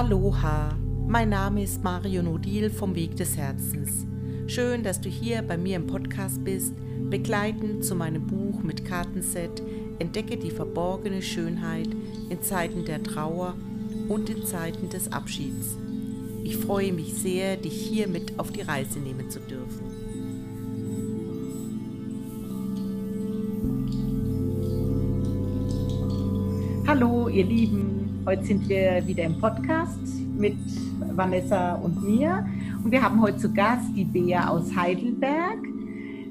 Aloha, 0.00 0.78
mein 1.06 1.28
Name 1.28 1.62
ist 1.62 1.84
Mario 1.84 2.22
Nodil 2.22 2.70
vom 2.70 2.94
Weg 2.94 3.16
des 3.16 3.36
Herzens. 3.36 4.06
Schön, 4.46 4.82
dass 4.82 4.98
du 4.98 5.10
hier 5.10 5.42
bei 5.42 5.58
mir 5.58 5.76
im 5.76 5.86
Podcast 5.86 6.42
bist, 6.42 6.72
begleitend 7.10 7.84
zu 7.84 7.94
meinem 7.94 8.26
Buch 8.26 8.62
mit 8.62 8.86
Kartenset 8.86 9.62
Entdecke 9.98 10.38
die 10.38 10.52
verborgene 10.52 11.20
Schönheit 11.20 11.90
in 12.30 12.40
Zeiten 12.40 12.86
der 12.86 13.02
Trauer 13.02 13.56
und 14.08 14.30
in 14.30 14.46
Zeiten 14.46 14.88
des 14.88 15.12
Abschieds. 15.12 15.76
Ich 16.44 16.56
freue 16.56 16.94
mich 16.94 17.12
sehr, 17.12 17.58
dich 17.58 17.74
hier 17.74 18.08
mit 18.08 18.38
auf 18.38 18.50
die 18.50 18.62
Reise 18.62 19.00
nehmen 19.00 19.28
zu 19.28 19.40
dürfen. 19.40 19.84
Hallo, 26.86 27.28
ihr 27.28 27.44
Lieben. 27.44 27.89
Heute 28.26 28.44
sind 28.44 28.68
wir 28.68 29.02
wieder 29.06 29.24
im 29.24 29.38
Podcast 29.40 29.98
mit 30.36 30.58
Vanessa 31.16 31.74
und 31.76 32.02
mir. 32.02 32.46
Und 32.84 32.92
wir 32.92 33.02
haben 33.02 33.20
heute 33.22 33.38
zu 33.38 33.50
Gast 33.50 33.96
die 33.96 34.04
Bea 34.04 34.46
aus 34.48 34.76
Heidelberg, 34.76 35.58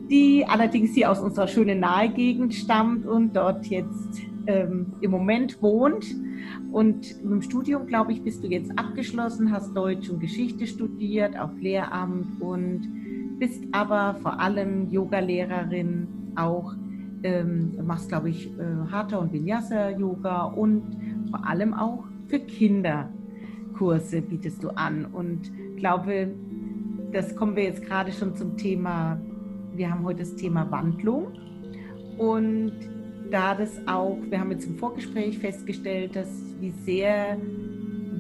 die 0.08 0.46
allerdings 0.48 0.94
hier 0.94 1.10
aus 1.10 1.20
unserer 1.20 1.48
schönen 1.48 1.80
Nahegegend 1.80 2.54
stammt 2.54 3.08
und 3.08 3.36
dort 3.36 3.66
jetzt 3.66 4.22
ähm, 4.46 4.94
im 5.02 5.10
Moment 5.10 5.64
wohnt. 5.64 6.06
Und 6.72 7.20
im 7.24 7.42
Studium, 7.42 7.88
glaube 7.88 8.14
ich, 8.14 8.22
bist 8.22 8.44
du 8.44 8.48
jetzt 8.48 8.72
abgeschlossen, 8.78 9.52
hast 9.52 9.76
Deutsch 9.76 10.12
und 10.12 10.20
Geschichte 10.20 10.68
studiert 10.68 11.40
auf 11.40 11.52
Lehramt 11.60 12.40
und 12.40 13.40
bist 13.40 13.64
aber 13.72 14.16
vor 14.22 14.40
allem 14.40 14.92
Yogalehrerin, 14.92 16.08
auch 16.36 16.76
ähm, 17.24 17.78
machst, 17.84 18.10
glaube 18.10 18.30
ich, 18.30 18.48
äh, 18.48 18.92
Hatha 18.92 19.18
und 19.18 19.34
Vinyasa-Yoga 19.34 20.44
und 20.44 20.84
vor 21.30 21.46
allem 21.46 21.74
auch 21.74 22.04
für 22.28 22.40
Kinder 22.40 23.10
Kurse 23.78 24.22
bietest 24.22 24.64
du 24.64 24.70
an. 24.70 25.06
Und 25.06 25.52
glaube, 25.78 26.32
das 27.12 27.36
kommen 27.36 27.56
wir 27.56 27.64
jetzt 27.64 27.84
gerade 27.84 28.12
schon 28.12 28.36
zum 28.36 28.58
Thema, 28.58 29.20
wir 29.74 29.90
haben 29.90 30.04
heute 30.04 30.20
das 30.20 30.36
Thema 30.36 30.70
Wandlung. 30.70 31.34
Und 32.18 32.74
da 33.32 33.56
das 33.56 33.80
auch, 33.88 34.18
wir 34.30 34.40
haben 34.40 34.52
jetzt 34.52 34.66
im 34.66 34.76
Vorgespräch 34.76 35.40
festgestellt, 35.40 36.16
dass 36.16 36.28
wie 36.60 36.72
sehr 36.72 37.38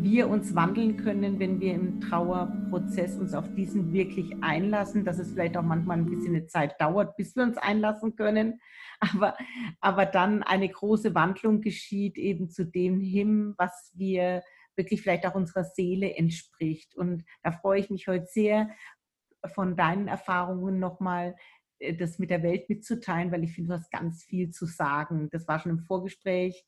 wir 0.02 0.30
uns 0.30 0.56
wandeln 0.56 0.98
können, 0.98 1.40
wenn 1.40 1.60
wir 1.60 1.74
im 1.74 2.00
Trauerprozess 2.00 3.18
uns 3.18 3.34
auf 3.34 3.54
diesen 3.56 3.92
wirklich 3.92 4.34
einlassen, 4.42 5.04
dass 5.04 5.20
es 5.20 5.34
vielleicht 5.34 5.58
auch 5.58 5.64
manchmal 5.64 5.98
ein 5.98 6.06
bisschen 6.06 6.36
eine 6.36 6.48
Zeit 6.48 6.80
dauert, 6.80 7.18
bis 7.18 7.36
wir 7.36 7.44
uns 7.44 7.58
einlassen 7.58 8.16
können, 8.16 8.62
aber, 9.00 9.36
aber 9.80 10.06
dann 10.06 10.44
eine 10.44 10.70
große 10.70 11.16
Wandlung 11.16 11.62
geschieht 11.62 12.18
eben 12.18 12.50
zu 12.50 12.66
dem 12.66 13.00
hin, 13.00 13.54
was 13.58 13.92
wir 13.96 14.44
wirklich 14.76 15.02
vielleicht 15.02 15.26
auch 15.26 15.36
unserer 15.36 15.64
Seele 15.64 16.16
entspricht. 16.16 16.96
Und 16.96 17.24
da 17.44 17.52
freue 17.52 17.80
ich 17.80 17.90
mich 17.90 18.08
heute 18.08 18.26
sehr, 18.26 18.70
von 19.54 19.76
deinen 19.78 20.08
Erfahrungen 20.08 20.80
nochmal 20.80 21.36
äh, 21.80 21.96
das 21.96 22.20
mit 22.20 22.30
der 22.30 22.44
Welt 22.44 22.70
mitzuteilen, 22.70 23.32
weil 23.32 23.44
ich 23.44 23.54
finde, 23.54 23.70
du 23.70 23.80
hast 23.80 23.92
ganz 23.92 24.24
viel 24.24 24.50
zu 24.52 24.66
sagen. 24.66 25.30
Das 25.32 25.48
war 25.48 25.60
schon 25.60 25.72
im 25.72 25.80
Vorgespräch 25.80 26.66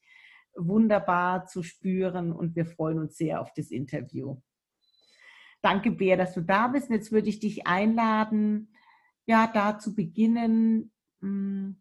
wunderbar 0.55 1.45
zu 1.45 1.63
spüren 1.63 2.31
und 2.33 2.55
wir 2.55 2.65
freuen 2.65 2.99
uns 2.99 3.17
sehr 3.17 3.41
auf 3.41 3.53
das 3.53 3.71
Interview. 3.71 4.41
Danke, 5.61 5.91
Bär, 5.91 6.17
dass 6.17 6.33
du 6.33 6.41
da 6.41 6.67
bist. 6.67 6.89
Und 6.89 6.95
jetzt 6.95 7.11
würde 7.11 7.29
ich 7.29 7.39
dich 7.39 7.67
einladen, 7.67 8.73
ja, 9.25 9.47
da 9.47 9.77
zu 9.77 9.95
beginnen, 9.95 10.91
hm, 11.21 11.80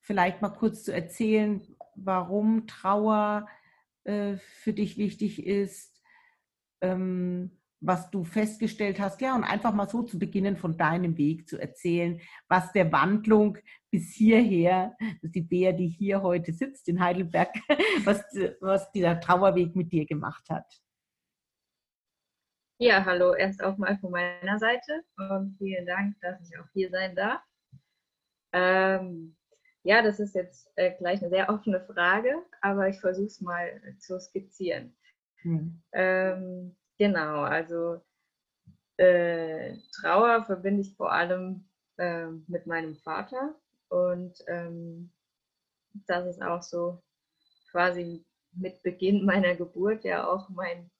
vielleicht 0.00 0.42
mal 0.42 0.50
kurz 0.50 0.84
zu 0.84 0.92
erzählen, 0.92 1.62
warum 1.94 2.66
Trauer 2.66 3.46
äh, 4.04 4.36
für 4.36 4.72
dich 4.72 4.96
wichtig 4.96 5.44
ist, 5.46 6.02
ähm, 6.80 7.60
was 7.82 8.10
du 8.10 8.24
festgestellt 8.24 9.00
hast, 9.00 9.20
ja, 9.22 9.34
und 9.34 9.44
einfach 9.44 9.72
mal 9.72 9.88
so 9.88 10.02
zu 10.02 10.18
beginnen, 10.18 10.56
von 10.56 10.76
deinem 10.76 11.16
Weg 11.16 11.48
zu 11.48 11.58
erzählen, 11.58 12.20
was 12.46 12.72
der 12.72 12.92
Wandlung 12.92 13.56
bis 13.90 14.12
hierher, 14.14 14.94
das 15.00 15.22
ist 15.22 15.34
die 15.34 15.40
Bea, 15.40 15.72
die 15.72 15.88
hier 15.88 16.22
heute 16.22 16.52
sitzt 16.52 16.88
in 16.88 17.00
Heidelberg, 17.00 17.54
was, 18.04 18.22
was 18.60 18.90
dieser 18.92 19.18
Trauerweg 19.18 19.74
mit 19.74 19.92
dir 19.92 20.06
gemacht 20.06 20.48
hat. 20.50 20.66
Ja, 22.78 23.04
hallo, 23.04 23.34
erst 23.34 23.62
auch 23.62 23.76
mal 23.76 23.98
von 23.98 24.10
meiner 24.10 24.58
Seite 24.58 25.02
und 25.16 25.56
vielen 25.58 25.86
Dank, 25.86 26.16
dass 26.20 26.40
ich 26.48 26.58
auch 26.58 26.68
hier 26.72 26.90
sein 26.90 27.14
darf. 27.14 27.42
Ähm, 28.52 29.36
ja, 29.82 30.02
das 30.02 30.20
ist 30.20 30.34
jetzt 30.34 30.70
äh, 30.76 30.92
gleich 30.98 31.20
eine 31.20 31.30
sehr 31.30 31.48
offene 31.50 31.80
Frage, 31.80 32.34
aber 32.60 32.88
ich 32.88 33.00
versuche 33.00 33.26
es 33.26 33.40
mal 33.40 33.80
zu 33.98 34.20
skizzieren. 34.20 34.94
Hm. 35.42 35.82
Ähm, 35.92 36.76
Genau, 37.00 37.44
also 37.44 38.02
äh, 38.98 39.74
Trauer 39.90 40.44
verbinde 40.44 40.82
ich 40.82 40.94
vor 40.96 41.10
allem 41.10 41.66
äh, 41.96 42.26
mit 42.46 42.66
meinem 42.66 42.94
Vater 42.96 43.58
und 43.88 44.34
ähm, 44.48 45.10
das 46.06 46.26
ist 46.26 46.42
auch 46.42 46.62
so 46.62 47.02
quasi 47.70 48.22
mit 48.52 48.82
Beginn 48.82 49.24
meiner 49.24 49.56
Geburt 49.56 50.04
ja 50.04 50.28
auch 50.28 50.50
mein 50.50 50.90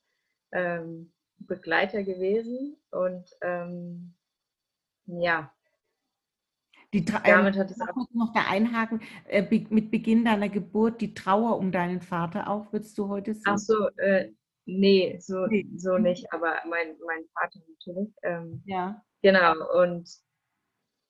ähm, 0.53 1.13
Begleiter 1.37 2.03
gewesen 2.03 2.79
und 2.93 3.29
ähm, 3.43 4.15
ja. 5.05 5.53
Die 6.93 7.05
Tra 7.05 7.21
Damit 7.21 7.57
hat 7.57 7.71
es 7.71 7.81
auch 7.81 7.95
noch 8.13 8.33
da 8.33 8.47
einhaken, 8.49 9.01
äh, 9.29 9.43
mit 9.71 9.91
Beginn 9.91 10.25
deiner 10.25 10.49
Geburt 10.49 11.01
die 11.01 11.15
Trauer 11.15 11.57
um 11.57 11.71
deinen 11.71 12.01
Vater 12.01 12.49
auch, 12.49 12.73
würdest 12.73 12.99
du 12.99 13.09
heute 13.09 13.35
sagen? 13.35 13.57
Ach 13.57 13.59
so, 13.59 13.89
äh, 13.97 14.33
Nee, 14.67 15.19
so, 15.19 15.49
so 15.77 15.99
nicht, 15.99 16.33
aber 16.33 16.59
mein, 16.69 16.97
mein 17.05 17.25
Vater 17.35 17.59
natürlich. 17.69 18.15
Ähm, 18.23 18.63
ja. 18.67 19.03
Genau, 19.21 19.55
und 19.83 20.09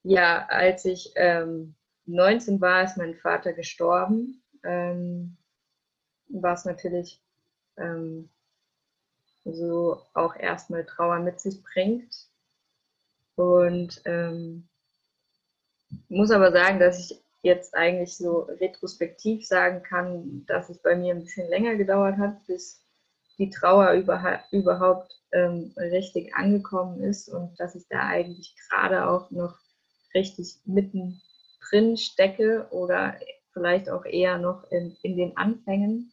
ja, 0.03 0.47
als 0.47 0.85
ich 0.85 1.11
ähm, 1.15 1.75
19 2.05 2.59
war, 2.59 2.83
ist 2.83 2.97
mein 2.97 3.15
Vater 3.15 3.53
gestorben. 3.53 4.43
Ähm, 4.63 5.37
was 6.27 6.65
natürlich 6.65 7.21
ähm, 7.77 8.29
so 9.43 10.01
auch 10.13 10.35
erstmal 10.35 10.85
Trauer 10.85 11.19
mit 11.19 11.39
sich 11.39 11.61
bringt. 11.61 12.29
Und 13.35 14.01
ähm, 14.05 14.69
muss 16.09 16.31
aber 16.31 16.51
sagen, 16.51 16.79
dass 16.79 16.99
ich 16.99 17.21
jetzt 17.43 17.75
eigentlich 17.75 18.15
so 18.15 18.41
retrospektiv 18.59 19.45
sagen 19.45 19.81
kann, 19.83 20.45
dass 20.47 20.69
es 20.69 20.77
bei 20.77 20.95
mir 20.95 21.13
ein 21.13 21.23
bisschen 21.23 21.49
länger 21.49 21.75
gedauert 21.75 22.17
hat, 22.17 22.45
bis 22.47 22.81
die 23.37 23.49
Trauer 23.49 23.93
überhaupt 24.51 25.11
ähm, 25.31 25.73
richtig 25.77 26.35
angekommen 26.35 27.01
ist 27.01 27.29
und 27.29 27.59
dass 27.59 27.75
ich 27.75 27.87
da 27.89 28.07
eigentlich 28.07 28.55
gerade 28.69 29.09
auch 29.09 29.31
noch 29.31 29.57
richtig 30.13 30.57
mittendrin 30.65 31.97
stecke 31.97 32.67
oder 32.69 33.15
vielleicht 33.53 33.89
auch 33.89 34.05
eher 34.05 34.37
noch 34.37 34.69
in, 34.71 34.95
in 35.01 35.17
den 35.17 35.35
Anfängen 35.37 36.11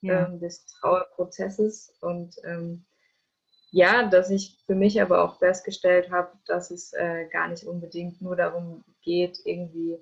ja. 0.00 0.26
ähm, 0.26 0.40
des 0.40 0.64
Trauerprozesses 0.66 1.92
und 2.00 2.36
ähm, 2.44 2.84
ja, 3.72 4.06
dass 4.06 4.30
ich 4.30 4.58
für 4.66 4.74
mich 4.74 5.00
aber 5.00 5.24
auch 5.24 5.38
festgestellt 5.38 6.10
habe, 6.10 6.30
dass 6.46 6.70
es 6.70 6.92
äh, 6.92 7.26
gar 7.32 7.48
nicht 7.48 7.64
unbedingt 7.64 8.20
nur 8.20 8.36
darum 8.36 8.84
geht, 9.00 9.40
irgendwie 9.44 9.98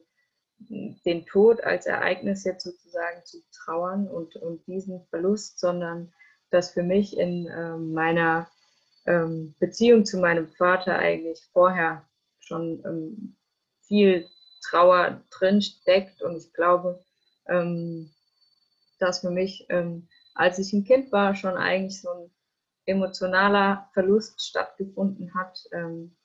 den 0.69 1.25
Tod 1.25 1.63
als 1.63 1.87
Ereignis 1.87 2.45
jetzt 2.45 2.65
sozusagen 2.65 3.25
zu 3.25 3.39
trauern 3.53 4.09
und, 4.09 4.37
und 4.37 4.67
diesen 4.67 5.07
Verlust, 5.07 5.61
sondern 5.61 6.13
dass 6.51 6.73
für 6.73 6.83
mich 6.83 7.17
in 7.17 7.47
ähm, 7.47 7.93
meiner 7.93 8.51
ähm, 9.07 9.55
Beziehung 9.61 10.05
zu 10.05 10.19
meinem 10.19 10.49
Vater 10.49 10.99
eigentlich 10.99 11.41
vorher 11.53 12.05
schon 12.41 12.83
ähm, 12.85 13.37
viel 13.87 14.29
Trauer 14.69 15.23
drin 15.31 15.63
steckt. 15.63 16.23
Und 16.23 16.37
ich 16.37 16.53
glaube, 16.53 17.05
ähm, 17.47 18.11
dass 18.99 19.21
für 19.21 19.31
mich, 19.31 19.67
ähm, 19.71 20.09
als 20.35 20.59
ich 20.59 20.73
ein 20.73 20.85
Kind 20.85 21.13
war, 21.13 21.37
schon 21.37 21.57
eigentlich 21.57 22.03
so 22.03 22.11
ein 22.11 22.31
emotionaler 22.87 23.89
Verlust 23.93 24.41
stattgefunden 24.41 25.35
hat, 25.35 25.59
ähm, 25.73 26.17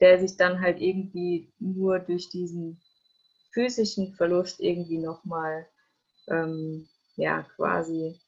der 0.00 0.18
sich 0.20 0.36
dann 0.36 0.60
halt 0.60 0.80
irgendwie 0.80 1.52
nur 1.58 1.98
durch 1.98 2.28
diesen 2.30 2.80
physischen 3.52 4.14
Verlust 4.14 4.60
irgendwie 4.60 4.98
nochmal 4.98 5.68
ähm, 6.28 6.88
ja 7.16 7.42
quasi 7.56 8.20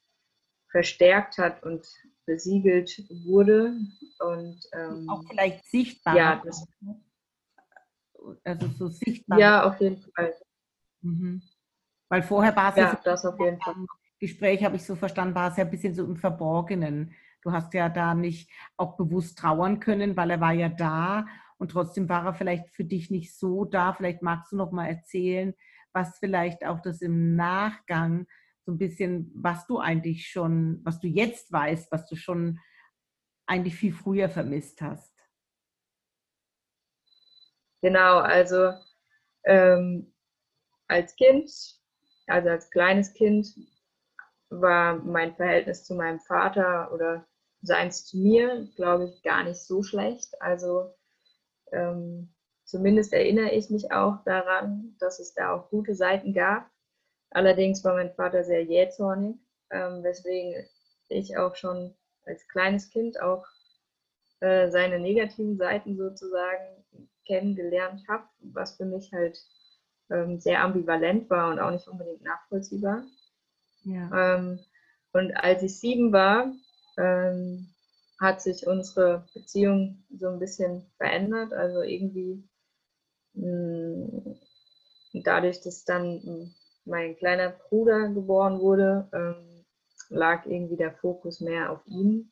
verstärkt 0.70 1.38
hat 1.38 1.62
und 1.62 1.86
besiegelt 2.26 2.98
wurde. 3.24 3.76
Und 4.18 4.60
ähm, 4.72 5.08
auch 5.08 5.22
vielleicht 5.28 5.64
sichtbar. 5.66 6.16
Ja, 6.16 6.42
das, 6.44 6.66
also 8.44 8.68
so 8.78 8.88
sichtbar. 8.88 9.38
Ja, 9.38 9.64
auf 9.64 9.80
jeden 9.80 9.98
Fall. 9.98 10.34
Mhm. 11.02 11.42
Weil 12.08 12.22
vorher 12.22 12.54
war 12.56 12.70
es 12.70 12.76
ja, 12.76 12.92
ja 12.92 13.00
das 13.04 13.24
auf 13.24 13.38
jeden 13.38 13.60
Fall. 13.60 13.74
Gespräch 14.18 14.64
habe 14.64 14.76
ich 14.76 14.84
so 14.84 14.96
verstanden, 14.96 15.34
war 15.34 15.50
es 15.50 15.56
ja 15.56 15.64
ein 15.64 15.70
bisschen 15.70 15.94
so 15.94 16.04
im 16.04 16.16
Verborgenen. 16.16 17.12
Du 17.44 17.52
hast 17.52 17.74
ja 17.74 17.90
da 17.90 18.14
nicht 18.14 18.50
auch 18.78 18.96
bewusst 18.96 19.38
trauern 19.38 19.78
können, 19.78 20.16
weil 20.16 20.30
er 20.30 20.40
war 20.40 20.52
ja 20.52 20.70
da 20.70 21.26
und 21.58 21.70
trotzdem 21.70 22.08
war 22.08 22.24
er 22.24 22.34
vielleicht 22.34 22.70
für 22.70 22.84
dich 22.84 23.10
nicht 23.10 23.36
so 23.36 23.66
da. 23.66 23.92
Vielleicht 23.92 24.22
magst 24.22 24.50
du 24.50 24.56
noch 24.56 24.72
mal 24.72 24.88
erzählen, 24.88 25.54
was 25.92 26.18
vielleicht 26.18 26.64
auch 26.64 26.80
das 26.80 27.02
im 27.02 27.36
Nachgang 27.36 28.26
so 28.64 28.72
ein 28.72 28.78
bisschen, 28.78 29.30
was 29.34 29.66
du 29.66 29.78
eigentlich 29.78 30.28
schon, 30.28 30.80
was 30.84 31.00
du 31.00 31.06
jetzt 31.06 31.52
weißt, 31.52 31.92
was 31.92 32.06
du 32.06 32.16
schon 32.16 32.60
eigentlich 33.46 33.76
viel 33.76 33.92
früher 33.92 34.30
vermisst 34.30 34.80
hast. 34.80 35.12
Genau, 37.82 38.20
also 38.20 38.72
ähm, 39.44 40.14
als 40.88 41.14
Kind, 41.16 41.50
also 42.26 42.48
als 42.48 42.70
kleines 42.70 43.12
Kind, 43.12 43.54
war 44.48 44.96
mein 44.96 45.34
Verhältnis 45.36 45.84
zu 45.84 45.94
meinem 45.94 46.20
Vater 46.20 46.90
oder 46.92 47.26
seins 47.64 48.04
zu 48.04 48.18
mir, 48.18 48.68
glaube 48.76 49.06
ich, 49.06 49.22
gar 49.22 49.42
nicht 49.44 49.60
so 49.60 49.82
schlecht. 49.82 50.40
Also 50.40 50.94
ähm, 51.72 52.32
zumindest 52.64 53.12
erinnere 53.12 53.50
ich 53.50 53.70
mich 53.70 53.90
auch 53.92 54.22
daran, 54.24 54.94
dass 55.00 55.18
es 55.18 55.34
da 55.34 55.52
auch 55.54 55.70
gute 55.70 55.94
Seiten 55.94 56.34
gab. 56.34 56.70
Allerdings 57.30 57.82
war 57.84 57.94
mein 57.94 58.14
Vater 58.14 58.44
sehr 58.44 58.62
jähzornig, 58.62 59.36
ähm, 59.70 60.02
weswegen 60.04 60.66
ich 61.08 61.36
auch 61.36 61.56
schon 61.56 61.94
als 62.26 62.46
kleines 62.48 62.90
Kind 62.90 63.20
auch 63.20 63.44
äh, 64.40 64.70
seine 64.70 64.98
negativen 64.98 65.56
Seiten 65.56 65.96
sozusagen 65.96 66.84
kennengelernt 67.26 68.02
habe, 68.08 68.24
was 68.40 68.76
für 68.76 68.84
mich 68.84 69.12
halt 69.12 69.38
ähm, 70.10 70.38
sehr 70.38 70.62
ambivalent 70.62 71.28
war 71.30 71.50
und 71.50 71.58
auch 71.58 71.70
nicht 71.70 71.88
unbedingt 71.88 72.22
nachvollziehbar. 72.22 73.04
Ja. 73.84 74.36
Ähm, 74.36 74.60
und 75.12 75.32
als 75.36 75.62
ich 75.62 75.78
sieben 75.78 76.12
war, 76.12 76.52
ähm, 76.98 77.74
hat 78.20 78.40
sich 78.42 78.66
unsere 78.66 79.26
Beziehung 79.34 80.04
so 80.18 80.28
ein 80.28 80.38
bisschen 80.38 80.90
verändert. 80.96 81.52
Also 81.52 81.82
irgendwie 81.82 82.48
mh, 83.34 83.46
mm, 83.46 84.40
dadurch, 85.22 85.60
dass 85.62 85.84
dann 85.84 86.54
mein 86.84 87.16
kleiner 87.16 87.50
Bruder 87.50 88.08
geboren 88.08 88.60
wurde, 88.60 89.08
ähm, 89.12 89.64
lag 90.10 90.46
irgendwie 90.46 90.76
der 90.76 90.92
Fokus 90.92 91.40
mehr 91.40 91.70
auf 91.70 91.86
ihn. 91.86 92.30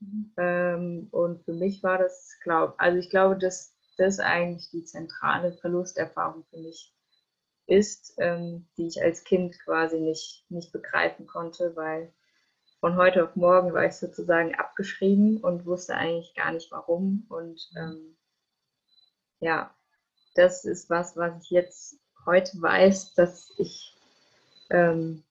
Mhm. 0.00 0.32
Ähm, 0.36 1.08
und 1.10 1.44
für 1.44 1.54
mich 1.54 1.82
war 1.82 1.98
das, 1.98 2.36
glaub, 2.42 2.74
also 2.78 2.98
ich 2.98 3.10
glaube, 3.10 3.38
dass 3.38 3.74
das 3.96 4.20
eigentlich 4.20 4.70
die 4.70 4.84
zentrale 4.84 5.52
Verlusterfahrung 5.54 6.44
für 6.50 6.58
mich 6.58 6.92
ist, 7.66 8.14
ähm, 8.18 8.68
die 8.76 8.86
ich 8.86 9.02
als 9.02 9.24
Kind 9.24 9.58
quasi 9.64 9.98
nicht, 9.98 10.44
nicht 10.50 10.72
begreifen 10.72 11.26
konnte, 11.26 11.74
weil 11.74 12.12
von 12.80 12.96
heute 12.96 13.24
auf 13.24 13.36
morgen 13.36 13.72
war 13.72 13.86
ich 13.86 13.94
sozusagen 13.94 14.54
abgeschrieben 14.54 15.38
und 15.38 15.66
wusste 15.66 15.94
eigentlich 15.94 16.34
gar 16.34 16.52
nicht 16.52 16.70
warum. 16.70 17.26
Und 17.28 17.70
ähm, 17.76 18.16
ja, 19.40 19.74
das 20.34 20.64
ist 20.64 20.90
was, 20.90 21.16
was 21.16 21.42
ich 21.42 21.50
jetzt 21.50 21.98
heute 22.24 22.60
weiß, 22.60 23.14
dass 23.14 23.52
ich 23.58 23.96
ähm, 24.70 25.22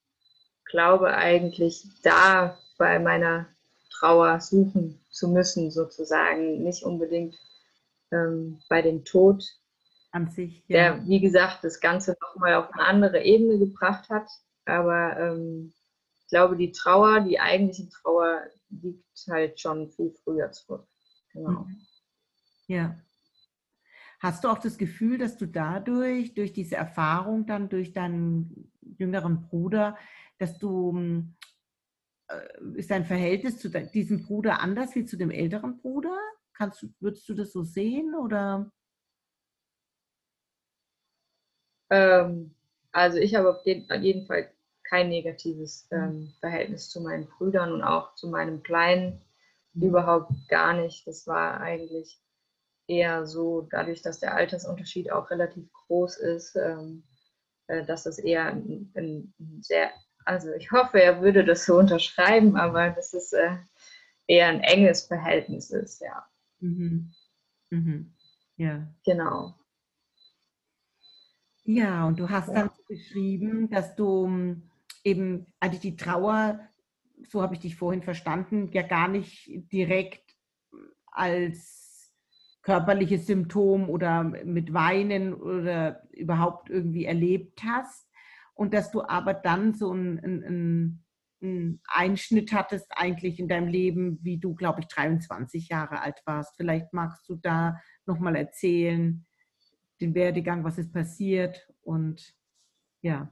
glaube 0.65 1.13
eigentlich 1.13 1.88
da 2.03 2.57
bei 2.77 3.00
meiner 3.00 3.48
Trauer 3.91 4.41
suchen 4.41 5.00
zu 5.09 5.30
müssen, 5.30 5.71
sozusagen, 5.71 6.63
nicht 6.63 6.83
unbedingt 6.83 7.38
ähm, 8.12 8.59
bei 8.68 8.81
dem 8.81 9.06
Tod, 9.06 9.44
an 10.15 10.30
sich. 10.30 10.63
Ja. 10.68 10.95
Der, 10.95 11.07
wie 11.07 11.19
gesagt, 11.19 11.63
das 11.63 11.81
Ganze 11.81 12.15
nochmal 12.21 12.56
auf 12.56 12.71
eine 12.74 12.86
andere 12.86 13.24
Ebene 13.24 13.59
gebracht 13.59 14.09
hat. 14.09 14.27
Aber 14.63 15.18
ähm, 15.19 15.74
ich 16.25 16.30
glaube, 16.30 16.57
die 16.57 16.72
Trauer, 16.72 17.22
die 17.22 17.39
eigentliche 17.39 17.88
Trauer, 17.88 18.42
liegt 18.69 19.06
halt 19.30 19.60
schon 19.60 19.92
viel 19.92 20.12
früher 20.24 20.51
zurück. 20.51 20.88
Genau. 21.31 21.62
Mhm. 21.62 21.81
Ja. 22.68 23.00
Hast 24.19 24.44
du 24.44 24.48
auch 24.48 24.57
das 24.57 24.80
Gefühl, 24.80 25.19
dass 25.19 25.38
du 25.38 25.45
dadurch, 25.45 26.33
durch 26.33 26.51
diese 26.51 26.77
Erfahrung 26.77 27.45
dann, 27.45 27.69
durch 27.69 27.94
deinen 27.94 28.72
jüngeren 28.81 29.44
Bruder, 29.44 29.98
dass 30.39 30.57
du, 30.57 31.24
äh, 32.27 32.63
ist 32.74 32.89
dein 32.89 33.06
Verhältnis 33.06 33.60
zu 33.60 33.69
diesem 33.69 34.24
Bruder 34.24 34.62
anders 34.62 34.95
wie 34.95 35.06
zu 35.06 35.18
dem 35.18 35.30
älteren 35.30 35.77
Bruder? 35.77 36.18
Kannst 36.54 36.81
du, 36.81 36.88
würdest 37.00 37.30
du 37.30 37.36
das 37.36 37.51
so 37.51 37.63
sehen 37.63 38.16
oder? 38.16 38.72
Ähm, 41.92 42.56
also 42.92 43.19
ich 43.19 43.36
habe 43.36 43.51
auf 43.51 43.63
jeden, 43.66 44.25
Fall 44.25 44.55
kein 44.90 45.10
negatives 45.10 45.88
mhm. 45.92 45.98
ähm, 45.98 46.34
Verhältnis 46.40 46.90
zu 46.90 47.02
meinen 47.02 47.28
Brüdern 47.28 47.72
und 47.72 47.84
auch 47.84 48.16
zu 48.16 48.30
meinem 48.30 48.64
Kleinen 48.64 49.22
mhm. 49.74 49.84
überhaupt 49.84 50.32
gar 50.48 50.74
nicht. 50.74 51.06
Das 51.08 51.28
war 51.28 51.60
eigentlich 51.60 52.20
eher 52.88 53.26
so, 53.26 53.68
dadurch, 53.72 54.02
dass 54.02 54.20
der 54.20 54.36
Altersunterschied 54.36 55.12
auch 55.12 55.30
relativ 55.30 55.72
groß 55.88 56.18
ist, 56.18 56.56
ähm, 56.56 57.04
äh, 57.68 57.84
dass 57.84 58.04
das 58.04 58.20
eher 58.20 58.48
ein, 58.48 58.92
ein, 58.96 59.34
sehr, 59.62 59.92
also 60.24 60.52
ich 60.54 60.72
hoffe, 60.72 61.02
er 61.02 61.22
würde 61.22 61.44
das 61.44 61.66
so 61.66 61.78
unterschreiben, 61.78 62.56
aber 62.56 62.92
dass 62.92 63.14
es 63.14 63.34
äh, 63.34 63.58
eher 64.28 64.48
ein 64.48 64.62
enges 64.62 65.06
Verhältnis 65.06 65.72
ist, 65.72 66.02
ja. 66.02 66.26
Mhm. 66.60 67.12
Mhm. 67.72 68.14
Ja. 68.58 68.88
Genau. 69.04 69.56
Ja, 71.64 72.06
und 72.06 72.20
du 72.20 72.30
hast 72.30 72.50
dann 72.50 72.70
beschrieben, 72.88 73.70
dass 73.72 73.96
du 73.96 74.26
hm, 74.26 74.70
eben 75.06 75.46
also 75.60 75.80
die 75.80 75.96
Trauer, 75.96 76.60
so 77.30 77.42
habe 77.42 77.54
ich 77.54 77.62
dich 77.62 77.75
vorhin 77.78 78.02
verstanden, 78.02 78.69
ja 78.74 78.81
gar 78.81 79.07
nicht 79.07 79.50
direkt 79.72 80.36
als 81.06 82.13
körperliches 82.63 83.28
Symptom 83.28 83.90
oder 83.90 84.24
mit 84.24 84.74
Weinen 84.74 85.34
oder 85.34 86.02
überhaupt 86.12 86.69
irgendwie 86.69 87.06
erlebt 87.06 87.63
hast. 87.63 88.10
Und 88.56 88.74
dass 88.74 88.92
du 88.92 89.04
aber 89.04 89.34
dann 89.34 89.74
so 89.75 89.92
einen, 89.92 90.19
einen, 90.19 91.04
einen 91.42 91.81
Einschnitt 91.86 92.54
hattest 92.54 92.88
eigentlich 92.96 93.40
in 93.40 93.48
deinem 93.48 93.68
Leben, 93.68 94.18
wie 94.24 94.40
du, 94.40 94.56
glaube 94.56 94.81
ich, 94.81 94.88
23 94.88 95.69
Jahre 95.69 96.01
alt 96.01 96.22
warst. 96.25 96.56
Vielleicht 96.58 96.92
magst 96.92 97.30
du 97.30 97.36
da 97.36 97.80
nochmal 98.06 98.36
erzählen, 98.36 99.25
den 100.01 100.16
Werdegang, 100.16 100.63
was 100.63 100.78
ist 100.78 100.92
passiert 100.92 101.69
und 101.81 102.34
ja. 103.01 103.31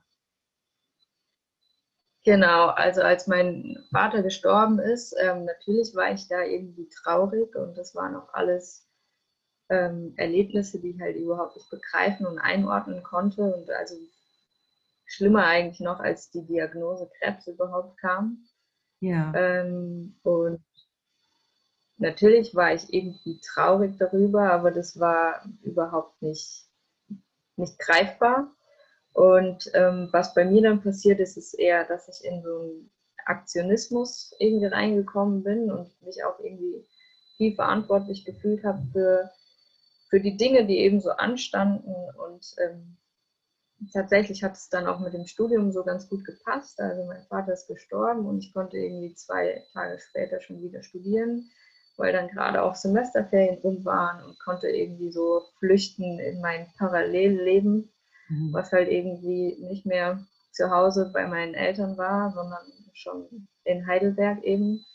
Genau, 2.26 2.68
also 2.68 3.02
als 3.02 3.28
mein 3.28 3.84
Vater 3.92 4.24
gestorben 4.24 4.80
ist, 4.80 5.14
ähm, 5.20 5.44
natürlich 5.44 5.94
war 5.94 6.14
ich 6.14 6.28
da 6.30 6.42
irgendwie 6.42 6.88
traurig 6.88 7.54
und 7.56 7.78
das 7.78 7.96
waren 7.96 8.16
auch 8.16 8.34
alles 8.34 8.88
ähm, 9.70 10.14
Erlebnisse, 10.16 10.80
die 10.80 10.92
ich 10.92 11.02
halt 11.02 11.18
überhaupt 11.18 11.58
nicht 11.58 11.70
begreifen 11.70 12.26
und 12.26 12.40
einordnen 12.40 13.04
konnte 13.04 13.42
und 13.42 13.70
also 13.72 13.96
schlimmer 15.06 15.46
eigentlich 15.46 15.82
noch, 15.82 16.00
als 16.00 16.32
die 16.32 16.46
Diagnose 16.46 17.10
Krebs 17.20 17.48
überhaupt 17.48 17.98
kam. 18.00 18.46
Ja. 19.02 19.34
Ähm, 19.36 20.16
und 20.24 20.64
natürlich 21.98 22.56
war 22.56 22.74
ich 22.74 22.94
irgendwie 22.94 23.42
traurig 23.54 23.98
darüber, 23.98 24.52
aber 24.52 24.72
das 24.72 24.98
war 24.98 25.44
überhaupt 25.62 26.22
nicht, 26.22 26.70
nicht 27.58 27.78
greifbar. 27.80 28.50
Und 29.14 29.70
ähm, 29.74 30.10
was 30.12 30.34
bei 30.34 30.46
mir 30.46 30.62
dann 30.64 30.82
passiert 30.82 31.20
ist, 31.20 31.38
ist 31.38 31.54
eher, 31.54 31.86
dass 31.86 32.08
ich 32.10 32.26
in 32.26 32.42
so 32.42 32.60
einen 32.60 32.92
Aktionismus 33.26 34.34
irgendwie 34.40 34.66
reingekommen 34.66 35.44
bin 35.44 35.72
und 35.72 35.90
mich 36.02 36.24
auch 36.24 36.40
irgendwie 36.40 36.86
viel 37.38 37.56
verantwortlich 37.56 38.26
gefühlt 38.26 38.64
habe 38.64 38.84
für, 38.92 39.30
für 40.10 40.20
die 40.20 40.36
Dinge, 40.36 40.66
die 40.66 40.80
eben 40.80 41.00
so 41.00 41.12
anstanden. 41.12 41.94
Und 42.18 42.56
ähm, 42.64 42.98
tatsächlich 43.94 44.44
hat 44.44 44.54
es 44.54 44.70
dann 44.70 44.88
auch 44.88 45.00
mit 45.00 45.14
dem 45.14 45.28
Studium 45.28 45.72
so 45.72 45.84
ganz 45.84 46.10
gut 46.10 46.26
gepasst. 46.26 46.80
Also 46.82 47.06
mein 47.06 47.26
Vater 47.28 47.54
ist 47.54 47.68
gestorben 47.68 48.26
und 48.26 48.40
ich 48.40 48.54
konnte 48.54 48.78
irgendwie 48.78 49.14
zwei 49.14 49.64
Tage 49.74 50.00
später 50.00 50.42
schon 50.42 50.62
wieder 50.62 50.82
studieren 50.82 51.50
weil 51.98 52.12
dann 52.12 52.28
gerade 52.28 52.64
auch 52.64 52.76
Semesterferien 52.76 53.60
rum 53.60 53.86
waren 53.86 54.24
und 54.24 54.40
konnte 54.40 54.68
irgendwie 54.68 55.12
so 55.12 55.44
flüchten 55.60 56.20
in 56.20 56.42
mein 56.42 56.68
Parallelleben, 56.78 57.92
mhm. 58.34 58.54
was 58.54 58.72
halt 58.72 58.90
irgendwie 58.90 59.58
nicht 59.62 59.86
mehr 59.86 60.26
zu 60.52 60.70
Hause 60.70 61.12
bei 61.14 61.28
meinen 61.28 61.54
Eltern 61.54 61.98
war, 61.98 62.32
sondern 62.32 62.66
schon 62.94 63.48
in 63.64 63.88
Heidelberg 63.88 64.44
eben. 64.44 64.86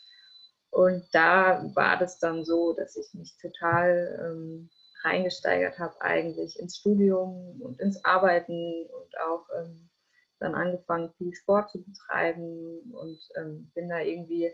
Und 0.71 1.03
da 1.13 1.65
war 1.75 1.99
das 1.99 2.19
dann 2.19 2.45
so, 2.45 2.75
dass 2.75 2.97
ich 2.97 3.13
mich 3.15 3.37
total 3.41 4.21
ähm, 4.23 4.71
reingesteigert 5.03 5.79
habe 5.79 6.01
eigentlich 6.01 6.59
ins 6.59 6.77
Studium 6.77 7.61
und 7.61 7.81
ins 7.81 8.05
Arbeiten 8.05 8.87
und 8.87 9.21
auch 9.21 9.47
ähm, 9.59 9.89
dann 10.41 10.55
angefangen, 10.55 11.13
viel 11.19 11.35
Sport 11.35 11.71
zu 11.71 11.83
betreiben 11.83 12.93
und 12.93 13.19
ähm, 13.37 13.71
bin 13.75 13.89
da 13.89 14.01
irgendwie 14.01 14.53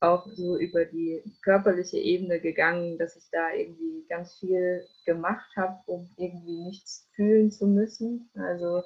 auch 0.00 0.26
so 0.34 0.56
über 0.58 0.84
die 0.84 1.22
körperliche 1.42 1.98
Ebene 1.98 2.40
gegangen, 2.40 2.98
dass 2.98 3.16
ich 3.16 3.24
da 3.30 3.52
irgendwie 3.52 4.04
ganz 4.08 4.38
viel 4.38 4.86
gemacht 5.06 5.50
habe, 5.56 5.78
um 5.86 6.10
irgendwie 6.16 6.62
nichts 6.64 7.08
fühlen 7.14 7.50
zu 7.50 7.66
müssen. 7.66 8.30
Also 8.34 8.82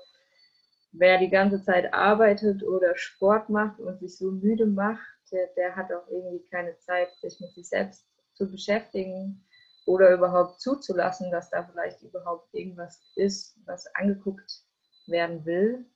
wer 0.92 1.18
die 1.18 1.30
ganze 1.30 1.62
Zeit 1.62 1.92
arbeitet 1.92 2.62
oder 2.62 2.96
Sport 2.96 3.48
macht 3.48 3.80
und 3.80 3.98
sich 4.00 4.16
so 4.16 4.30
müde 4.30 4.66
macht, 4.66 5.06
der, 5.32 5.48
der 5.56 5.76
hat 5.76 5.92
auch 5.92 6.08
irgendwie 6.08 6.44
keine 6.50 6.76
Zeit, 6.78 7.08
sich 7.20 7.38
mit 7.40 7.52
sich 7.54 7.68
selbst 7.68 8.06
zu 8.34 8.50
beschäftigen 8.50 9.44
oder 9.84 10.12
überhaupt 10.12 10.60
zuzulassen, 10.60 11.30
dass 11.30 11.50
da 11.50 11.64
vielleicht 11.64 12.02
überhaupt 12.02 12.54
irgendwas 12.54 13.00
ist, 13.16 13.58
was 13.66 13.86
angeguckt 13.94 14.64
werden 15.06 15.44
will. 15.44 15.86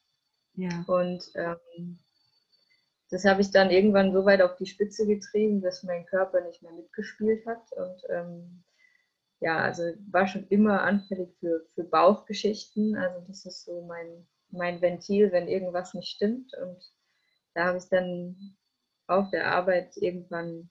Ja. 0.55 0.85
Und 0.87 1.31
ähm, 1.35 1.99
das 3.13 3.27
habe 3.27 3.43
ich 3.43 3.51
dann 3.51 3.71
irgendwann 3.71 4.11
so 4.15 4.25
weit 4.25 4.41
auf 4.41 4.57
die 4.57 4.65
Spitze 4.65 5.07
getrieben, 5.07 5.61
dass 5.61 5.83
mein 5.83 6.07
Körper 6.07 6.41
nicht 6.41 6.63
mehr 6.63 6.73
mitgespielt 6.73 7.45
hat. 7.45 7.71
Und 7.73 8.03
ähm, 8.09 8.65
ja, 9.41 9.59
also 9.59 9.83
war 10.11 10.27
schon 10.27 10.49
immer 10.49 10.81
anfällig 10.81 11.29
für, 11.39 11.67
für 11.75 11.85
Bauchgeschichten. 11.85 12.97
Also 12.97 13.21
das 13.29 13.45
ist 13.45 13.67
so 13.67 13.83
mein, 13.83 14.27
mein 14.49 14.81
Ventil, 14.81 15.31
wenn 15.31 15.47
irgendwas 15.47 15.93
nicht 15.93 16.09
stimmt. 16.09 16.55
Und 16.55 16.83
da 17.53 17.67
habe 17.67 17.77
ich 17.77 17.85
dann 17.91 18.57
auf 19.09 19.29
der 19.29 19.53
Arbeit 19.53 19.95
irgendwann 19.99 20.71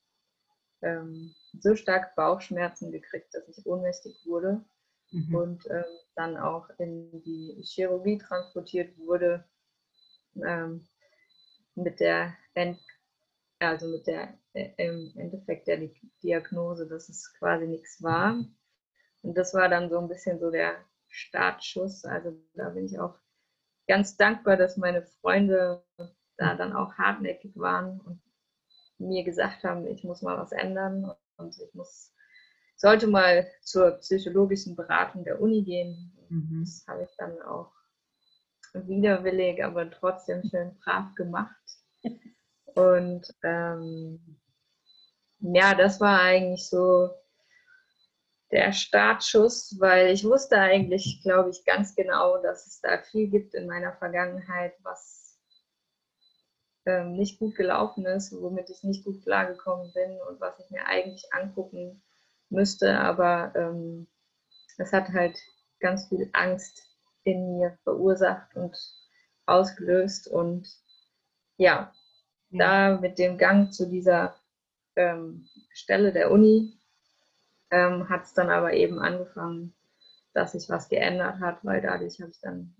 ähm, 0.81 1.35
so 1.59 1.75
stark 1.75 2.15
Bauchschmerzen 2.15 2.91
gekriegt, 2.91 3.35
dass 3.35 3.47
ich 3.49 3.63
ohnmächtig 3.67 4.25
wurde 4.25 4.65
mhm. 5.11 5.35
und 5.35 5.69
ähm, 5.69 5.83
dann 6.15 6.37
auch 6.37 6.67
in 6.79 7.21
die 7.21 7.61
Chirurgie 7.63 8.17
transportiert 8.17 8.97
wurde. 8.97 9.45
Ähm, 10.43 10.87
mit 11.75 11.99
der 11.99 12.35
End, 12.53 12.79
also 13.59 13.87
mit 13.87 14.07
der 14.07 14.37
äh, 14.53 14.71
im 14.77 15.13
Endeffekt 15.17 15.67
der 15.67 15.89
Diagnose, 16.23 16.87
dass 16.87 17.09
es 17.09 17.33
quasi 17.39 17.67
nichts 17.67 18.01
war. 18.01 18.43
Und 19.21 19.37
das 19.37 19.53
war 19.53 19.69
dann 19.69 19.89
so 19.89 19.99
ein 19.99 20.07
bisschen 20.07 20.39
so 20.39 20.49
der 20.51 20.75
Startschuss. 21.07 22.05
Also 22.05 22.33
da 22.55 22.69
bin 22.69 22.85
ich 22.85 22.99
auch 22.99 23.15
ganz 23.87 24.17
dankbar, 24.17 24.57
dass 24.57 24.77
meine 24.77 25.03
Freunde 25.03 25.83
da 26.37 26.55
dann 26.55 26.73
auch 26.73 26.93
hartnäckig 26.93 27.57
waren 27.57 27.99
und 28.01 28.21
mir 28.97 29.23
gesagt 29.23 29.63
haben, 29.63 29.85
ich 29.87 30.03
muss 30.03 30.21
mal 30.21 30.37
was 30.37 30.51
ändern 30.51 31.11
und 31.37 31.59
ich 31.59 31.73
muss, 31.73 32.13
sollte 32.75 33.07
mal 33.07 33.47
zur 33.61 33.91
psychologischen 33.99 34.75
Beratung 34.75 35.23
der 35.23 35.41
Uni 35.41 35.63
gehen. 35.63 36.17
Mhm. 36.29 36.61
Das 36.63 36.85
habe 36.87 37.03
ich 37.03 37.15
dann 37.17 37.41
auch 37.41 37.71
widerwillig, 38.73 39.63
aber 39.63 39.89
trotzdem 39.89 40.43
schön 40.49 40.77
brav 40.79 41.13
gemacht. 41.15 41.55
Und 42.75 43.27
ähm, 43.43 44.39
ja, 45.39 45.73
das 45.75 45.99
war 45.99 46.21
eigentlich 46.21 46.67
so 46.67 47.09
der 48.51 48.73
Startschuss, 48.73 49.77
weil 49.79 50.13
ich 50.13 50.23
wusste 50.23 50.57
eigentlich, 50.57 51.21
glaube 51.23 51.49
ich, 51.49 51.65
ganz 51.65 51.95
genau, 51.95 52.41
dass 52.41 52.67
es 52.67 52.81
da 52.81 53.01
viel 53.01 53.29
gibt 53.29 53.53
in 53.53 53.67
meiner 53.67 53.93
Vergangenheit, 53.93 54.73
was 54.83 55.39
ähm, 56.85 57.13
nicht 57.13 57.39
gut 57.39 57.55
gelaufen 57.55 58.05
ist, 58.05 58.31
womit 58.33 58.69
ich 58.69 58.83
nicht 58.83 59.05
gut 59.05 59.23
klargekommen 59.23 59.91
bin 59.93 60.19
und 60.29 60.39
was 60.39 60.59
ich 60.59 60.69
mir 60.69 60.85
eigentlich 60.85 61.25
angucken 61.31 62.03
müsste. 62.49 62.99
Aber 62.99 63.53
ähm, 63.55 64.07
es 64.77 64.91
hat 64.91 65.09
halt 65.09 65.37
ganz 65.79 66.07
viel 66.07 66.29
Angst 66.33 66.90
in 67.23 67.57
mir 67.57 67.77
verursacht 67.83 68.55
und 68.55 68.75
ausgelöst. 69.45 70.27
Und 70.27 70.67
ja, 71.57 71.93
ja. 72.49 72.57
da 72.57 72.99
mit 72.99 73.19
dem 73.19 73.37
Gang 73.37 73.73
zu 73.73 73.87
dieser 73.87 74.35
ähm, 74.95 75.47
Stelle 75.73 76.11
der 76.11 76.31
Uni 76.31 76.77
ähm, 77.71 78.09
hat 78.09 78.23
es 78.23 78.33
dann 78.33 78.49
aber 78.49 78.73
eben 78.73 78.99
angefangen, 78.99 79.73
dass 80.33 80.53
sich 80.53 80.69
was 80.69 80.89
geändert 80.89 81.39
hat, 81.39 81.63
weil 81.63 81.81
dadurch 81.81 82.19
habe 82.19 82.31
ich 82.31 82.39
dann 82.41 82.75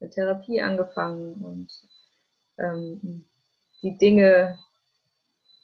eine 0.00 0.10
Therapie 0.10 0.60
angefangen 0.60 1.34
und 1.34 1.72
ähm, 2.58 3.24
die 3.82 3.96
Dinge 3.96 4.58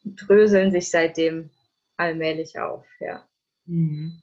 dröseln 0.04 0.70
sich 0.70 0.90
seitdem 0.90 1.50
allmählich 1.96 2.58
auf. 2.58 2.87
Ja. 3.00 3.26
Mhm. 3.66 4.22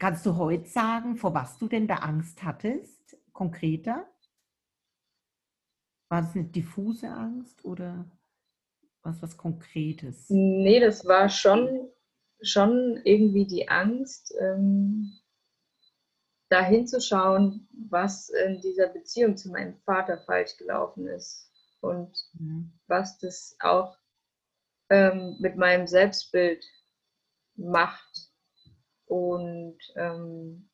Kannst 0.00 0.24
du 0.24 0.36
heute 0.36 0.66
sagen, 0.66 1.16
vor 1.16 1.34
was 1.34 1.58
du 1.58 1.68
denn 1.68 1.86
da 1.86 1.96
Angst 1.96 2.42
hattest, 2.42 3.18
konkreter? 3.34 4.10
War 6.08 6.22
das 6.22 6.34
eine 6.34 6.44
diffuse 6.44 7.10
Angst 7.10 7.62
oder 7.66 8.10
was 9.02 9.20
was 9.20 9.36
Konkretes? 9.36 10.30
Nee, 10.30 10.80
das 10.80 11.04
war 11.04 11.28
schon, 11.28 11.90
schon 12.40 12.98
irgendwie 13.04 13.46
die 13.46 13.68
Angst, 13.68 14.34
ähm, 14.40 15.18
da 16.48 16.64
hinzuschauen, 16.64 17.68
was 17.90 18.30
in 18.30 18.62
dieser 18.62 18.88
Beziehung 18.88 19.36
zu 19.36 19.50
meinem 19.50 19.76
Vater 19.82 20.16
falsch 20.24 20.56
gelaufen 20.56 21.08
ist 21.08 21.52
und 21.80 22.16
mhm. 22.32 22.72
was 22.86 23.18
das 23.18 23.54
auch 23.60 23.98
ähm, 24.88 25.36
mit 25.40 25.56
meinem 25.56 25.86
Selbstbild 25.86 26.64
macht 27.54 28.29
und 29.10 29.76
ähm, 29.96 30.70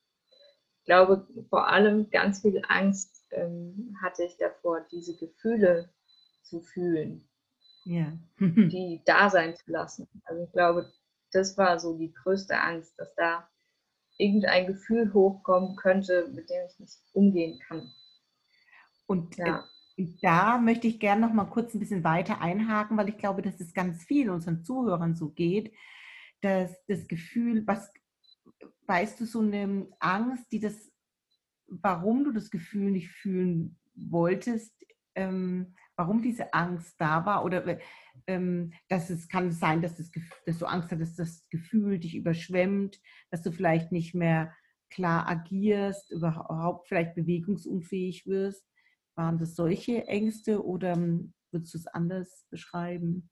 ich 0.80 0.84
glaube, 0.84 1.26
vor 1.48 1.68
allem 1.68 2.10
ganz 2.10 2.42
viel 2.42 2.60
Angst 2.68 3.26
ähm, 3.30 3.96
hatte 4.02 4.24
ich 4.24 4.36
davor, 4.36 4.86
diese 4.92 5.16
Gefühle 5.16 5.88
zu 6.42 6.60
fühlen, 6.60 7.26
ja. 7.86 8.12
die 8.38 9.00
da 9.06 9.30
sein 9.30 9.56
zu 9.56 9.70
lassen. 9.72 10.06
Also 10.24 10.44
ich 10.44 10.52
glaube, 10.52 10.92
das 11.32 11.56
war 11.56 11.80
so 11.80 11.96
die 11.96 12.12
größte 12.12 12.60
Angst, 12.60 12.92
dass 12.98 13.14
da 13.14 13.48
irgendein 14.18 14.66
Gefühl 14.66 15.14
hochkommen 15.14 15.74
könnte, 15.76 16.30
mit 16.34 16.50
dem 16.50 16.66
ich 16.68 16.78
nicht 16.78 16.98
umgehen 17.14 17.58
kann. 17.66 17.90
Und 19.06 19.38
äh, 19.38 19.46
ja. 19.46 19.64
äh, 19.96 20.08
da 20.20 20.58
möchte 20.58 20.88
ich 20.88 21.00
gerne 21.00 21.22
noch 21.26 21.32
mal 21.32 21.46
kurz 21.46 21.72
ein 21.72 21.80
bisschen 21.80 22.04
weiter 22.04 22.42
einhaken, 22.42 22.98
weil 22.98 23.08
ich 23.08 23.16
glaube, 23.16 23.40
dass 23.40 23.60
es 23.60 23.72
ganz 23.72 24.04
vielen 24.04 24.28
unseren 24.28 24.62
Zuhörern 24.62 25.14
so 25.14 25.30
geht, 25.30 25.72
dass 26.42 26.70
das 26.86 27.08
Gefühl, 27.08 27.66
was 27.66 27.90
weißt 28.86 29.20
du, 29.20 29.26
so 29.26 29.40
eine 29.40 29.88
Angst, 29.98 30.50
die 30.52 30.60
das, 30.60 30.92
warum 31.66 32.24
du 32.24 32.32
das 32.32 32.50
Gefühl 32.50 32.90
nicht 32.90 33.10
fühlen 33.10 33.78
wolltest, 33.94 34.72
ähm, 35.14 35.74
warum 35.96 36.22
diese 36.22 36.52
Angst 36.52 36.94
da 36.98 37.24
war 37.24 37.44
oder 37.44 37.78
ähm, 38.26 38.72
dass 38.88 39.10
es 39.10 39.28
kann 39.28 39.50
sein, 39.50 39.80
dass, 39.80 39.96
das, 39.96 40.10
dass 40.44 40.58
du 40.58 40.66
Angst 40.66 40.90
hattest, 40.90 41.18
dass 41.18 41.30
das 41.30 41.48
Gefühl 41.48 41.98
dich 41.98 42.14
überschwemmt, 42.14 43.00
dass 43.30 43.42
du 43.42 43.50
vielleicht 43.50 43.92
nicht 43.92 44.14
mehr 44.14 44.54
klar 44.90 45.26
agierst, 45.26 46.12
überhaupt 46.12 46.88
vielleicht 46.88 47.14
bewegungsunfähig 47.14 48.26
wirst. 48.26 48.64
Waren 49.16 49.38
das 49.38 49.54
solche 49.54 50.06
Ängste 50.06 50.64
oder 50.64 50.92
ähm, 50.92 51.32
würdest 51.50 51.74
du 51.74 51.78
es 51.78 51.86
anders 51.86 52.46
beschreiben? 52.50 53.30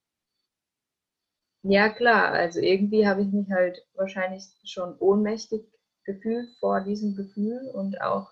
Ja, 1.64 1.88
klar. 1.88 2.30
Also 2.30 2.60
irgendwie 2.60 3.08
habe 3.08 3.22
ich 3.22 3.32
mich 3.32 3.50
halt 3.50 3.84
wahrscheinlich 3.94 4.44
schon 4.64 4.96
ohnmächtig 4.98 5.64
gefühlt 6.04 6.48
vor 6.60 6.80
diesem 6.82 7.16
Gefühl 7.16 7.70
und 7.74 8.00
auch 8.00 8.30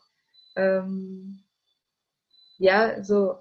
ähm, 0.54 1.42
ja, 2.58 3.02
so 3.04 3.38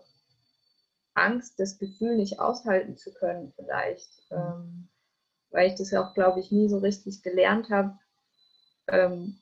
Angst, 1.13 1.57
das 1.59 1.77
Gefühl 1.79 2.17
nicht 2.17 2.39
aushalten 2.39 2.97
zu 2.97 3.13
können, 3.13 3.53
vielleicht. 3.55 4.09
Ähm, 4.31 4.89
weil 5.51 5.69
ich 5.69 5.75
das 5.75 5.91
ja 5.91 6.05
auch, 6.05 6.13
glaube 6.13 6.39
ich, 6.41 6.51
nie 6.51 6.69
so 6.69 6.79
richtig 6.79 7.23
gelernt 7.23 7.69
habe, 7.69 7.97
ähm, 8.87 9.39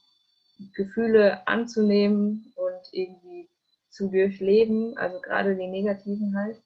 Gefühle 0.76 1.48
anzunehmen 1.48 2.54
und 2.56 2.82
irgendwie 2.94 3.50
zu 3.90 4.10
durchleben, 4.10 4.98
also 4.98 5.22
gerade 5.22 5.56
die 5.56 5.68
negativen 5.68 6.38
halt, 6.38 6.62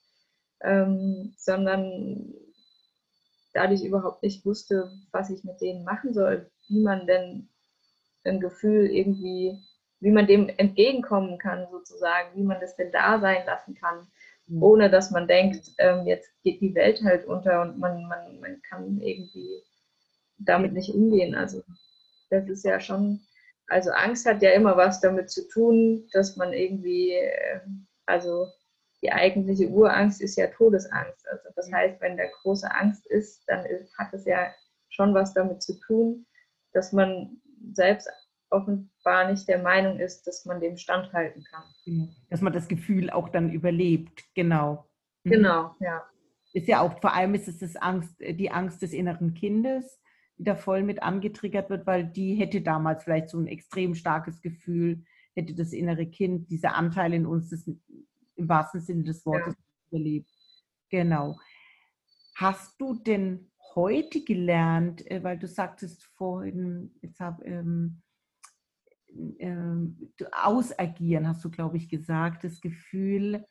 ähm, 0.62 1.34
sondern 1.38 2.34
dadurch 3.54 3.84
überhaupt 3.84 4.24
nicht 4.24 4.46
wusste, 4.46 4.92
was 5.12 5.30
ich 5.30 5.44
mit 5.44 5.62
denen 5.62 5.84
machen 5.84 6.14
soll, 6.14 6.50
wie 6.68 6.82
man 6.82 7.08
denn 7.08 7.50
ein 8.24 8.40
Gefühl 8.40 8.88
irgendwie, 8.88 9.60
wie 10.00 10.12
man 10.12 10.28
dem 10.28 10.50
entgegenkommen 10.50 11.38
kann 11.38 11.68
sozusagen, 11.72 12.36
wie 12.36 12.44
man 12.44 12.60
das 12.60 12.76
denn 12.76 12.92
da 12.92 13.20
sein 13.20 13.46
lassen 13.46 13.76
kann, 13.76 14.08
mhm. 14.48 14.64
ohne 14.64 14.90
dass 14.90 15.12
man 15.12 15.28
denkt, 15.28 15.72
ähm, 15.78 16.06
jetzt 16.08 16.30
geht 16.44 16.62
die 16.62 16.76
Welt 16.76 17.02
halt 17.04 17.26
unter 17.26 17.62
und 17.62 17.80
man, 17.80 18.08
man, 18.08 18.40
man 18.40 18.62
kann 18.62 19.00
irgendwie 19.02 19.62
damit 20.38 20.74
nicht 20.74 20.94
umgehen. 20.94 21.36
Also 21.36 21.64
das 22.30 22.48
ist 22.50 22.66
ja 22.66 22.80
schon, 22.80 23.22
also 23.68 23.92
Angst 23.92 24.26
hat 24.26 24.42
ja 24.42 24.52
immer 24.52 24.76
was 24.78 25.00
damit 25.00 25.30
zu 25.30 25.48
tun, 25.50 26.08
dass 26.14 26.36
man 26.36 26.54
irgendwie, 26.54 27.12
äh, 27.12 27.60
also 28.06 28.48
die 29.04 29.12
eigentliche 29.12 29.68
Urangst 29.68 30.22
ist 30.22 30.38
ja 30.38 30.48
Todesangst. 30.48 31.28
Also 31.28 31.50
das 31.56 31.72
heißt, 31.72 32.00
wenn 32.02 32.18
da 32.18 32.24
große 32.42 32.74
Angst 32.74 33.06
ist, 33.08 33.44
dann 33.48 33.66
hat 33.98 34.14
es 34.14 34.26
ja 34.26 34.48
schon 34.90 35.14
was 35.14 35.34
damit 35.34 35.62
zu 35.62 35.78
tun, 35.80 36.26
dass 36.72 36.94
man 36.94 37.42
selbst 37.74 38.10
offenbar 38.50 39.30
nicht 39.30 39.48
der 39.48 39.62
Meinung 39.62 40.00
ist, 40.00 40.26
dass 40.26 40.46
man 40.46 40.62
dem 40.62 40.78
standhalten 40.78 41.44
kann. 41.44 41.64
Mhm. 41.86 42.10
Dass 42.30 42.42
man 42.42 42.54
das 42.54 42.68
Gefühl 42.68 43.10
auch 43.10 43.30
dann 43.30 43.52
überlebt, 43.52 44.24
genau. 44.36 44.88
Mhm. 45.24 45.32
Genau, 45.32 45.76
ja. 45.80 46.04
Ist 46.54 46.68
ja 46.68 46.82
auch, 46.82 47.00
vor 47.02 47.14
allem 47.14 47.34
ist 47.34 47.48
es 47.48 47.60
das 47.60 47.76
Angst, 47.76 48.16
die 48.20 48.52
Angst 48.52 48.82
des 48.84 48.94
inneren 48.94 49.34
Kindes, 49.34 50.00
die 50.38 50.44
da 50.44 50.56
voll 50.56 50.84
mit 50.84 51.02
angetriggert 51.02 51.70
wird, 51.70 51.88
weil 51.88 52.06
die 52.06 52.36
hätte 52.36 52.62
damals 52.62 53.04
vielleicht 53.04 53.30
so 53.30 53.40
ein 53.40 53.48
extrem 53.48 53.96
starkes 53.96 54.42
Gefühl, 54.42 55.04
hätte 55.36 55.56
das 55.56 55.74
innere 55.74 56.06
Kind, 56.06 56.52
dieser 56.52 56.76
Anteil 56.76 57.14
in 57.14 57.26
uns, 57.26 57.50
das 57.50 57.68
im 58.36 58.50
wahrsten 58.50 58.82
Sinne 58.82 59.04
des 59.04 59.25
Wortes 59.25 59.56
ja. 59.92 59.98
erlebt. 59.98 60.30
Genau. 60.90 61.40
Hast 62.36 62.80
du 62.80 62.96
denn 62.96 63.52
heute 63.75 64.24
gelernt, 64.24 65.10
äh, 65.10 65.24
weil 65.24 65.38
du 65.38 65.48
sagtest 65.48 66.04
vorhin, 66.16 66.96
jetzt 67.02 67.20
hab, 67.20 67.44
ähm, 67.46 68.02
ähm, 69.40 70.13
ausagieren, 70.32 71.28
hast 71.28 71.44
du, 71.46 71.52
glaube 71.52 71.78
ich, 71.78 71.90
gesagt, 71.90 72.44
das 72.44 72.62
Gefühl, 72.62 73.46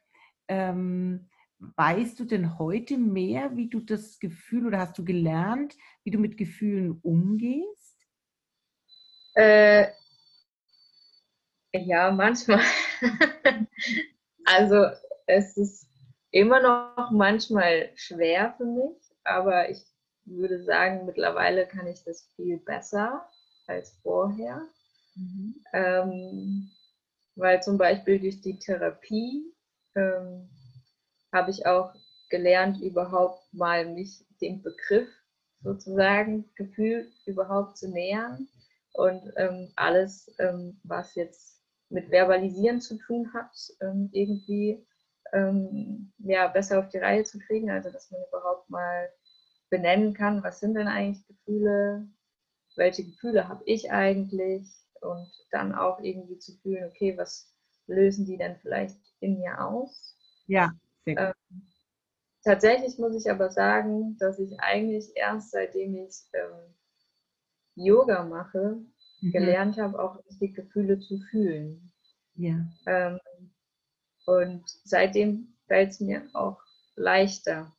ähm, 0.49 1.29
weißt 1.59 2.19
du 2.19 2.25
denn 2.25 2.59
heute 2.59 2.99
mehr, 2.99 3.57
wie 3.57 3.69
du 3.69 3.81
das 3.81 4.19
Gefühl 4.19 4.67
oder 4.67 4.81
hast 4.81 4.99
du 4.99 5.05
gelernt, 5.05 5.77
wie 6.05 6.11
du 6.11 6.19
mit 6.19 6.37
Gefühlen 6.37 6.99
umgehst? 7.03 8.07
Äh, 9.35 9.87
ja, 11.73 12.11
manchmal. 12.11 12.61
also 14.45 14.87
es 15.27 15.57
ist 15.57 15.87
immer 16.31 16.61
noch 16.61 17.11
manchmal 17.11 17.91
schwer 17.95 18.55
für 18.57 18.65
mich, 18.65 18.97
aber 19.25 19.71
ich 19.71 19.83
würde 20.25 20.63
sagen, 20.65 21.07
mittlerweile 21.07 21.67
kann 21.67 21.87
ich 21.87 22.03
das 22.05 22.29
viel 22.37 22.59
besser 22.59 23.29
als 23.67 23.99
vorher. 24.03 24.63
Mhm. 25.15 25.55
Ähm, 25.73 26.71
weil 27.35 27.63
zum 27.63 27.79
Beispiel 27.79 28.21
durch 28.21 28.41
die 28.41 28.59
Therapie 28.59 29.53
ähm, 29.95 30.49
habe 31.33 31.51
ich 31.51 31.67
auch 31.67 31.93
gelernt, 32.29 32.81
überhaupt 32.81 33.53
mal 33.53 33.87
mich 33.87 34.25
dem 34.41 34.63
Begriff 34.63 35.09
sozusagen 35.63 36.51
Gefühl 36.55 37.11
überhaupt 37.27 37.79
zu 37.79 37.89
nähern 37.89 38.49
und 38.93 39.33
ähm, 39.37 39.73
alles, 39.77 40.35
ähm, 40.39 40.81
was 40.83 41.15
jetzt 41.15 41.52
mit 41.93 42.11
Verbalisieren 42.11 42.81
zu 42.81 42.97
tun 42.99 43.33
hat, 43.35 43.55
ähm, 43.81 44.09
irgendwie 44.13 44.85
ähm, 45.33 46.13
ja, 46.19 46.49
besser 46.49 46.79
auf 46.79 46.89
die 46.89 46.99
Reihe 46.99 47.25
zu 47.25 47.39
kriegen. 47.39 47.71
Also 47.71 47.91
dass 47.91 48.11
man 48.11 48.21
überhaupt 48.29 48.69
mal 48.71 49.11
benennen 49.71 50.15
kann, 50.15 50.43
was 50.43 50.61
sind 50.61 50.75
denn 50.75 50.89
eigentlich 50.89 51.27
Gefühle, 51.27 52.09
welche 52.77 53.05
Gefühle 53.05 53.49
habe 53.49 53.63
ich 53.67 53.91
eigentlich 53.91 54.69
und 55.01 55.31
dann 55.51 55.75
auch 55.75 56.01
irgendwie 56.01 56.39
zu 56.39 56.57
fühlen, 56.59 56.91
okay, 56.91 57.17
was 57.17 57.53
lösen 57.87 58.25
die 58.27 58.37
denn 58.39 58.57
vielleicht 58.57 58.99
in 59.21 59.39
mir 59.39 59.65
aus? 59.65 60.17
Ja, 60.47 60.73
sehr 61.05 61.15
gut. 61.17 61.35
Ähm, 61.53 61.63
tatsächlich 62.45 62.99
muss 62.99 63.17
ich 63.17 63.31
aber 63.31 63.51
sagen, 63.51 64.17
dass 64.19 64.39
ich 64.39 64.59
eigentlich 64.61 65.13
erst 65.17 65.51
seitdem 65.51 65.97
ich 65.97 66.17
ähm, 66.35 66.75
Yoga 67.75 68.25
mache, 68.25 68.83
mhm. 69.23 69.33
gelernt 69.33 69.79
habe, 69.79 70.03
auch 70.03 70.23
die 70.41 70.53
Gefühle 70.53 70.99
zu 71.01 71.19
fühlen. 71.31 71.93
Ja. 72.35 72.67
Ähm, 72.87 73.21
und 74.27 74.63
seitdem 74.85 75.55
fällt 75.67 75.91
es 75.91 76.01
mir 76.01 76.29
auch 76.35 76.61
leichter, 76.97 77.73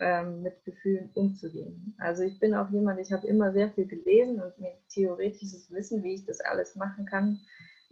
ähm, 0.00 0.42
mit 0.42 0.64
Gefühlen 0.64 1.10
umzugehen. 1.14 1.94
Also 1.98 2.22
ich 2.22 2.38
bin 2.40 2.54
auch 2.54 2.70
jemand, 2.70 3.00
ich 3.00 3.12
habe 3.12 3.26
immer 3.26 3.52
sehr 3.52 3.70
viel 3.70 3.86
gelesen 3.86 4.40
und 4.42 4.58
mir 4.58 4.72
theoretisches 4.88 5.70
Wissen, 5.70 6.02
wie 6.02 6.14
ich 6.14 6.26
das 6.26 6.40
alles 6.40 6.74
machen 6.74 7.06
kann, 7.06 7.40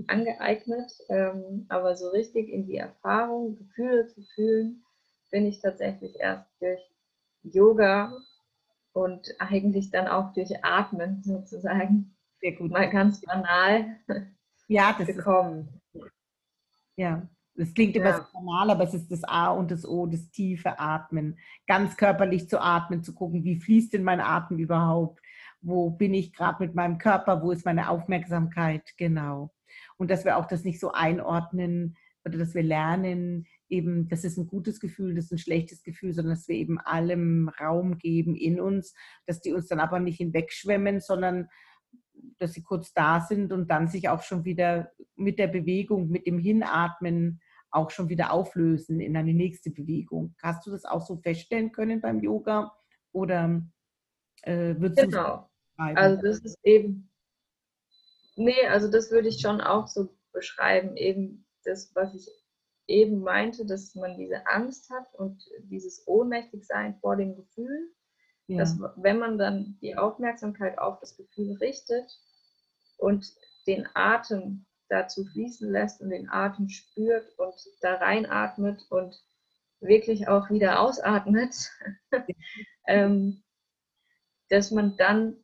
angeeignet. 0.08 0.92
Ähm, 1.08 1.66
aber 1.68 1.96
so 1.96 2.08
richtig 2.08 2.48
in 2.48 2.66
die 2.66 2.76
Erfahrung, 2.76 3.56
Gefühle 3.56 4.08
zu 4.08 4.22
fühlen, 4.34 4.82
bin 5.30 5.46
ich 5.46 5.60
tatsächlich 5.60 6.18
erst 6.18 6.50
durch 6.60 6.80
Yoga 7.42 8.16
und 8.92 9.34
eigentlich 9.38 9.90
dann 9.90 10.08
auch 10.08 10.32
durch 10.32 10.64
Atmen 10.64 11.22
sozusagen. 11.22 12.11
Sehr 12.42 12.52
gut. 12.52 12.72
Mal 12.72 12.90
ganz 12.90 13.20
banal 13.20 13.96
ja, 14.68 14.94
das 14.98 15.06
gekommen. 15.06 15.80
Ist, 15.94 16.04
ja, 16.96 17.28
das 17.54 17.72
klingt 17.72 17.94
immer 17.94 18.10
ja. 18.10 18.16
so 18.16 18.32
banal, 18.32 18.70
aber 18.70 18.84
es 18.84 18.94
ist 18.94 19.12
das 19.12 19.22
A 19.24 19.50
und 19.50 19.70
das 19.70 19.86
O, 19.86 20.06
das 20.06 20.28
tiefe 20.30 20.78
Atmen. 20.78 21.38
Ganz 21.66 21.96
körperlich 21.96 22.48
zu 22.48 22.60
atmen, 22.60 23.04
zu 23.04 23.14
gucken, 23.14 23.44
wie 23.44 23.60
fließt 23.60 23.92
denn 23.92 24.02
mein 24.02 24.20
Atem 24.20 24.58
überhaupt? 24.58 25.20
Wo 25.60 25.90
bin 25.90 26.14
ich 26.14 26.32
gerade 26.32 26.64
mit 26.64 26.74
meinem 26.74 26.98
Körper? 26.98 27.42
Wo 27.42 27.52
ist 27.52 27.64
meine 27.64 27.88
Aufmerksamkeit? 27.88 28.82
Genau. 28.96 29.54
Und 29.96 30.10
dass 30.10 30.24
wir 30.24 30.36
auch 30.36 30.46
das 30.46 30.64
nicht 30.64 30.80
so 30.80 30.90
einordnen 30.90 31.96
oder 32.24 32.38
dass 32.38 32.54
wir 32.54 32.62
lernen, 32.62 33.46
eben, 33.68 34.08
das 34.08 34.24
ist 34.24 34.36
ein 34.36 34.46
gutes 34.48 34.80
Gefühl, 34.80 35.14
das 35.14 35.26
ist 35.26 35.32
ein 35.32 35.38
schlechtes 35.38 35.82
Gefühl, 35.82 36.12
sondern 36.12 36.34
dass 36.34 36.48
wir 36.48 36.56
eben 36.56 36.78
allem 36.78 37.48
Raum 37.60 37.98
geben 37.98 38.34
in 38.34 38.60
uns, 38.60 38.94
dass 39.26 39.40
die 39.40 39.52
uns 39.52 39.68
dann 39.68 39.80
aber 39.80 40.00
nicht 40.00 40.18
hinwegschwemmen, 40.18 41.00
sondern 41.00 41.48
dass 42.38 42.52
sie 42.52 42.62
kurz 42.62 42.92
da 42.92 43.20
sind 43.20 43.52
und 43.52 43.70
dann 43.70 43.88
sich 43.88 44.08
auch 44.08 44.22
schon 44.22 44.44
wieder 44.44 44.92
mit 45.16 45.38
der 45.38 45.48
Bewegung, 45.48 46.08
mit 46.08 46.26
dem 46.26 46.38
Hinatmen 46.38 47.40
auch 47.70 47.90
schon 47.90 48.08
wieder 48.08 48.32
auflösen 48.32 49.00
in 49.00 49.16
eine 49.16 49.32
nächste 49.32 49.70
Bewegung. 49.70 50.34
Hast 50.42 50.66
du 50.66 50.70
das 50.70 50.84
auch 50.84 51.00
so 51.00 51.16
feststellen 51.16 51.72
können 51.72 52.00
beim 52.00 52.20
Yoga 52.20 52.72
oder 53.12 53.62
äh, 54.42 54.74
würdest 54.78 55.02
genau. 55.02 55.48
du 55.76 55.82
Also 55.82 56.22
das 56.22 56.40
ist 56.40 56.58
eben, 56.62 57.10
nee, 58.36 58.66
also 58.68 58.90
das 58.90 59.10
würde 59.10 59.28
ich 59.28 59.40
schon 59.40 59.60
auch 59.60 59.88
so 59.88 60.14
beschreiben, 60.32 60.96
eben 60.96 61.46
das, 61.64 61.94
was 61.94 62.14
ich 62.14 62.28
eben 62.88 63.20
meinte, 63.20 63.64
dass 63.64 63.94
man 63.94 64.16
diese 64.18 64.46
Angst 64.46 64.90
hat 64.90 65.06
und 65.14 65.42
dieses 65.64 66.06
Ohnmächtigsein 66.06 66.96
vor 67.00 67.16
dem 67.16 67.36
Gefühl 67.36 67.92
ja. 68.46 68.58
Dass, 68.58 68.78
wenn 68.96 69.18
man 69.18 69.38
dann 69.38 69.78
die 69.80 69.96
Aufmerksamkeit 69.96 70.78
auf 70.78 70.98
das 71.00 71.16
Gefühl 71.16 71.56
richtet 71.58 72.18
und 72.98 73.32
den 73.66 73.88
Atem 73.94 74.66
dazu 74.88 75.24
fließen 75.24 75.70
lässt 75.70 76.00
und 76.00 76.10
den 76.10 76.28
Atem 76.28 76.68
spürt 76.68 77.38
und 77.38 77.54
da 77.80 77.94
reinatmet 77.94 78.84
und 78.90 79.14
wirklich 79.80 80.28
auch 80.28 80.50
wieder 80.50 80.80
ausatmet, 80.80 81.70
ähm, 82.86 83.42
dass 84.48 84.70
man 84.70 84.96
dann 84.96 85.36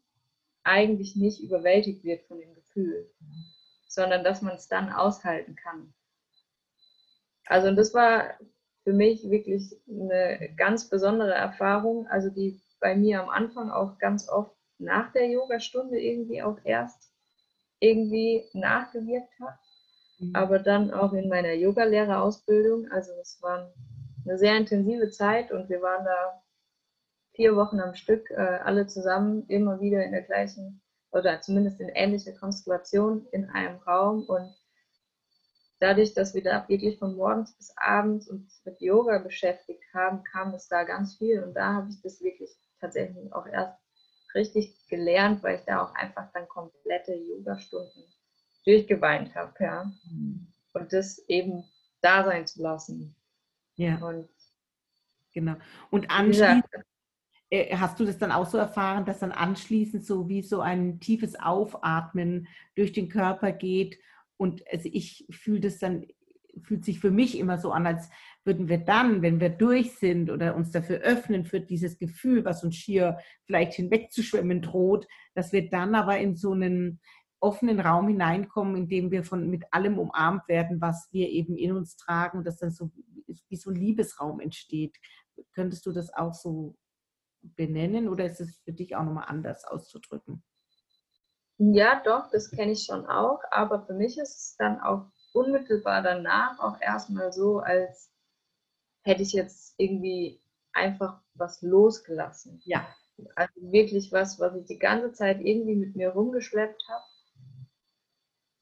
eigentlich 0.64 1.16
nicht 1.16 1.40
überwältigt 1.40 2.04
wird 2.04 2.26
von 2.26 2.38
dem 2.38 2.54
Gefühl, 2.54 3.10
sondern 3.86 4.22
dass 4.22 4.42
man 4.42 4.56
es 4.56 4.68
dann 4.68 4.92
aushalten 4.92 5.56
kann. 5.56 5.94
Also 7.46 7.74
das 7.74 7.94
war 7.94 8.34
für 8.84 8.92
mich 8.92 9.28
wirklich 9.30 9.74
eine 9.88 10.54
ganz 10.56 10.90
besondere 10.90 11.32
Erfahrung, 11.32 12.06
also 12.08 12.28
die 12.28 12.60
bei 12.80 12.96
mir 12.96 13.22
am 13.22 13.28
Anfang 13.28 13.70
auch 13.70 13.98
ganz 13.98 14.28
oft 14.28 14.54
nach 14.78 15.12
der 15.12 15.28
Yogastunde 15.28 15.98
irgendwie 15.98 16.42
auch 16.42 16.58
erst 16.64 17.12
irgendwie 17.80 18.44
nachgewirkt 18.52 19.32
hat. 19.40 19.58
Mhm. 20.18 20.34
Aber 20.34 20.58
dann 20.58 20.92
auch 20.92 21.12
in 21.12 21.28
meiner 21.28 21.52
Yogalehrerausbildung. 21.52 22.90
Also 22.90 23.12
es 23.20 23.40
war 23.42 23.72
eine 24.24 24.38
sehr 24.38 24.56
intensive 24.56 25.10
Zeit 25.10 25.52
und 25.52 25.68
wir 25.68 25.80
waren 25.80 26.04
da 26.04 26.42
vier 27.34 27.56
Wochen 27.56 27.80
am 27.80 27.94
Stück 27.94 28.30
äh, 28.30 28.36
alle 28.36 28.86
zusammen 28.86 29.46
immer 29.48 29.80
wieder 29.80 30.04
in 30.04 30.12
der 30.12 30.22
gleichen 30.22 30.82
oder 31.10 31.40
zumindest 31.40 31.80
in 31.80 31.88
ähnlicher 31.88 32.32
Konstellation 32.32 33.26
in 33.30 33.48
einem 33.50 33.78
Raum 33.78 34.24
und 34.24 34.54
dadurch, 35.78 36.14
dass 36.14 36.34
wir 36.34 36.42
da 36.42 36.68
wirklich 36.68 36.98
von 36.98 37.16
morgens 37.16 37.56
bis 37.56 37.72
abends 37.76 38.28
uns 38.28 38.60
mit 38.64 38.80
Yoga 38.80 39.18
beschäftigt 39.18 39.82
haben, 39.94 40.24
kam 40.24 40.52
es 40.54 40.68
da 40.68 40.84
ganz 40.84 41.16
viel 41.16 41.42
und 41.42 41.54
da 41.54 41.74
habe 41.74 41.88
ich 41.90 42.02
das 42.02 42.20
wirklich 42.20 42.50
tatsächlich 42.80 43.32
auch 43.32 43.46
erst 43.46 43.78
richtig 44.34 44.74
gelernt, 44.88 45.42
weil 45.42 45.58
ich 45.58 45.64
da 45.64 45.82
auch 45.82 45.94
einfach 45.94 46.30
dann 46.32 46.48
komplette 46.48 47.14
Yoga-Stunden 47.14 48.04
durchgeweint 48.64 49.34
habe, 49.34 49.52
ja. 49.60 49.92
Mhm. 50.10 50.52
Und 50.72 50.92
das 50.92 51.18
eben 51.28 51.64
da 52.00 52.24
sein 52.24 52.46
zu 52.46 52.62
lassen. 52.62 53.16
Ja. 53.76 53.96
Und 53.96 54.28
genau. 55.32 55.56
Und 55.90 56.10
anschließend 56.10 56.64
äh, 57.50 57.76
hast 57.76 57.98
du 57.98 58.04
das 58.04 58.18
dann 58.18 58.32
auch 58.32 58.46
so 58.46 58.58
erfahren, 58.58 59.04
dass 59.04 59.20
dann 59.20 59.32
anschließend 59.32 60.04
so 60.04 60.28
wie 60.28 60.42
so 60.42 60.60
ein 60.60 61.00
tiefes 61.00 61.38
Aufatmen 61.38 62.46
durch 62.74 62.92
den 62.92 63.08
Körper 63.08 63.52
geht 63.52 63.98
und 64.36 64.62
also 64.70 64.88
ich 64.92 65.26
fühle 65.30 65.60
das 65.60 65.78
dann 65.78 66.06
fühlt 66.62 66.84
sich 66.84 67.00
für 67.00 67.10
mich 67.10 67.38
immer 67.38 67.58
so 67.58 67.72
an, 67.72 67.86
als 67.86 68.08
würden 68.44 68.68
wir 68.68 68.78
dann, 68.78 69.22
wenn 69.22 69.40
wir 69.40 69.50
durch 69.50 69.96
sind 69.96 70.30
oder 70.30 70.56
uns 70.56 70.70
dafür 70.70 70.98
öffnen 70.98 71.44
für 71.44 71.60
dieses 71.60 71.98
Gefühl, 71.98 72.44
was 72.44 72.64
uns 72.64 72.76
schier 72.76 73.18
vielleicht 73.44 73.74
hinwegzuschwemmen 73.74 74.62
droht, 74.62 75.06
dass 75.34 75.52
wir 75.52 75.68
dann 75.68 75.94
aber 75.94 76.18
in 76.18 76.36
so 76.36 76.52
einen 76.52 77.00
offenen 77.40 77.80
Raum 77.80 78.08
hineinkommen, 78.08 78.76
in 78.76 78.88
dem 78.88 79.10
wir 79.10 79.24
von 79.24 79.48
mit 79.48 79.64
allem 79.72 79.98
umarmt 79.98 80.48
werden, 80.48 80.80
was 80.80 81.08
wir 81.12 81.28
eben 81.28 81.56
in 81.56 81.72
uns 81.72 81.96
tragen, 81.96 82.44
dass 82.44 82.58
dann 82.58 82.70
so 82.70 82.90
wie 83.48 83.56
so 83.56 83.70
ein 83.70 83.76
Liebesraum 83.76 84.40
entsteht. 84.40 84.96
Könntest 85.52 85.86
du 85.86 85.92
das 85.92 86.12
auch 86.12 86.34
so 86.34 86.74
benennen 87.42 88.08
oder 88.08 88.26
ist 88.26 88.40
es 88.40 88.58
für 88.64 88.72
dich 88.72 88.96
auch 88.96 89.04
nochmal 89.04 89.26
anders 89.28 89.64
auszudrücken? 89.64 90.42
Ja, 91.58 92.00
doch, 92.04 92.30
das 92.30 92.50
kenne 92.50 92.72
ich 92.72 92.84
schon 92.84 93.06
auch, 93.06 93.40
aber 93.50 93.84
für 93.84 93.94
mich 93.94 94.16
ist 94.18 94.36
es 94.36 94.56
dann 94.58 94.80
auch 94.80 95.10
unmittelbar 95.38 96.02
danach 96.02 96.58
auch 96.58 96.80
erstmal 96.80 97.32
so, 97.32 97.60
als 97.60 98.10
hätte 99.02 99.22
ich 99.22 99.32
jetzt 99.32 99.74
irgendwie 99.78 100.40
einfach 100.72 101.20
was 101.34 101.62
losgelassen. 101.62 102.60
Ja. 102.64 102.86
Also 103.34 103.52
wirklich 103.56 104.12
was, 104.12 104.38
was 104.38 104.54
ich 104.54 104.66
die 104.66 104.78
ganze 104.78 105.12
Zeit 105.12 105.40
irgendwie 105.40 105.74
mit 105.74 105.96
mir 105.96 106.10
rumgeschleppt 106.10 106.82
habe 106.88 107.04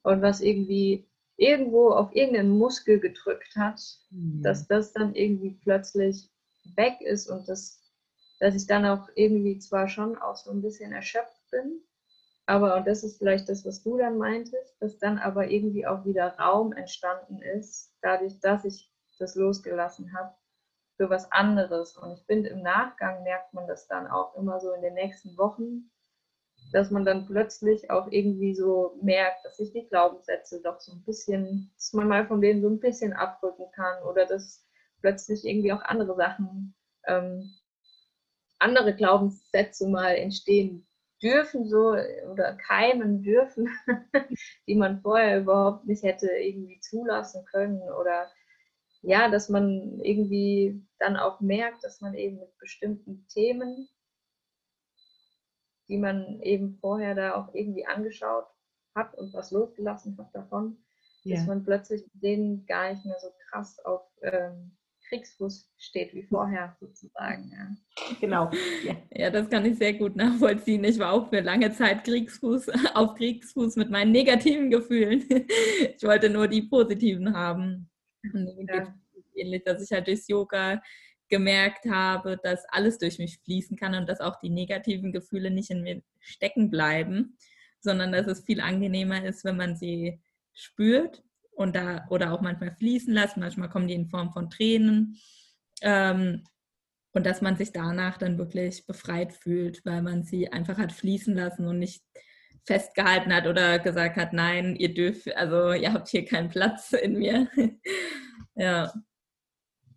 und 0.02 0.22
was 0.22 0.40
irgendwie 0.40 1.08
irgendwo 1.36 1.90
auf 1.90 2.14
irgendeinen 2.14 2.56
Muskel 2.56 3.00
gedrückt 3.00 3.56
hat, 3.56 3.80
mhm. 4.10 4.42
dass 4.42 4.66
das 4.66 4.92
dann 4.92 5.14
irgendwie 5.14 5.58
plötzlich 5.62 6.30
weg 6.74 7.00
ist 7.00 7.28
und 7.28 7.48
das, 7.48 7.82
dass 8.40 8.54
ich 8.54 8.66
dann 8.66 8.86
auch 8.86 9.08
irgendwie 9.14 9.58
zwar 9.58 9.88
schon 9.88 10.16
auch 10.16 10.36
so 10.36 10.50
ein 10.50 10.62
bisschen 10.62 10.92
erschöpft 10.92 11.50
bin, 11.50 11.82
aber, 12.46 12.76
und 12.76 12.86
das 12.86 13.02
ist 13.02 13.18
vielleicht 13.18 13.48
das, 13.48 13.64
was 13.66 13.82
du 13.82 13.98
dann 13.98 14.18
meintest, 14.18 14.80
dass 14.80 14.98
dann 14.98 15.18
aber 15.18 15.50
irgendwie 15.50 15.86
auch 15.86 16.04
wieder 16.04 16.36
Raum 16.38 16.72
entstanden 16.72 17.42
ist, 17.42 17.92
dadurch, 18.02 18.38
dass 18.40 18.64
ich 18.64 18.88
das 19.18 19.34
losgelassen 19.34 20.16
habe, 20.16 20.32
für 20.96 21.10
was 21.10 21.30
anderes. 21.32 21.96
Und 21.96 22.12
ich 22.12 22.24
finde, 22.26 22.50
im 22.50 22.62
Nachgang 22.62 23.24
merkt 23.24 23.52
man 23.52 23.66
das 23.66 23.88
dann 23.88 24.06
auch 24.06 24.34
immer 24.36 24.60
so 24.60 24.72
in 24.72 24.82
den 24.82 24.94
nächsten 24.94 25.36
Wochen, 25.36 25.90
dass 26.72 26.90
man 26.90 27.04
dann 27.04 27.26
plötzlich 27.26 27.90
auch 27.90 28.06
irgendwie 28.10 28.54
so 28.54 28.96
merkt, 29.02 29.44
dass 29.44 29.56
sich 29.56 29.72
die 29.72 29.86
Glaubenssätze 29.88 30.60
doch 30.62 30.80
so 30.80 30.92
ein 30.92 31.02
bisschen, 31.04 31.72
dass 31.74 31.92
man 31.92 32.08
mal 32.08 32.26
von 32.26 32.40
denen 32.40 32.62
so 32.62 32.68
ein 32.68 32.80
bisschen 32.80 33.12
abrücken 33.12 33.66
kann 33.72 34.02
oder 34.04 34.24
dass 34.24 34.64
plötzlich 35.00 35.44
irgendwie 35.44 35.72
auch 35.72 35.82
andere 35.82 36.14
Sachen, 36.16 36.74
ähm, 37.06 37.52
andere 38.58 38.94
Glaubenssätze 38.94 39.88
mal 39.88 40.14
entstehen 40.14 40.86
dürfen 41.30 41.68
so 41.68 41.96
oder 42.30 42.54
keimen 42.54 43.22
dürfen, 43.22 43.68
die 44.66 44.74
man 44.74 45.00
vorher 45.00 45.40
überhaupt 45.40 45.86
nicht 45.86 46.02
hätte 46.02 46.28
irgendwie 46.28 46.80
zulassen 46.80 47.44
können 47.46 47.80
oder 47.82 48.30
ja, 49.02 49.28
dass 49.28 49.48
man 49.48 50.00
irgendwie 50.00 50.82
dann 50.98 51.16
auch 51.16 51.40
merkt, 51.40 51.84
dass 51.84 52.00
man 52.00 52.14
eben 52.14 52.38
mit 52.38 52.58
bestimmten 52.58 53.26
Themen 53.28 53.88
die 55.88 55.98
man 55.98 56.40
eben 56.42 56.78
vorher 56.80 57.14
da 57.14 57.34
auch 57.34 57.54
irgendwie 57.54 57.86
angeschaut 57.86 58.46
hat 58.94 59.14
und 59.14 59.32
was 59.34 59.50
losgelassen 59.50 60.16
hat 60.18 60.34
davon, 60.34 60.78
ja. 61.22 61.36
dass 61.36 61.46
man 61.46 61.64
plötzlich 61.64 62.02
mit 62.12 62.22
denen 62.22 62.66
gar 62.66 62.92
nicht 62.92 63.04
mehr 63.04 63.18
so 63.20 63.28
krass 63.48 63.78
auf 63.84 64.02
ähm, 64.22 64.76
Kriegsfuß 65.08 65.70
steht 65.78 66.14
wie 66.14 66.24
vorher 66.24 66.76
sozusagen. 66.80 67.50
Ja. 67.52 68.16
Genau. 68.20 68.50
Ja. 68.84 68.96
ja. 69.12 69.30
das 69.30 69.48
kann 69.48 69.64
ich 69.64 69.78
sehr 69.78 69.94
gut 69.94 70.16
nachvollziehen. 70.16 70.84
Ich 70.84 70.98
war 70.98 71.12
auch 71.12 71.28
für 71.28 71.40
lange 71.40 71.72
Zeit 71.72 72.04
Kriegsfuß, 72.04 72.68
auf 72.94 73.14
Kriegsfuß 73.14 73.76
mit 73.76 73.90
meinen 73.90 74.12
negativen 74.12 74.70
Gefühlen. 74.70 75.24
Ich 75.96 76.02
wollte 76.02 76.28
nur 76.28 76.48
die 76.48 76.62
positiven 76.62 77.34
haben. 77.34 77.88
Und 78.32 78.68
ja. 78.68 78.94
ähnlich, 79.34 79.62
dass 79.64 79.82
ich 79.82 79.90
halt 79.92 80.06
durchs 80.06 80.28
Yoga 80.28 80.82
gemerkt 81.28 81.86
habe, 81.86 82.38
dass 82.42 82.64
alles 82.68 82.98
durch 82.98 83.18
mich 83.18 83.38
fließen 83.44 83.76
kann 83.76 83.94
und 83.94 84.08
dass 84.08 84.20
auch 84.20 84.38
die 84.40 84.50
negativen 84.50 85.12
Gefühle 85.12 85.50
nicht 85.50 85.70
in 85.70 85.82
mir 85.82 86.02
stecken 86.20 86.70
bleiben, 86.70 87.36
sondern 87.80 88.12
dass 88.12 88.26
es 88.26 88.44
viel 88.44 88.60
angenehmer 88.60 89.24
ist, 89.24 89.44
wenn 89.44 89.56
man 89.56 89.76
sie 89.76 90.20
spürt 90.52 91.22
und 91.56 91.74
da 91.74 92.06
oder 92.10 92.32
auch 92.32 92.42
manchmal 92.42 92.74
fließen 92.76 93.12
lässt. 93.12 93.36
Manchmal 93.36 93.70
kommen 93.70 93.88
die 93.88 93.94
in 93.94 94.08
Form 94.08 94.30
von 94.32 94.50
Tränen. 94.50 95.16
Ähm, 95.82 96.44
und 97.12 97.24
dass 97.24 97.40
man 97.40 97.56
sich 97.56 97.72
danach 97.72 98.18
dann 98.18 98.36
wirklich 98.36 98.86
befreit 98.86 99.32
fühlt, 99.32 99.84
weil 99.86 100.02
man 100.02 100.22
sie 100.22 100.52
einfach 100.52 100.76
hat 100.76 100.92
fließen 100.92 101.34
lassen 101.34 101.66
und 101.66 101.78
nicht 101.78 102.04
festgehalten 102.66 103.34
hat 103.34 103.46
oder 103.46 103.78
gesagt 103.78 104.16
hat, 104.16 104.34
nein, 104.34 104.76
ihr 104.76 104.92
dürft, 104.92 105.34
also 105.34 105.72
ihr 105.72 105.94
habt 105.94 106.08
hier 106.08 106.26
keinen 106.26 106.50
Platz 106.50 106.92
in 107.02 107.18
mir. 107.18 107.48
ja. 108.54 108.92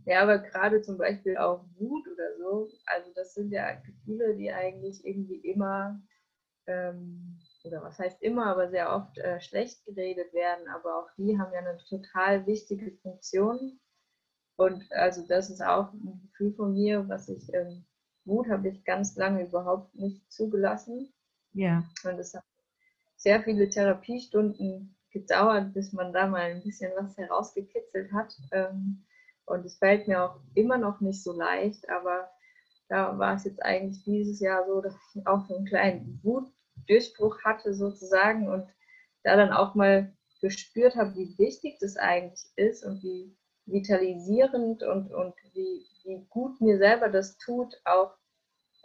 Ja, 0.06 0.22
aber 0.22 0.40
gerade 0.40 0.82
zum 0.82 0.98
Beispiel 0.98 1.38
auch 1.38 1.66
Wut 1.78 2.08
oder 2.08 2.38
so, 2.38 2.70
also 2.86 3.12
das 3.14 3.34
sind 3.34 3.52
ja 3.52 3.76
Gefühle, 3.76 4.36
die 4.38 4.52
eigentlich 4.52 5.06
irgendwie 5.06 5.40
immer, 5.40 6.02
ähm, 6.68 7.38
oder 7.66 7.82
was 7.82 8.00
heißt 8.00 8.22
immer, 8.22 8.48
aber 8.48 8.70
sehr 8.70 8.94
oft 8.96 9.18
äh, 9.18 9.40
schlecht 9.42 9.86
geredet 9.86 10.34
werden, 10.34 10.68
aber 10.70 11.00
auch 11.00 11.10
die 11.18 11.38
haben 11.38 11.54
ja 11.54 11.60
eine 11.60 11.78
total 11.78 12.46
wichtige 12.46 12.92
Funktion. 13.02 13.80
Und 14.56 14.92
also 14.92 15.26
das 15.28 15.50
ist 15.50 15.62
auch 15.62 15.94
ein 15.94 16.22
Gefühl 16.24 16.54
von 16.54 16.74
mir, 16.74 17.08
was 17.08 17.30
ich, 17.30 17.54
ähm, 17.54 17.86
Wut 18.26 18.50
habe 18.50 18.70
ich 18.70 18.84
ganz 18.84 19.16
lange 19.16 19.44
überhaupt 19.44 19.96
nicht 19.96 20.32
zugelassen. 20.32 21.14
Ja. 21.54 21.84
Und 22.04 22.20
es 22.20 22.34
hat 22.34 22.44
sehr 23.16 23.42
viele 23.42 23.70
Therapiestunden 23.70 24.96
gedauert, 25.12 25.74
bis 25.74 25.94
man 25.94 26.14
da 26.14 26.28
mal 26.28 26.52
ein 26.52 26.64
bisschen 26.64 26.92
was 26.98 27.18
herausgekitzelt 27.18 28.12
hat. 28.12 28.36
Ähm, 28.52 29.06
und 29.46 29.66
es 29.66 29.78
fällt 29.78 30.08
mir 30.08 30.24
auch 30.24 30.40
immer 30.54 30.78
noch 30.78 31.02
nicht 31.02 31.24
so 31.24 31.34
leicht, 31.34 31.90
aber 31.90 32.30
da 32.88 33.18
war 33.18 33.36
es 33.36 33.46
jetzt 33.46 33.64
eigentlich 33.64 34.04
dieses 34.04 34.40
Jahr 34.40 34.66
so, 34.68 34.82
dass 34.82 34.96
ich 35.16 35.26
auch 35.26 35.46
so 35.48 35.56
einen 35.56 35.66
kleinen 35.66 36.20
Wutdurchbruch 36.90 37.44
hatte 37.44 37.74
sozusagen 37.74 38.50
und 38.50 38.68
da 39.24 39.36
dann 39.36 39.52
auch 39.52 39.76
mal 39.76 40.14
gespürt 40.42 40.96
habe, 40.96 41.16
wie 41.16 41.38
wichtig 41.38 41.78
das 41.80 41.98
eigentlich 41.98 42.46
ist 42.56 42.86
und 42.86 43.04
wie 43.04 43.36
vitalisierend 43.66 44.82
und, 44.84 45.12
und 45.12 45.36
wie, 45.54 45.86
wie 46.04 46.26
gut 46.30 46.60
mir 46.62 46.78
selber 46.78 47.10
das 47.10 47.38
tut, 47.38 47.80
auch 47.86 48.16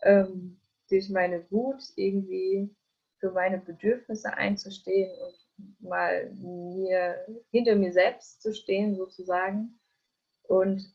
ähm, 0.03 0.61
durch 0.91 1.09
meine 1.09 1.51
Wut 1.51 1.83
irgendwie 1.97 2.75
für 3.21 3.31
meine 3.31 3.59
Bedürfnisse 3.59 4.35
einzustehen 4.35 5.11
und 5.21 5.81
mal 5.81 6.31
mir 6.35 7.25
hinter 7.51 7.77
mir 7.77 7.93
selbst 7.93 8.43
zu 8.43 8.53
stehen 8.53 8.97
sozusagen 8.97 9.79
und 10.43 10.95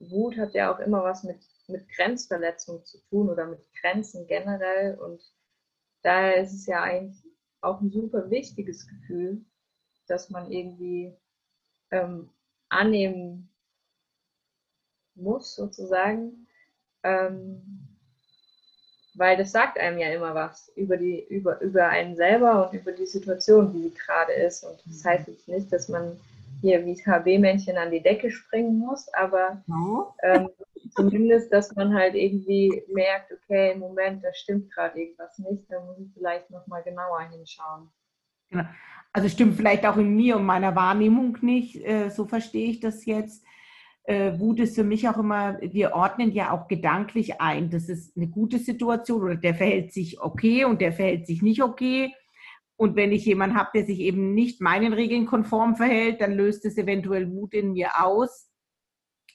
Wut 0.00 0.36
hat 0.38 0.54
ja 0.54 0.74
auch 0.74 0.78
immer 0.80 1.02
was 1.04 1.24
mit, 1.24 1.40
mit 1.68 1.86
Grenzverletzung 1.90 2.84
zu 2.84 2.98
tun 3.08 3.28
oder 3.28 3.46
mit 3.46 3.60
Grenzen 3.80 4.26
generell. 4.26 4.98
Und 4.98 5.22
daher 6.02 6.42
ist 6.42 6.52
es 6.52 6.66
ja 6.66 6.82
eigentlich 6.82 7.22
auch 7.60 7.80
ein 7.80 7.90
super 7.90 8.30
wichtiges 8.30 8.86
Gefühl, 8.88 9.44
dass 10.06 10.30
man 10.30 10.50
irgendwie 10.50 11.14
ähm, 11.90 12.30
annehmen 12.68 13.50
muss, 15.14 15.54
sozusagen. 15.54 16.46
Ähm, 17.02 17.86
weil 19.14 19.36
das 19.36 19.52
sagt 19.52 19.78
einem 19.78 19.98
ja 19.98 20.08
immer 20.10 20.34
was 20.34 20.70
über, 20.76 20.96
die, 20.96 21.24
über, 21.28 21.60
über 21.60 21.88
einen 21.88 22.16
selber 22.16 22.66
und 22.68 22.78
über 22.78 22.92
die 22.92 23.06
Situation, 23.06 23.74
wie 23.74 23.88
sie 23.88 23.94
gerade 23.94 24.32
ist. 24.32 24.64
Und 24.64 24.80
das 24.86 25.04
heißt 25.04 25.28
jetzt 25.28 25.48
nicht, 25.48 25.72
dass 25.72 25.88
man 25.88 26.18
hier 26.60 26.84
wie 26.84 26.94
HB-Männchen 26.94 27.76
an 27.76 27.90
die 27.90 28.02
Decke 28.02 28.30
springen 28.30 28.78
muss, 28.78 29.12
aber 29.14 29.62
ähm, 30.22 30.48
zumindest, 30.94 31.52
dass 31.52 31.74
man 31.74 31.94
halt 31.94 32.14
irgendwie 32.14 32.82
merkt, 32.92 33.32
okay, 33.32 33.72
im 33.72 33.80
Moment, 33.80 34.24
da 34.24 34.32
stimmt 34.32 34.70
gerade 34.72 35.00
irgendwas 35.00 35.38
nicht, 35.38 35.64
da 35.68 35.80
muss 35.84 35.98
ich 35.98 36.12
vielleicht 36.14 36.50
nochmal 36.50 36.82
genauer 36.82 37.20
hinschauen. 37.30 37.90
Genau. 38.50 38.64
Also 39.12 39.28
stimmt 39.28 39.56
vielleicht 39.56 39.86
auch 39.86 39.96
in 39.96 40.14
mir 40.14 40.36
und 40.36 40.44
meiner 40.44 40.76
Wahrnehmung 40.76 41.36
nicht, 41.40 41.76
äh, 41.76 42.10
so 42.10 42.26
verstehe 42.26 42.70
ich 42.70 42.80
das 42.80 43.04
jetzt. 43.06 43.44
Äh, 44.04 44.38
Wut 44.38 44.60
ist 44.60 44.76
für 44.76 44.84
mich 44.84 45.08
auch 45.08 45.18
immer, 45.18 45.58
wir 45.60 45.94
ordnen 45.94 46.32
ja 46.32 46.52
auch 46.52 46.68
gedanklich 46.68 47.40
ein, 47.40 47.70
das 47.70 47.88
ist 47.88 48.16
eine 48.16 48.28
gute 48.28 48.58
Situation 48.58 49.22
oder 49.22 49.36
der 49.36 49.54
verhält 49.54 49.92
sich 49.92 50.20
okay 50.20 50.64
und 50.64 50.80
der 50.80 50.92
verhält 50.92 51.26
sich 51.26 51.42
nicht 51.42 51.62
okay. 51.62 52.14
Und 52.76 52.96
wenn 52.96 53.12
ich 53.12 53.26
jemanden 53.26 53.58
habe, 53.58 53.70
der 53.74 53.84
sich 53.84 54.00
eben 54.00 54.32
nicht 54.32 54.60
meinen 54.60 54.94
Regeln 54.94 55.26
konform 55.26 55.76
verhält, 55.76 56.20
dann 56.20 56.32
löst 56.32 56.64
es 56.64 56.78
eventuell 56.78 57.30
Wut 57.30 57.52
in 57.52 57.72
mir 57.72 57.90
aus. 58.00 58.48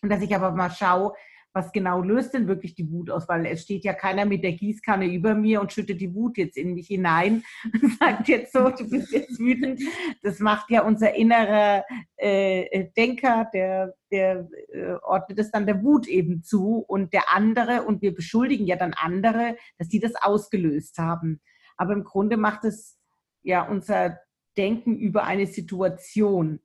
Und 0.01 0.09
dass 0.09 0.23
ich 0.23 0.35
aber 0.35 0.51
mal 0.51 0.71
schaue, 0.71 1.13
was 1.55 1.71
genau 1.71 2.01
löst 2.01 2.33
denn 2.33 2.49
wirklich 2.49 2.75
die 2.75 2.91
Wut 2.91 3.09
aus? 3.09 3.29
Weil 3.29 3.45
es 3.45 3.63
steht 3.63 3.85
ja 3.85 3.93
keiner 3.93 4.25
mit 4.25 4.43
der 4.43 4.51
Gießkanne 4.51 5.07
über 5.07 5.33
mir 5.33 5.61
und 5.61 5.71
schüttet 5.71 6.01
die 6.01 6.13
Wut 6.13 6.37
jetzt 6.37 6.57
in 6.57 6.73
mich 6.73 6.87
hinein 6.87 7.43
und 7.81 7.97
sagt 7.97 8.27
jetzt 8.27 8.51
so, 8.51 8.69
du 8.69 8.89
bist 8.89 9.11
jetzt 9.13 9.39
wütend. 9.39 9.79
Das 10.21 10.39
macht 10.39 10.69
ja 10.69 10.83
unser 10.83 11.15
innerer 11.15 11.85
äh, 12.17 12.89
Denker, 12.97 13.49
der, 13.53 13.95
der 14.11 14.49
äh, 14.73 14.95
ordnet 15.01 15.39
es 15.39 15.49
dann 15.49 15.65
der 15.65 15.81
Wut 15.81 16.07
eben 16.07 16.43
zu 16.43 16.79
und 16.79 17.13
der 17.13 17.33
andere, 17.33 17.83
und 17.83 18.01
wir 18.01 18.13
beschuldigen 18.13 18.67
ja 18.67 18.75
dann 18.75 18.93
andere, 18.93 19.55
dass 19.77 19.87
sie 19.87 20.01
das 20.01 20.15
ausgelöst 20.15 20.97
haben. 20.97 21.39
Aber 21.77 21.93
im 21.93 22.03
Grunde 22.03 22.35
macht 22.35 22.65
es 22.65 22.99
ja 23.43 23.65
unser 23.65 24.19
Denken 24.57 24.97
über 24.97 25.23
eine 25.23 25.47
Situation, 25.47 26.59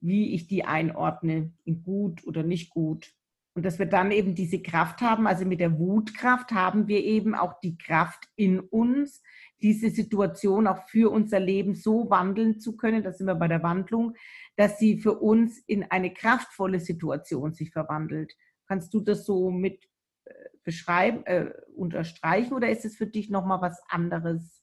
wie 0.00 0.32
ich 0.34 0.46
die 0.46 0.64
einordne, 0.64 1.52
in 1.64 1.82
gut 1.82 2.24
oder 2.24 2.44
nicht 2.44 2.70
gut. 2.70 3.17
Und 3.58 3.64
dass 3.64 3.80
wir 3.80 3.86
dann 3.86 4.12
eben 4.12 4.36
diese 4.36 4.62
Kraft 4.62 5.00
haben, 5.00 5.26
also 5.26 5.44
mit 5.44 5.58
der 5.58 5.78
Wutkraft 5.78 6.52
haben 6.52 6.86
wir 6.86 7.02
eben 7.02 7.34
auch 7.34 7.58
die 7.58 7.76
Kraft 7.76 8.28
in 8.36 8.60
uns, 8.60 9.20
diese 9.60 9.90
Situation 9.90 10.68
auch 10.68 10.88
für 10.88 11.10
unser 11.10 11.40
Leben 11.40 11.74
so 11.74 12.08
wandeln 12.08 12.60
zu 12.60 12.76
können, 12.76 13.02
da 13.02 13.10
sind 13.10 13.26
wir 13.26 13.34
bei 13.34 13.48
der 13.48 13.64
Wandlung, 13.64 14.14
dass 14.56 14.78
sie 14.78 15.00
für 15.00 15.18
uns 15.18 15.58
in 15.66 15.82
eine 15.90 16.14
kraftvolle 16.14 16.78
Situation 16.78 17.52
sich 17.52 17.70
verwandelt. 17.70 18.32
Kannst 18.68 18.94
du 18.94 19.00
das 19.00 19.26
so 19.26 19.50
mit 19.50 19.88
äh, 20.26 20.32
beschreiben, 20.62 21.26
äh, 21.26 21.50
unterstreichen 21.74 22.54
oder 22.54 22.70
ist 22.70 22.84
es 22.84 22.96
für 22.96 23.08
dich 23.08 23.28
nochmal 23.28 23.60
was 23.60 23.82
anderes? 23.88 24.62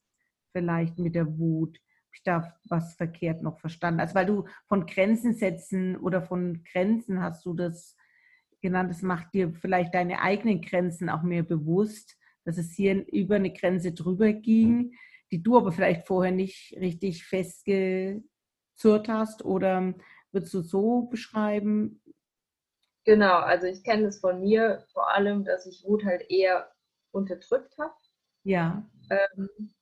vielleicht 0.56 0.98
mit 0.98 1.16
der 1.16 1.38
Wut? 1.38 1.82
Ich 2.14 2.24
da 2.24 2.56
was 2.70 2.94
verkehrt 2.94 3.44
noch 3.44 3.60
verstanden? 3.60 4.00
Also 4.00 4.16
weil 4.16 4.26
du 4.26 4.46
von 4.68 4.86
Grenzen 4.86 5.34
setzen 5.34 5.98
oder 5.98 6.22
von 6.22 6.64
Grenzen 6.64 7.22
hast 7.22 7.46
du 7.46 7.54
das 7.54 7.95
genannt, 8.66 8.90
das 8.90 9.04
macht 9.04 9.34
dir 9.36 9.54
vielleicht 9.54 9.94
deine 9.94 10.22
eigenen 10.22 10.60
Grenzen 10.60 11.08
auch 11.08 11.22
mehr 11.22 11.44
bewusst, 11.44 12.18
dass 12.46 12.58
es 12.58 12.72
hier 12.72 13.06
über 13.14 13.36
eine 13.36 13.54
Grenze 13.54 13.94
drüber 13.94 14.34
ging, 14.34 14.96
die 15.32 15.44
du 15.44 15.56
aber 15.56 15.72
vielleicht 15.72 16.08
vorher 16.08 16.32
nicht 16.32 16.76
richtig 16.80 17.26
festgezurrt 17.26 19.08
hast 19.08 19.46
oder 19.46 19.94
würdest 20.32 20.54
du 20.54 20.62
so 20.62 21.04
beschreiben? 21.04 22.02
Genau, 23.04 23.36
also 23.36 23.68
ich 23.68 23.84
kenne 23.84 24.08
es 24.08 24.20
von 24.20 24.42
mir 24.42 24.84
vor 24.92 25.14
allem, 25.14 25.46
dass 25.46 25.68
ich 25.68 25.84
Wut 25.86 26.04
halt 26.04 26.28
eher 26.32 26.72
unterdrückt 27.12 27.78
habe. 27.78 27.94
Ja. 28.44 28.90
Ähm, 29.12 29.75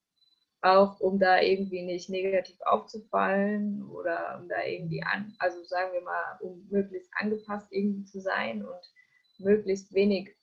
auch 0.63 0.99
um 1.02 1.19
da 1.19 1.41
irgendwie 1.41 1.84
nicht 1.84 2.10
negativ 2.10 2.60
aufzufallen 2.62 3.84
oder 3.89 4.39
um 4.41 4.47
da 4.47 4.63
irgendwie 4.63 5.04
an, 5.04 5.36
also 5.39 5.63
sagen 5.65 5.93
wir 5.93 6.02
mal, 6.02 6.38
um 6.41 6.65
möglichst 6.69 7.12
angepasst 7.15 7.67
irgendwie 7.71 8.06
zu 8.06 8.21
sein 8.21 8.65
und 8.65 8.93
möglichst 9.39 9.93
wenig 9.93 10.36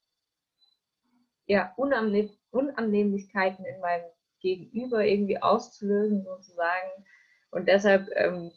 ja, 1.46 1.72
Unannehm 1.76 2.30
Unannehmlichkeiten 2.52 3.64
in 3.64 3.80
meinem 3.80 4.11
Gegenüber 4.40 5.04
irgendwie 5.04 5.40
auszulösen, 5.40 6.24
sozusagen. 6.24 6.90
Und 7.50 7.68
deshalb, 7.68 8.09
ähm, 8.14 8.50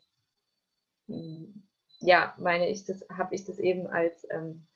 ja, 1.99 2.33
meine 2.39 2.69
ich, 2.69 2.85
das 2.85 3.05
habe 3.09 3.35
ich 3.35 3.45
das 3.45 3.59
eben 3.59 3.87
als 3.87 4.27
ähm, 4.31 4.67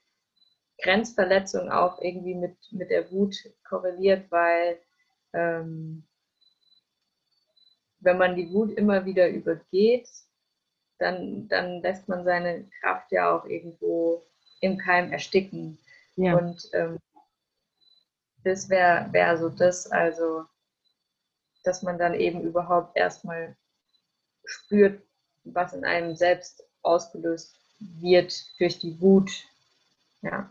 Grenzverletzung 0.82 1.72
auch 1.72 2.00
irgendwie 2.02 2.36
mit, 2.36 2.58
mit 2.72 2.92
der 2.92 3.12
Wut 3.12 3.36
korreliert, 3.64 4.30
weil 4.30 4.80
ähm, 5.34 6.08
wenn 8.00 8.18
man 8.18 8.36
die 8.36 8.52
Wut 8.52 8.72
immer 8.78 9.06
wieder 9.06 9.30
übergeht, 9.30 10.08
dann, 11.00 11.48
dann 11.48 11.82
lässt 11.82 12.08
man 12.08 12.24
seine 12.24 12.68
Kraft 12.82 13.12
ja 13.12 13.36
auch 13.36 13.46
irgendwo 13.46 14.24
im 14.62 14.78
Keim 14.78 15.12
ersticken. 15.12 15.78
Ja. 16.16 16.36
Und 16.38 16.70
ähm, 16.74 16.98
das 18.44 18.70
wäre 18.70 19.12
wär 19.12 19.38
so 19.38 19.50
das, 19.50 19.92
also 19.92 20.46
dass 21.64 21.84
man 21.84 21.98
dann 21.98 22.14
eben 22.14 22.42
überhaupt 22.42 22.96
erstmal 22.96 23.56
spürt, 24.46 25.02
was 25.44 25.74
in 25.74 25.84
einem 25.84 26.16
selbst 26.16 26.64
ausgelöst 26.82 27.60
wird 27.80 28.34
durch 28.60 28.80
die 28.80 29.00
Wut. 29.02 29.32
Ja. 30.22 30.50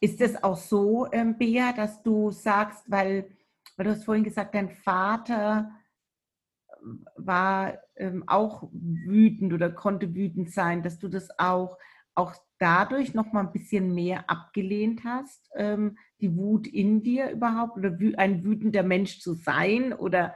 Ist 0.00 0.20
es 0.20 0.42
auch 0.42 0.56
so, 0.56 1.10
ähm, 1.12 1.36
Bea, 1.36 1.72
dass 1.72 2.02
du 2.02 2.30
sagst, 2.30 2.84
weil, 2.90 3.28
weil 3.76 3.84
du 3.84 3.90
hast 3.90 4.04
vorhin 4.04 4.24
gesagt, 4.24 4.54
dein 4.54 4.70
Vater 4.70 5.70
war 7.16 7.78
ähm, 7.96 8.24
auch 8.26 8.68
wütend 8.72 9.52
oder 9.52 9.70
konnte 9.70 10.14
wütend 10.14 10.50
sein, 10.52 10.82
dass 10.82 10.98
du 10.98 11.08
das 11.08 11.28
auch, 11.38 11.78
auch 12.14 12.34
dadurch 12.58 13.14
noch 13.14 13.32
mal 13.32 13.40
ein 13.40 13.52
bisschen 13.52 13.94
mehr 13.94 14.28
abgelehnt 14.28 15.02
hast, 15.04 15.50
ähm, 15.56 15.98
die 16.20 16.36
Wut 16.36 16.66
in 16.66 17.02
dir 17.02 17.30
überhaupt 17.30 17.76
oder 17.76 17.96
ein 18.16 18.44
wütender 18.44 18.82
Mensch 18.82 19.20
zu 19.20 19.34
sein 19.34 19.92
oder 19.92 20.34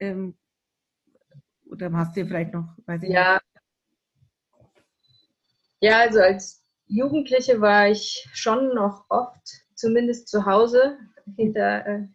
ähm, 0.00 0.36
oder 1.66 1.92
hast 1.92 2.16
du 2.16 2.26
vielleicht 2.26 2.52
noch, 2.52 2.68
weiß 2.86 3.02
ich 3.02 3.10
ja. 3.10 3.34
nicht. 3.34 3.44
Ja, 5.80 5.98
also 6.00 6.20
als 6.20 6.64
Jugendliche 6.86 7.60
war 7.60 7.88
ich 7.88 8.28
schon 8.32 8.74
noch 8.74 9.06
oft, 9.08 9.46
zumindest 9.74 10.28
zu 10.28 10.46
Hause, 10.46 10.98
hinter 11.36 11.86
äh, 11.86 12.08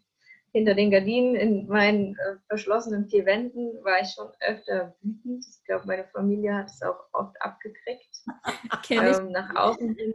hinter 0.59 0.75
den 0.75 0.91
Gardinen 0.91 1.35
in 1.35 1.67
meinen 1.67 2.15
äh, 2.15 2.35
verschlossenen 2.49 3.07
vier 3.07 3.25
Wänden 3.25 3.81
war 3.85 4.01
ich 4.01 4.09
schon 4.09 4.29
öfter 4.41 4.93
wütend. 5.01 5.45
Ich 5.47 5.63
glaube, 5.63 5.87
meine 5.87 6.05
Familie 6.09 6.53
hat 6.53 6.67
es 6.67 6.81
auch 6.81 6.99
oft 7.13 7.41
abgekriegt. 7.41 8.17
ähm, 8.89 9.31
nach 9.31 9.55
außen 9.55 9.95
hin 9.95 10.13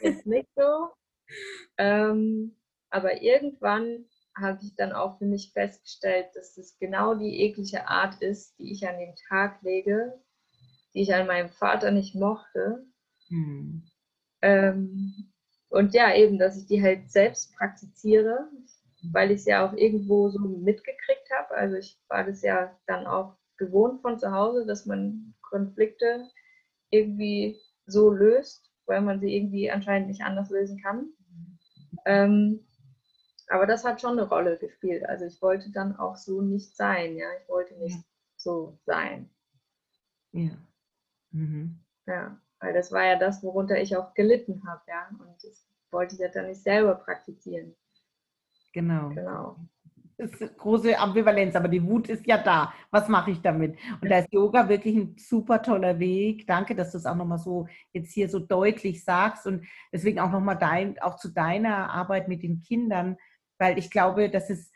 ist 0.00 0.26
nicht 0.26 0.50
so. 0.54 0.90
Ähm, 1.78 2.58
aber 2.90 3.22
irgendwann 3.22 4.04
habe 4.36 4.58
ich 4.62 4.74
dann 4.76 4.92
auch 4.92 5.16
für 5.16 5.24
mich 5.24 5.52
festgestellt, 5.54 6.26
dass 6.34 6.58
es 6.58 6.76
genau 6.78 7.14
die 7.14 7.40
eklige 7.44 7.88
Art 7.88 8.20
ist, 8.20 8.58
die 8.58 8.70
ich 8.70 8.86
an 8.86 8.98
den 8.98 9.14
Tag 9.30 9.62
lege, 9.62 10.20
die 10.92 11.02
ich 11.02 11.14
an 11.14 11.26
meinem 11.26 11.48
Vater 11.48 11.90
nicht 11.90 12.14
mochte. 12.14 12.84
Hm. 13.28 13.82
Ähm, 14.42 15.31
und 15.72 15.94
ja, 15.94 16.14
eben, 16.14 16.38
dass 16.38 16.58
ich 16.58 16.66
die 16.66 16.82
halt 16.82 17.10
selbst 17.10 17.56
praktiziere, 17.56 18.46
weil 19.10 19.30
ich 19.30 19.40
es 19.40 19.46
ja 19.46 19.66
auch 19.66 19.72
irgendwo 19.72 20.28
so 20.28 20.38
mitgekriegt 20.38 21.30
habe. 21.34 21.54
Also 21.54 21.76
ich 21.76 21.98
war 22.08 22.24
das 22.24 22.42
ja 22.42 22.76
dann 22.86 23.06
auch 23.06 23.36
gewohnt 23.56 24.02
von 24.02 24.18
zu 24.18 24.32
Hause, 24.32 24.66
dass 24.66 24.84
man 24.84 25.34
Konflikte 25.40 26.28
irgendwie 26.90 27.58
so 27.86 28.10
löst, 28.10 28.70
weil 28.84 29.00
man 29.00 29.20
sie 29.20 29.34
irgendwie 29.34 29.70
anscheinend 29.70 30.08
nicht 30.08 30.22
anders 30.22 30.50
lösen 30.50 30.78
kann. 30.82 31.08
Ähm, 32.04 32.66
aber 33.48 33.66
das 33.66 33.82
hat 33.82 34.02
schon 34.02 34.18
eine 34.18 34.28
Rolle 34.28 34.58
gespielt. 34.58 35.06
Also 35.06 35.24
ich 35.24 35.40
wollte 35.40 35.72
dann 35.72 35.96
auch 35.96 36.16
so 36.16 36.42
nicht 36.42 36.76
sein, 36.76 37.16
ja. 37.16 37.28
Ich 37.40 37.48
wollte 37.48 37.78
nicht 37.78 37.96
ja. 37.96 38.04
so 38.36 38.78
sein. 38.84 39.30
Ja. 40.32 40.50
Mhm. 41.30 41.80
Ja. 42.06 42.38
Weil 42.62 42.72
das 42.72 42.92
war 42.92 43.04
ja 43.04 43.16
das, 43.16 43.42
worunter 43.42 43.80
ich 43.80 43.96
auch 43.96 44.14
gelitten 44.14 44.62
habe, 44.66 44.80
ja. 44.86 45.08
Und 45.10 45.34
das 45.42 45.66
wollte 45.90 46.14
ich 46.14 46.20
ja 46.20 46.28
dann 46.28 46.46
nicht 46.46 46.62
selber 46.62 46.94
praktizieren. 46.94 47.74
Genau. 48.72 49.08
Genau. 49.10 49.56
Das 50.16 50.30
ist 50.40 50.56
große 50.56 50.96
Ambivalenz, 50.96 51.56
aber 51.56 51.66
die 51.66 51.82
Wut 51.82 52.08
ist 52.08 52.24
ja 52.24 52.38
da. 52.38 52.72
Was 52.92 53.08
mache 53.08 53.32
ich 53.32 53.40
damit? 53.40 53.76
Und 54.00 54.08
da 54.08 54.18
ist 54.18 54.32
Yoga 54.32 54.68
wirklich 54.68 54.94
ein 54.94 55.16
super 55.18 55.60
toller 55.60 55.98
Weg. 55.98 56.46
Danke, 56.46 56.76
dass 56.76 56.92
du 56.92 56.98
es 56.98 57.06
auch 57.06 57.16
nochmal 57.16 57.38
so 57.38 57.66
jetzt 57.92 58.12
hier 58.12 58.28
so 58.28 58.38
deutlich 58.38 59.02
sagst 59.02 59.48
und 59.48 59.66
deswegen 59.92 60.20
auch 60.20 60.30
nochmal 60.30 60.56
dein, 60.56 61.00
auch 61.00 61.16
zu 61.16 61.30
deiner 61.30 61.90
Arbeit 61.90 62.28
mit 62.28 62.44
den 62.44 62.60
Kindern, 62.60 63.16
weil 63.58 63.76
ich 63.76 63.90
glaube, 63.90 64.30
dass 64.30 64.50
es, 64.50 64.70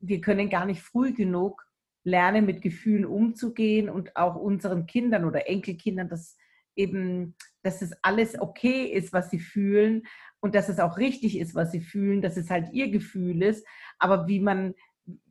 wir 0.00 0.20
können 0.20 0.50
gar 0.50 0.66
nicht 0.66 0.82
früh 0.82 1.14
genug 1.14 1.64
lernen, 2.04 2.44
mit 2.44 2.60
Gefühlen 2.60 3.06
umzugehen 3.06 3.88
und 3.88 4.14
auch 4.16 4.36
unseren 4.36 4.84
Kindern 4.84 5.24
oder 5.24 5.48
Enkelkindern 5.48 6.10
das 6.10 6.36
eben, 6.76 7.34
dass 7.62 7.82
es 7.82 7.92
alles 8.02 8.38
okay 8.38 8.84
ist, 8.84 9.12
was 9.12 9.30
sie 9.30 9.40
fühlen 9.40 10.02
und 10.40 10.54
dass 10.54 10.68
es 10.68 10.78
auch 10.78 10.98
richtig 10.98 11.38
ist, 11.38 11.54
was 11.54 11.72
sie 11.72 11.80
fühlen, 11.80 12.22
dass 12.22 12.36
es 12.36 12.50
halt 12.50 12.72
ihr 12.72 12.90
Gefühl 12.90 13.42
ist, 13.42 13.66
aber 13.98 14.28
wie 14.28 14.40
man, 14.40 14.74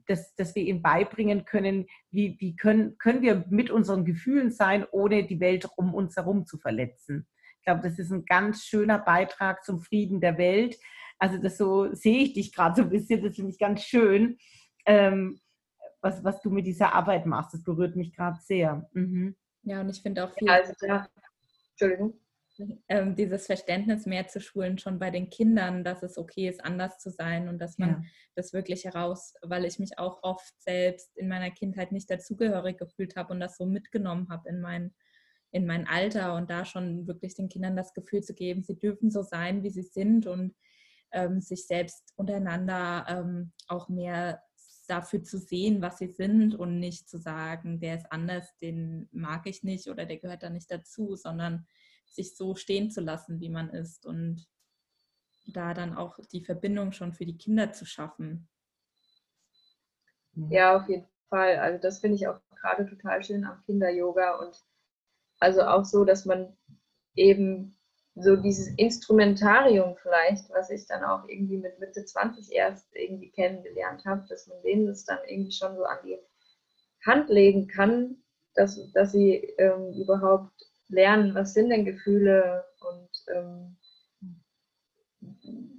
dass, 0.08 0.36
dass 0.36 0.56
wir 0.56 0.64
ihnen 0.64 0.82
beibringen 0.82 1.46
können, 1.46 1.86
wie, 2.12 2.36
wie 2.40 2.56
können, 2.56 2.98
können 2.98 3.22
wir 3.22 3.46
mit 3.50 3.70
unseren 3.70 4.06
Gefühlen 4.06 4.52
sein, 4.52 4.86
ohne 4.92 5.26
die 5.26 5.40
Welt 5.40 5.68
um 5.78 5.94
uns 5.94 6.16
herum 6.16 6.46
zu 6.46 6.58
verletzen. 6.58 7.28
Ich 7.60 7.66
glaube, 7.66 7.82
das 7.82 7.98
ist 7.98 8.12
ein 8.12 8.26
ganz 8.26 8.64
schöner 8.64 9.00
Beitrag 9.00 9.64
zum 9.64 9.80
Frieden 9.80 10.22
der 10.22 10.38
Welt. 10.38 10.78
Also 11.18 11.38
das 11.38 11.58
so 11.58 11.94
sehe 11.94 12.20
ich 12.20 12.34
dich 12.34 12.54
gerade 12.54 12.76
so 12.76 12.82
ein 12.84 12.90
bisschen, 12.90 13.24
das 13.24 13.36
finde 13.36 13.52
ich 13.52 13.58
ganz 13.58 13.84
schön, 13.84 14.38
ähm, 14.86 15.40
was, 16.02 16.24
was 16.24 16.42
du 16.42 16.52
mit 16.52 16.68
dieser 16.68 16.94
Arbeit 16.94 17.26
machst. 17.26 17.54
Das 17.54 17.64
berührt 17.64 17.96
mich 17.96 18.14
gerade 18.14 18.38
sehr. 18.42 18.88
Mhm. 18.94 19.36
Ja, 19.64 19.82
und 19.82 19.90
ich 19.90 20.02
finde 20.02 20.24
auch 20.24 20.34
viel. 20.34 20.50
Also, 20.50 20.74
ja. 20.86 21.08
Entschuldigung. 21.78 22.20
Ähm, 22.88 23.18
dieses 23.18 23.48
Verständnis 23.48 24.06
mehr 24.06 24.28
zu 24.28 24.40
schulen, 24.40 24.78
schon 24.78 24.98
bei 24.98 25.12
den 25.12 25.30
Kindern, 25.30 25.84
dass 25.84 26.04
es 26.04 26.18
okay 26.18 26.48
ist, 26.48 26.64
anders 26.64 27.00
zu 27.00 27.10
sein 27.10 27.50
und 27.50 27.60
dass 27.60 27.78
man 27.78 27.90
ja. 27.90 28.02
das 28.36 28.54
wirklich 28.54 28.86
heraus, 28.86 29.34
weil 29.42 29.66
ich 29.66 29.78
mich 29.78 30.00
auch 30.00 30.24
oft 30.24 30.54
selbst 30.62 31.18
in 31.18 31.28
meiner 31.28 31.52
Kindheit 31.52 31.92
nicht 31.92 32.10
dazugehörig 32.10 32.78
gefühlt 32.78 33.18
habe 33.18 33.34
und 33.34 33.42
das 33.42 33.58
so 33.58 33.66
mitgenommen 33.66 34.30
habe 34.30 34.48
in 34.48 34.62
mein, 34.62 34.94
in 35.52 35.66
mein 35.66 35.86
Alter 35.86 36.36
und 36.36 36.50
da 36.50 36.64
schon 36.64 37.08
wirklich 37.08 37.36
den 37.36 37.50
Kindern 37.50 37.76
das 37.76 37.94
Gefühl 37.94 38.24
zu 38.24 38.34
geben, 38.34 38.64
sie 38.64 38.80
dürfen 38.80 39.12
so 39.12 39.22
sein, 39.22 39.62
wie 39.64 39.70
sie 39.70 39.84
sind 39.84 40.26
und 40.26 40.56
ähm, 41.12 41.42
sich 41.42 41.68
selbst 41.68 42.14
untereinander 42.16 43.06
ähm, 43.10 43.52
auch 43.68 43.90
mehr 43.90 44.42
dafür 44.88 45.24
zu 45.24 45.38
sehen, 45.38 45.82
was 45.82 45.98
sie 45.98 46.08
sind 46.08 46.56
und 46.56 46.80
nicht 46.80 47.10
zu 47.10 47.18
sagen, 47.18 47.80
der 47.80 47.96
ist 47.96 48.12
anders, 48.12 48.56
den 48.58 49.10
mag 49.12 49.48
ich 49.48 49.64
nicht 49.64 49.88
oder 49.88 50.06
der 50.06 50.18
gehört 50.18 50.44
da 50.44 50.50
nicht 50.50 50.72
dazu, 50.72 51.16
sondern 51.16 51.68
sich 52.06 52.36
so 52.36 52.56
stehen 52.56 52.92
zu 52.92 53.02
lassen, 53.02 53.40
wie 53.40 53.50
man 53.50 53.70
ist 53.70 54.06
und 54.06 54.48
da 55.48 55.74
dann 55.74 55.96
auch 55.96 56.20
die 56.32 56.44
Verbindung 56.44 56.92
schon 56.92 57.14
für 57.14 57.26
die 57.26 57.38
Kinder 57.38 57.72
zu 57.72 57.86
schaffen. 57.86 58.48
Ja, 60.50 60.78
auf 60.78 60.90
jeden 60.90 61.08
Fall. 61.30 61.58
Also 61.58 61.80
das 61.80 62.00
finde 62.00 62.16
ich 62.16 62.28
auch 62.28 62.40
gerade 62.50 62.86
total 62.88 63.24
schön 63.24 63.46
am 63.46 63.62
Kinder-Yoga 63.64 64.40
und 64.40 64.64
also 65.40 65.64
auch 65.64 65.86
so, 65.86 66.06
dass 66.06 66.26
man 66.26 66.56
eben 67.16 67.75
so 68.16 68.38
dieses 68.38 68.70
Instrumentarium 68.78 69.96
vielleicht, 69.98 70.50
was 70.50 70.70
ich 70.70 70.88
dann 70.88 71.04
auch 71.04 71.28
irgendwie 71.28 71.58
mit 71.58 71.80
Mitte 71.80 72.06
20 72.06 72.52
erst 72.54 72.88
irgendwie 72.96 73.30
kennengelernt 73.32 74.06
habe, 74.06 74.26
dass 74.30 74.48
man 74.48 74.62
denen 74.64 74.88
das 74.88 75.04
dann 75.04 75.20
irgendwie 75.28 75.52
schon 75.52 75.76
so 75.76 75.84
an 75.84 75.98
die 76.06 76.18
Hand 77.06 77.30
legen 77.30 77.68
kann, 77.68 78.18
dass, 78.56 78.80
dass 78.94 79.12
sie 79.12 79.36
ähm, 79.58 79.94
überhaupt 79.94 80.54
lernen, 80.88 81.36
was 81.36 81.54
sind 81.54 81.70
denn 81.70 81.84
Gefühle 81.84 82.64
und 82.80 83.10
ähm, 83.36 83.78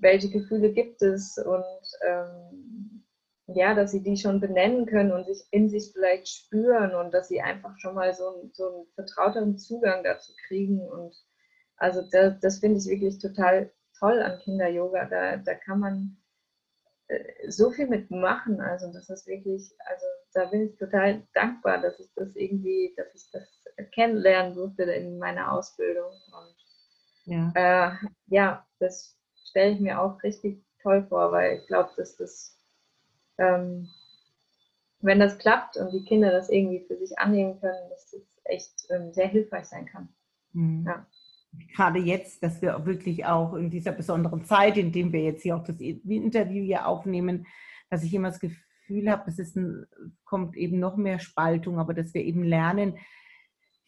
welche 0.01 0.29
Gefühle 0.29 0.73
gibt 0.73 1.01
es 1.01 1.39
und 1.39 1.65
ähm, 2.07 3.05
ja, 3.47 3.75
dass 3.75 3.93
sie 3.93 4.03
die 4.03 4.17
schon 4.17 4.41
benennen 4.41 4.87
können 4.87 5.13
und 5.13 5.25
sich 5.25 5.43
in 5.53 5.71
sich 5.71 5.93
vielleicht 5.93 6.29
spüren 6.29 6.95
und 6.95 7.15
dass 7.15 7.29
sie 7.29 7.41
einfach 7.41 7.79
schon 7.79 7.95
mal 7.95 8.13
so, 8.13 8.51
so 8.53 8.69
einen 8.69 8.87
vertrauteren 8.95 9.57
Zugang 9.57 10.03
dazu 10.05 10.33
kriegen 10.49 10.81
und 10.81 11.15
also 11.77 12.03
das, 12.11 12.39
das 12.41 12.59
finde 12.59 12.79
ich 12.79 12.87
wirklich 12.87 13.19
total 13.19 13.71
toll 13.99 14.23
an 14.23 14.39
Kinder-Yoga. 14.41 15.07
Da, 15.07 15.37
da 15.37 15.55
kann 15.55 15.81
man 15.81 16.17
äh, 17.09 17.51
so 17.51 17.71
viel 17.71 17.87
mitmachen. 17.87 18.61
Also 18.61 18.93
das 18.93 19.09
ist 19.11 19.27
wirklich, 19.27 19.75
also 19.87 20.07
da 20.33 20.47
bin 20.47 20.69
ich 20.69 20.77
total 20.77 21.23
dankbar, 21.35 21.81
dass 21.81 21.99
ich 22.01 22.09
das 22.15 22.35
irgendwie, 22.35 22.95
dass 22.97 23.15
ich 23.15 23.31
das 23.33 23.47
kennenlernen 23.93 24.55
durfte 24.55 24.85
in 24.85 25.19
meiner 25.19 25.53
Ausbildung. 25.53 26.11
Und 26.33 26.57
ja, 27.25 27.53
äh, 27.55 28.07
ja 28.27 28.67
das 28.79 29.17
stelle 29.49 29.73
ich 29.73 29.81
mir 29.81 30.01
auch 30.01 30.23
richtig 30.23 30.65
toll 30.83 31.07
vor, 31.09 31.33
weil 31.33 31.59
ich 31.59 31.67
glaube, 31.67 31.91
dass 31.97 32.17
das, 32.17 32.59
ähm, 33.39 33.89
wenn 35.01 35.21
das 35.21 35.39
klappt 35.39 35.77
und 35.77 35.93
die 35.93 36.05
Kinder 36.05 36.31
das 36.31 36.49
irgendwie 36.49 36.85
für 36.87 36.97
sich 36.97 37.19
annehmen 37.19 37.61
können, 37.61 37.91
dass 37.91 38.11
das 38.11 38.23
echt 38.45 38.87
ähm, 38.91 39.13
sehr 39.13 39.29
hilfreich 39.29 39.67
sein 39.67 39.87
kann. 39.87 40.09
Mhm. 40.53 40.85
Ja. 40.87 41.07
Gerade 41.75 41.99
jetzt, 41.99 42.43
dass 42.43 42.63
wir 42.63 42.85
wirklich 42.87 43.25
auch 43.27 43.55
in 43.55 43.71
dieser 43.71 43.93
besonderen 43.93 44.45
Zeit, 44.45 44.77
in 44.77 44.93
dem 44.93 45.13
wir 45.13 45.23
jetzt 45.23 45.43
hier 45.43 45.57
auch 45.57 45.65
das 45.65 45.81
Interview 45.81 46.63
hier 46.65 46.87
aufnehmen, 46.87 47.47
dass 47.91 48.03
ich 48.03 48.15
immer 48.15 48.29
das 48.29 48.41
Gefühl 48.41 49.11
habe, 49.11 49.31
es 49.31 49.39
ist 49.39 49.57
ein, 49.57 49.87
kommt 50.25 50.57
eben 50.57 50.79
noch 50.79 50.97
mehr 50.97 51.19
Spaltung, 51.19 51.79
aber 51.79 51.95
dass 51.95 52.15
wir 52.15 52.25
eben 52.25 52.43
lernen, 52.43 52.99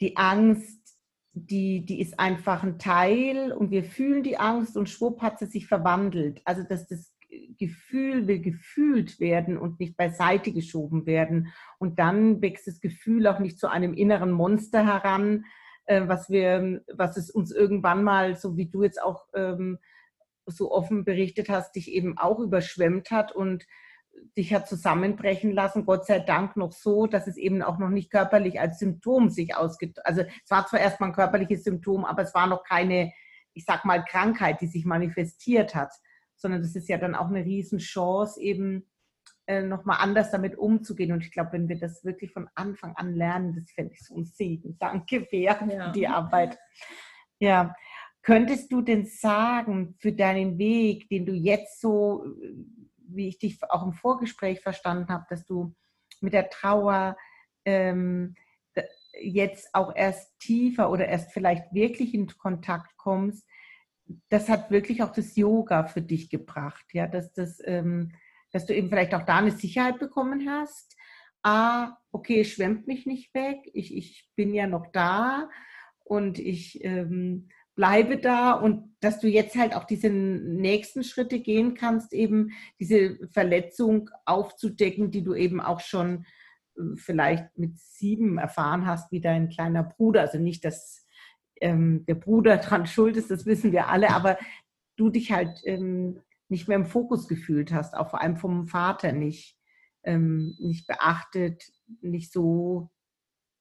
die 0.00 0.16
Angst, 0.16 0.96
die, 1.32 1.84
die 1.84 2.00
ist 2.00 2.18
einfach 2.18 2.62
ein 2.62 2.78
Teil 2.78 3.52
und 3.52 3.70
wir 3.70 3.84
fühlen 3.84 4.22
die 4.22 4.38
Angst 4.38 4.76
und 4.76 4.88
schwupp 4.88 5.22
hat 5.22 5.38
sie 5.38 5.46
sich 5.46 5.66
verwandelt. 5.66 6.40
Also 6.44 6.62
dass 6.62 6.86
das 6.86 7.14
Gefühl 7.58 8.26
will 8.26 8.40
gefühlt 8.40 9.20
werden 9.20 9.58
und 9.58 9.80
nicht 9.80 9.96
beiseite 9.96 10.52
geschoben 10.52 11.06
werden. 11.06 11.48
Und 11.78 11.98
dann 11.98 12.40
wächst 12.40 12.66
das 12.66 12.80
Gefühl 12.80 13.26
auch 13.26 13.38
nicht 13.38 13.58
zu 13.58 13.68
einem 13.68 13.94
inneren 13.94 14.30
Monster 14.30 14.86
heran, 14.86 15.44
äh, 15.88 16.06
was 16.06 16.28
wir, 16.28 16.82
was 16.94 17.16
es 17.16 17.30
uns 17.30 17.50
irgendwann 17.50 18.04
mal, 18.04 18.36
so 18.36 18.56
wie 18.56 18.66
du 18.66 18.82
jetzt 18.82 19.02
auch 19.02 19.26
ähm, 19.34 19.78
so 20.46 20.70
offen 20.70 21.04
berichtet 21.04 21.48
hast, 21.48 21.74
dich 21.74 21.90
eben 21.90 22.16
auch 22.18 22.38
überschwemmt 22.38 23.10
hat 23.10 23.32
und 23.32 23.66
dich 24.36 24.52
hat 24.52 24.68
zusammenbrechen 24.68 25.52
lassen, 25.52 25.86
Gott 25.86 26.06
sei 26.06 26.18
Dank 26.18 26.56
noch 26.56 26.72
so, 26.72 27.06
dass 27.06 27.26
es 27.26 27.36
eben 27.36 27.62
auch 27.62 27.78
noch 27.78 27.88
nicht 27.88 28.10
körperlich 28.10 28.60
als 28.60 28.78
Symptom 28.78 29.30
sich 29.30 29.56
ausgeht. 29.56 29.98
Also 30.04 30.22
es 30.22 30.50
war 30.50 30.66
zwar 30.66 30.80
erstmal 30.80 31.10
ein 31.10 31.14
körperliches 31.14 31.64
Symptom, 31.64 32.04
aber 32.04 32.22
es 32.22 32.34
war 32.34 32.46
noch 32.46 32.64
keine, 32.64 33.12
ich 33.54 33.64
sag 33.64 33.84
mal, 33.84 34.04
Krankheit, 34.04 34.60
die 34.60 34.66
sich 34.66 34.84
manifestiert 34.84 35.74
hat, 35.74 35.92
sondern 36.36 36.62
das 36.62 36.76
ist 36.76 36.88
ja 36.88 36.98
dann 36.98 37.14
auch 37.14 37.28
eine 37.28 37.44
Riesenchance, 37.44 38.40
eben 38.40 38.86
äh, 39.48 39.62
nochmal 39.62 39.98
anders 40.00 40.30
damit 40.30 40.56
umzugehen. 40.56 41.10
Und 41.12 41.24
ich 41.24 41.32
glaube, 41.32 41.52
wenn 41.52 41.68
wir 41.68 41.78
das 41.78 42.04
wirklich 42.04 42.32
von 42.32 42.48
Anfang 42.54 42.94
an 42.96 43.14
lernen, 43.14 43.54
das 43.54 43.70
fände 43.72 43.94
ich 43.94 44.04
so 44.04 44.16
ein 44.16 44.24
Segen. 44.24 44.76
Danke, 44.78 45.22
Bea, 45.22 45.58
ja. 45.68 45.86
für 45.86 45.92
die 45.92 46.06
Arbeit. 46.06 46.58
Ja. 47.40 47.74
Könntest 48.22 48.70
du 48.72 48.82
denn 48.82 49.06
sagen, 49.06 49.94
für 49.98 50.12
deinen 50.12 50.58
Weg, 50.58 51.08
den 51.08 51.24
du 51.24 51.32
jetzt 51.32 51.80
so 51.80 52.24
wie 53.08 53.28
ich 53.28 53.38
dich 53.38 53.58
auch 53.70 53.84
im 53.84 53.92
Vorgespräch 53.92 54.60
verstanden 54.60 55.08
habe, 55.08 55.26
dass 55.28 55.44
du 55.44 55.74
mit 56.20 56.32
der 56.32 56.50
Trauer 56.50 57.16
ähm, 57.64 58.34
jetzt 59.20 59.74
auch 59.74 59.94
erst 59.94 60.38
tiefer 60.38 60.90
oder 60.90 61.08
erst 61.08 61.32
vielleicht 61.32 61.72
wirklich 61.72 62.14
in 62.14 62.26
Kontakt 62.26 62.96
kommst, 62.96 63.46
das 64.28 64.48
hat 64.48 64.70
wirklich 64.70 65.02
auch 65.02 65.12
das 65.12 65.36
Yoga 65.36 65.84
für 65.84 66.00
dich 66.00 66.30
gebracht, 66.30 66.84
ja, 66.92 67.06
dass 67.06 67.32
das, 67.32 67.60
ähm, 67.64 68.12
dass 68.52 68.66
du 68.66 68.74
eben 68.74 68.88
vielleicht 68.88 69.14
auch 69.14 69.24
da 69.24 69.38
eine 69.38 69.50
Sicherheit 69.50 69.98
bekommen 69.98 70.48
hast. 70.48 70.96
Ah, 71.42 71.96
okay, 72.12 72.44
schwemmt 72.44 72.86
mich 72.86 73.06
nicht 73.06 73.32
weg, 73.34 73.58
ich, 73.72 73.96
ich 73.96 74.28
bin 74.36 74.54
ja 74.54 74.66
noch 74.66 74.86
da 74.92 75.48
und 76.04 76.38
ich 76.38 76.82
ähm, 76.84 77.48
bleibe 77.78 78.18
da 78.18 78.54
und 78.54 78.96
dass 78.98 79.20
du 79.20 79.28
jetzt 79.28 79.54
halt 79.56 79.72
auch 79.76 79.84
diese 79.84 80.10
nächsten 80.10 81.04
Schritte 81.04 81.38
gehen 81.38 81.74
kannst, 81.74 82.12
eben 82.12 82.50
diese 82.80 83.20
Verletzung 83.30 84.10
aufzudecken, 84.24 85.12
die 85.12 85.22
du 85.22 85.32
eben 85.32 85.60
auch 85.60 85.78
schon 85.78 86.24
äh, 86.76 86.96
vielleicht 86.96 87.56
mit 87.56 87.78
sieben 87.78 88.38
erfahren 88.38 88.84
hast, 88.84 89.12
wie 89.12 89.20
dein 89.20 89.48
kleiner 89.48 89.84
Bruder. 89.84 90.22
Also 90.22 90.38
nicht, 90.38 90.64
dass 90.64 91.06
ähm, 91.60 92.04
der 92.06 92.16
Bruder 92.16 92.56
dran 92.58 92.86
schuld 92.88 93.16
ist, 93.16 93.30
das 93.30 93.46
wissen 93.46 93.70
wir 93.70 93.86
alle, 93.86 94.10
aber 94.10 94.38
du 94.96 95.10
dich 95.10 95.30
halt 95.30 95.60
ähm, 95.64 96.20
nicht 96.48 96.68
mehr 96.68 96.76
im 96.76 96.86
Fokus 96.86 97.28
gefühlt 97.28 97.72
hast, 97.72 97.94
auch 97.94 98.10
vor 98.10 98.20
allem 98.20 98.36
vom 98.36 98.66
Vater 98.66 99.12
nicht, 99.12 99.58
ähm, 100.04 100.56
nicht 100.58 100.86
beachtet, 100.86 101.62
nicht 102.00 102.32
so, 102.32 102.90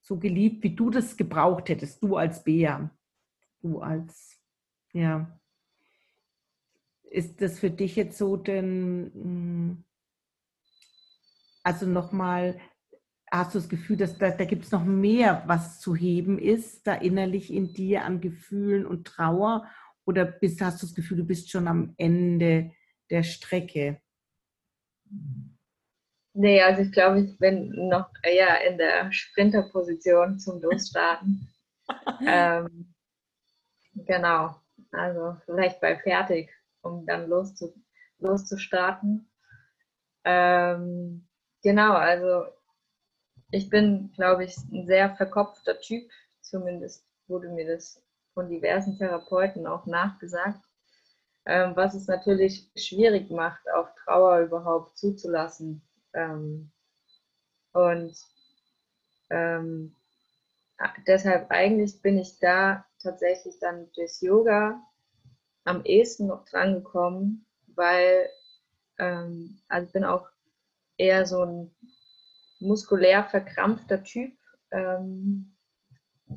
so 0.00 0.18
geliebt, 0.18 0.62
wie 0.62 0.74
du 0.74 0.90
das 0.90 1.16
gebraucht 1.16 1.68
hättest, 1.68 2.02
du 2.02 2.16
als 2.16 2.44
Bea 2.44 2.90
du 3.60 3.80
als, 3.80 4.40
ja, 4.92 5.40
ist 7.10 7.40
das 7.40 7.58
für 7.58 7.70
dich 7.70 7.96
jetzt 7.96 8.18
so 8.18 8.36
denn, 8.36 9.10
hm, 9.14 9.84
also 11.62 11.86
nochmal, 11.86 12.58
hast 13.30 13.54
du 13.54 13.58
das 13.58 13.68
Gefühl, 13.68 13.96
dass 13.96 14.16
da, 14.18 14.30
da 14.30 14.44
gibt 14.44 14.64
es 14.64 14.72
noch 14.72 14.84
mehr, 14.84 15.42
was 15.46 15.80
zu 15.80 15.94
heben 15.94 16.38
ist, 16.38 16.86
da 16.86 16.94
innerlich 16.94 17.52
in 17.52 17.74
dir 17.74 18.04
an 18.04 18.20
Gefühlen 18.20 18.86
und 18.86 19.06
Trauer? 19.06 19.66
Oder 20.06 20.24
bist, 20.24 20.62
hast 20.62 20.82
du 20.82 20.86
das 20.86 20.94
Gefühl, 20.94 21.18
du 21.18 21.24
bist 21.24 21.50
schon 21.50 21.68
am 21.68 21.92
Ende 21.98 22.72
der 23.10 23.22
Strecke? 23.22 24.00
Nee, 26.34 26.62
also 26.62 26.82
ich 26.82 26.92
glaube, 26.92 27.20
ich 27.20 27.38
bin 27.38 27.88
noch 27.88 28.10
eher 28.22 28.68
in 28.68 28.78
der 28.78 29.10
Sprinterposition 29.12 30.38
zum 30.38 30.60
Losstarten. 30.60 31.48
ähm, 32.26 32.94
Genau, 34.06 34.54
also 34.92 35.36
vielleicht 35.44 35.80
bei 35.80 35.96
fertig, 35.98 36.50
um 36.82 37.06
dann 37.06 37.28
loszu, 37.28 37.74
loszustarten. 38.18 39.30
Ähm, 40.24 41.26
genau, 41.62 41.94
also 41.94 42.46
ich 43.50 43.70
bin, 43.70 44.12
glaube 44.14 44.44
ich, 44.44 44.56
ein 44.72 44.86
sehr 44.86 45.16
verkopfter 45.16 45.80
Typ, 45.80 46.10
zumindest 46.40 47.06
wurde 47.26 47.48
mir 47.48 47.66
das 47.66 48.02
von 48.34 48.48
diversen 48.48 48.98
Therapeuten 48.98 49.66
auch 49.66 49.86
nachgesagt, 49.86 50.60
ähm, 51.48 51.74
was 51.74 51.94
es 51.94 52.06
natürlich 52.06 52.70
schwierig 52.76 53.30
macht, 53.30 53.62
auch 53.74 53.88
Trauer 54.04 54.40
überhaupt 54.40 54.98
zuzulassen. 54.98 55.80
Ähm, 56.12 56.70
und 57.72 58.14
ähm, 59.30 59.96
deshalb 61.06 61.50
eigentlich 61.50 62.02
bin 62.02 62.18
ich 62.18 62.38
da 62.38 62.84
tatsächlich 63.02 63.58
dann 63.60 63.90
durchs 63.92 64.20
Yoga 64.20 64.82
am 65.64 65.82
ehesten 65.84 66.26
noch 66.26 66.44
dran 66.44 66.74
gekommen, 66.74 67.46
weil 67.74 68.28
ähm, 68.98 69.58
also 69.68 69.86
ich 69.86 69.92
bin 69.92 70.04
auch 70.04 70.28
eher 70.98 71.24
so 71.24 71.44
ein 71.44 71.74
muskulär 72.60 73.24
verkrampfter 73.24 74.02
Typ, 74.04 74.32
ähm, 74.70 75.56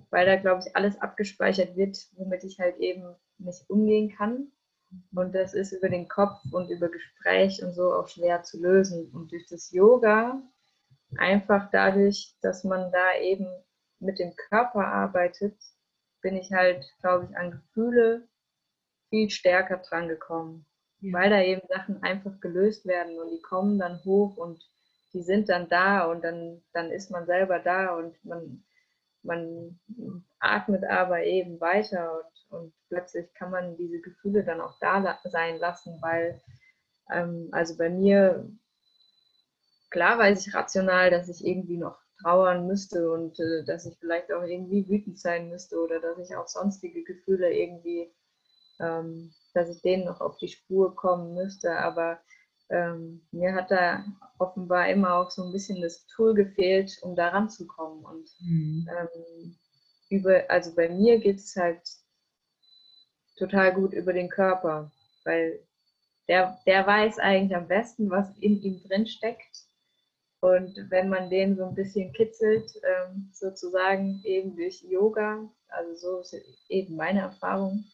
weil 0.09 0.25
da 0.25 0.37
glaube 0.37 0.63
ich 0.65 0.73
alles 0.73 1.01
abgespeichert 1.01 1.75
wird, 1.75 1.97
womit 2.13 2.45
ich 2.45 2.59
halt 2.59 2.77
eben 2.77 3.13
nicht 3.39 3.69
umgehen 3.69 4.15
kann. 4.15 4.53
Und 5.13 5.33
das 5.33 5.53
ist 5.53 5.71
über 5.71 5.89
den 5.89 6.07
Kopf 6.07 6.39
und 6.51 6.69
über 6.69 6.89
Gespräch 6.89 7.63
und 7.63 7.73
so 7.73 7.93
auch 7.93 8.07
schwer 8.07 8.43
zu 8.43 8.61
lösen. 8.61 9.09
Und 9.11 9.31
durch 9.31 9.47
das 9.47 9.71
Yoga, 9.71 10.41
einfach 11.17 11.69
dadurch, 11.71 12.35
dass 12.41 12.63
man 12.63 12.91
da 12.91 13.19
eben 13.21 13.47
mit 13.99 14.19
dem 14.19 14.35
Körper 14.35 14.85
arbeitet, 14.85 15.55
bin 16.21 16.35
ich 16.35 16.51
halt, 16.51 16.85
glaube 17.01 17.27
ich, 17.29 17.37
an 17.37 17.51
Gefühle 17.51 18.27
viel 19.09 19.29
stärker 19.29 19.77
dran 19.77 20.07
gekommen, 20.07 20.65
ja. 20.99 21.13
weil 21.13 21.29
da 21.29 21.41
eben 21.41 21.61
Sachen 21.67 22.01
einfach 22.03 22.39
gelöst 22.39 22.85
werden 22.85 23.19
und 23.19 23.29
die 23.31 23.41
kommen 23.41 23.77
dann 23.77 24.03
hoch 24.05 24.37
und 24.37 24.63
die 25.13 25.21
sind 25.21 25.49
dann 25.49 25.67
da 25.67 26.05
und 26.05 26.23
dann, 26.23 26.63
dann 26.73 26.91
ist 26.91 27.11
man 27.11 27.25
selber 27.25 27.59
da 27.59 27.95
und 27.95 28.23
man, 28.23 28.63
man 29.23 29.79
atmet 30.39 30.85
aber 30.85 31.23
eben 31.23 31.59
weiter 31.59 32.23
und, 32.51 32.73
plötzlich 32.89 33.33
kann 33.33 33.51
man 33.51 33.77
diese 33.77 33.99
Gefühle 34.01 34.43
dann 34.43 34.59
auch 34.59 34.77
da 34.79 35.17
sein 35.23 35.59
lassen, 35.59 35.97
weil 36.01 36.41
ähm, 37.09 37.49
also 37.51 37.77
bei 37.77 37.89
mir, 37.89 38.49
klar 39.89 40.17
weiß 40.17 40.45
ich 40.45 40.53
rational, 40.53 41.09
dass 41.09 41.29
ich 41.29 41.45
irgendwie 41.45 41.77
noch 41.77 41.97
trauern 42.21 42.67
müsste 42.67 43.11
und 43.11 43.39
äh, 43.39 43.63
dass 43.65 43.85
ich 43.85 43.97
vielleicht 43.99 44.31
auch 44.31 44.43
irgendwie 44.43 44.87
wütend 44.87 45.19
sein 45.19 45.49
müsste 45.49 45.79
oder 45.79 45.99
dass 45.99 46.17
ich 46.19 46.35
auch 46.35 46.47
sonstige 46.47 47.03
Gefühle 47.03 47.51
irgendwie, 47.53 48.11
ähm, 48.79 49.33
dass 49.53 49.69
ich 49.69 49.81
denen 49.81 50.05
noch 50.05 50.21
auf 50.21 50.37
die 50.37 50.47
Spur 50.47 50.95
kommen 50.95 51.33
müsste. 51.33 51.75
Aber 51.77 52.19
ähm, 52.69 53.21
mir 53.31 53.53
hat 53.53 53.71
da 53.71 54.05
offenbar 54.37 54.89
immer 54.89 55.15
auch 55.15 55.31
so 55.31 55.43
ein 55.43 55.51
bisschen 55.51 55.81
das 55.81 56.05
Tool 56.07 56.33
gefehlt, 56.33 56.97
um 57.01 57.15
da 57.15 57.29
ranzukommen. 57.29 58.03
Und 58.05 58.29
mhm. 58.39 58.87
ähm, 58.89 59.55
über, 60.09 60.43
also 60.49 60.73
bei 60.75 60.89
mir 60.89 61.19
geht 61.19 61.37
es 61.37 61.55
halt 61.55 61.81
total 63.37 63.73
gut 63.73 63.93
über 63.93 64.13
den 64.13 64.29
Körper, 64.29 64.91
weil 65.23 65.59
der, 66.27 66.59
der 66.65 66.85
weiß 66.85 67.19
eigentlich 67.19 67.55
am 67.55 67.67
besten, 67.67 68.09
was 68.09 68.29
in 68.39 68.61
ihm 68.61 68.81
drin 68.83 69.07
steckt 69.07 69.65
und 70.41 70.89
wenn 70.89 71.07
man 71.07 71.29
den 71.29 71.55
so 71.55 71.65
ein 71.65 71.75
bisschen 71.75 72.11
kitzelt, 72.13 72.71
ähm, 72.83 73.29
sozusagen 73.31 74.21
eben 74.23 74.55
durch 74.55 74.81
Yoga, 74.81 75.47
also 75.67 75.95
so 75.95 76.19
ist 76.19 76.35
eben 76.67 76.95
meine 76.95 77.21
Erfahrung, 77.21 77.85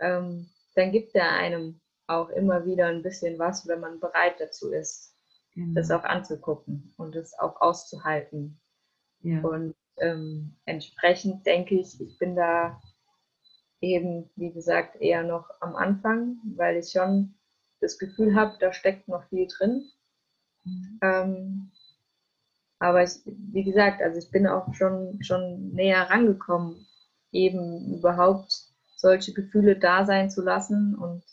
ähm, 0.00 0.50
dann 0.74 0.90
gibt 0.90 1.14
er 1.14 1.30
einem 1.30 1.80
auch 2.08 2.30
immer 2.30 2.66
wieder 2.66 2.88
ein 2.88 3.02
bisschen 3.02 3.38
was, 3.38 3.66
wenn 3.68 3.78
man 3.78 4.00
bereit 4.00 4.34
dazu 4.40 4.72
ist, 4.72 5.14
mhm. 5.54 5.76
das 5.76 5.92
auch 5.92 6.02
anzugucken 6.02 6.92
und 6.96 7.14
das 7.14 7.38
auch 7.38 7.60
auszuhalten. 7.60 8.60
Ja. 9.20 9.40
Und 9.42 9.76
ähm, 9.98 10.56
entsprechend 10.64 11.46
denke 11.46 11.76
ich, 11.76 12.00
ich 12.00 12.18
bin 12.18 12.34
da 12.34 12.82
eben, 13.92 14.30
wie 14.36 14.52
gesagt, 14.52 15.00
eher 15.00 15.22
noch 15.22 15.50
am 15.60 15.76
Anfang, 15.76 16.38
weil 16.56 16.76
ich 16.76 16.90
schon 16.90 17.34
das 17.80 17.98
Gefühl 17.98 18.34
habe, 18.34 18.56
da 18.60 18.72
steckt 18.72 19.08
noch 19.08 19.24
viel 19.28 19.46
drin. 19.46 19.84
Mhm. 20.64 20.98
Ähm, 21.02 21.72
aber 22.78 23.02
ich, 23.02 23.20
wie 23.24 23.64
gesagt, 23.64 24.02
also 24.02 24.18
ich 24.18 24.30
bin 24.30 24.46
auch 24.46 24.74
schon, 24.74 25.22
schon 25.22 25.72
näher 25.72 26.10
rangekommen, 26.10 26.86
eben 27.32 27.94
überhaupt 27.94 28.74
solche 28.96 29.32
Gefühle 29.32 29.76
da 29.76 30.04
sein 30.04 30.30
zu 30.30 30.42
lassen 30.42 30.94
und 30.94 31.24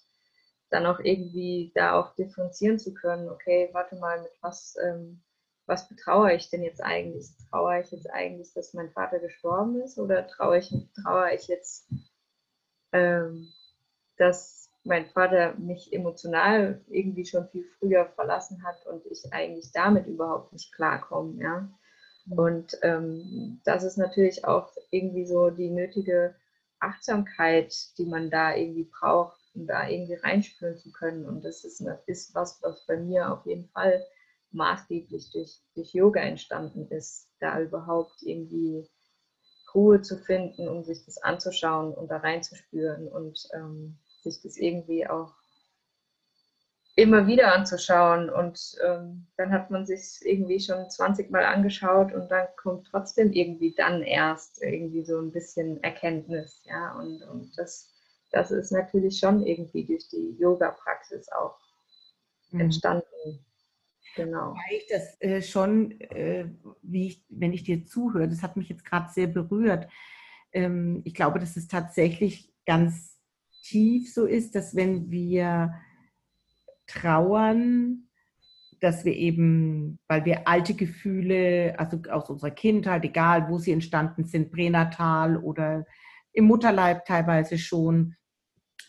dann 0.69 0.85
auch 0.85 0.99
irgendwie 0.99 1.71
da 1.75 1.99
auch 1.99 2.15
differenzieren 2.15 2.79
zu 2.79 2.93
können, 2.93 3.29
okay, 3.29 3.69
warte 3.73 3.95
mal, 3.97 4.21
mit 4.21 4.31
was, 4.41 4.75
ähm, 4.83 5.21
was 5.65 5.87
betrauere 5.87 6.33
ich 6.33 6.49
denn 6.49 6.63
jetzt 6.63 6.81
eigentlich? 6.81 7.27
Trauere 7.49 7.81
ich 7.81 7.91
jetzt 7.91 8.09
eigentlich, 8.09 8.53
dass 8.53 8.73
mein 8.73 8.91
Vater 8.91 9.19
gestorben 9.19 9.81
ist 9.81 9.97
oder 9.97 10.27
trauere 10.27 10.57
ich, 10.57 10.73
trauere 11.01 11.33
ich 11.33 11.47
jetzt, 11.47 11.89
ähm, 12.91 13.47
dass 14.17 14.69
mein 14.83 15.05
Vater 15.07 15.55
mich 15.55 15.93
emotional 15.93 16.81
irgendwie 16.89 17.25
schon 17.25 17.47
viel 17.49 17.65
früher 17.79 18.07
verlassen 18.15 18.63
hat 18.63 18.85
und 18.87 19.05
ich 19.05 19.31
eigentlich 19.31 19.71
damit 19.71 20.07
überhaupt 20.07 20.53
nicht 20.53 20.73
klarkomme, 20.73 21.41
ja. 21.41 21.69
Mhm. 22.25 22.39
Und 22.39 22.77
ähm, 22.81 23.61
das 23.63 23.83
ist 23.83 23.97
natürlich 23.97 24.45
auch 24.45 24.71
irgendwie 24.89 25.25
so 25.25 25.49
die 25.49 25.69
nötige 25.69 26.35
Achtsamkeit, 26.79 27.75
die 27.97 28.05
man 28.05 28.29
da 28.29 28.55
irgendwie 28.55 28.89
braucht, 28.91 29.39
um 29.53 29.67
da 29.67 29.87
irgendwie 29.87 30.15
reinspüren 30.15 30.77
zu 30.77 30.91
können. 30.91 31.25
Und 31.25 31.45
das 31.45 31.63
ist, 31.63 31.83
ist 32.07 32.33
was, 32.33 32.59
was 32.63 32.85
bei 32.87 32.97
mir 32.97 33.31
auf 33.31 33.45
jeden 33.45 33.69
Fall 33.69 34.03
maßgeblich 34.51 35.31
durch, 35.31 35.59
durch 35.75 35.93
Yoga 35.93 36.21
entstanden 36.21 36.87
ist, 36.89 37.29
da 37.39 37.59
überhaupt 37.61 38.21
irgendwie 38.23 38.89
Ruhe 39.73 40.01
zu 40.01 40.17
finden, 40.17 40.67
um 40.67 40.83
sich 40.83 41.05
das 41.05 41.17
anzuschauen 41.17 41.93
und 41.93 42.09
da 42.09 42.17
reinzuspüren 42.17 43.07
und 43.07 43.47
ähm, 43.53 43.97
sich 44.23 44.41
das 44.41 44.57
irgendwie 44.57 45.07
auch 45.07 45.33
immer 46.95 47.27
wieder 47.27 47.53
anzuschauen. 47.53 48.29
Und 48.29 48.75
ähm, 48.85 49.27
dann 49.37 49.51
hat 49.51 49.71
man 49.71 49.85
sich 49.85 50.19
irgendwie 50.23 50.59
schon 50.59 50.89
20 50.89 51.31
Mal 51.31 51.45
angeschaut 51.45 52.13
und 52.13 52.29
dann 52.29 52.47
kommt 52.57 52.87
trotzdem 52.87 53.31
irgendwie 53.31 53.73
dann 53.75 54.03
erst 54.03 54.61
irgendwie 54.61 55.03
so 55.03 55.19
ein 55.19 55.31
bisschen 55.31 55.81
Erkenntnis. 55.83 56.61
Ja, 56.65 56.97
und, 56.99 57.23
und 57.23 57.57
das, 57.57 57.89
das 58.31 58.51
ist 58.51 58.71
natürlich 58.71 59.19
schon 59.19 59.45
irgendwie 59.45 59.85
durch 59.85 60.07
die 60.09 60.35
Yoga-Praxis 60.39 61.31
auch 61.31 61.57
mhm. 62.51 62.61
entstanden. 62.61 63.45
Genau. 64.15 64.53
Weil 64.53 64.77
ich 64.77 64.87
das 64.87 65.21
äh, 65.21 65.41
schon, 65.41 65.99
äh, 66.01 66.45
wie 66.81 67.07
ich, 67.07 67.25
wenn 67.29 67.53
ich 67.53 67.63
dir 67.63 67.85
zuhöre, 67.85 68.27
das 68.27 68.43
hat 68.43 68.57
mich 68.57 68.69
jetzt 68.69 68.85
gerade 68.85 69.11
sehr 69.11 69.27
berührt. 69.27 69.87
Ähm, 70.51 71.01
ich 71.05 71.13
glaube, 71.13 71.39
dass 71.39 71.55
es 71.55 71.67
tatsächlich 71.67 72.53
ganz 72.65 73.17
tief 73.63 74.13
so 74.13 74.25
ist, 74.25 74.55
dass 74.55 74.75
wenn 74.75 75.09
wir 75.09 75.73
trauern, 76.87 78.07
dass 78.81 79.05
wir 79.05 79.15
eben, 79.15 79.99
weil 80.07 80.25
wir 80.25 80.47
alte 80.47 80.73
Gefühle, 80.73 81.75
also 81.77 82.01
aus 82.09 82.29
unserer 82.29 82.51
Kindheit, 82.51 83.05
egal 83.05 83.47
wo 83.47 83.59
sie 83.59 83.71
entstanden 83.71 84.25
sind, 84.25 84.51
pränatal 84.51 85.37
oder 85.37 85.85
im 86.33 86.45
Mutterleib 86.45 87.05
teilweise 87.05 87.57
schon, 87.57 88.15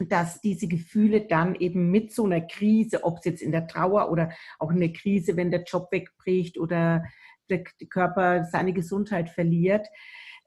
dass 0.01 0.40
diese 0.40 0.68
Gefühle 0.68 1.22
dann 1.22 1.55
eben 1.55 1.90
mit 1.90 2.12
so 2.12 2.24
einer 2.24 2.40
Krise, 2.40 3.05
ob 3.05 3.18
es 3.18 3.24
jetzt 3.24 3.43
in 3.43 3.53
der 3.53 3.66
Trauer 3.66 4.11
oder 4.11 4.30
auch 4.59 4.70
in 4.70 4.80
der 4.80 4.93
Krise, 4.93 5.36
wenn 5.36 5.51
der 5.51 5.64
Job 5.64 5.88
wegbricht 5.90 6.59
oder 6.59 7.05
der 7.51 7.64
Körper 7.90 8.45
seine 8.45 8.72
Gesundheit 8.72 9.30
verliert, 9.30 9.86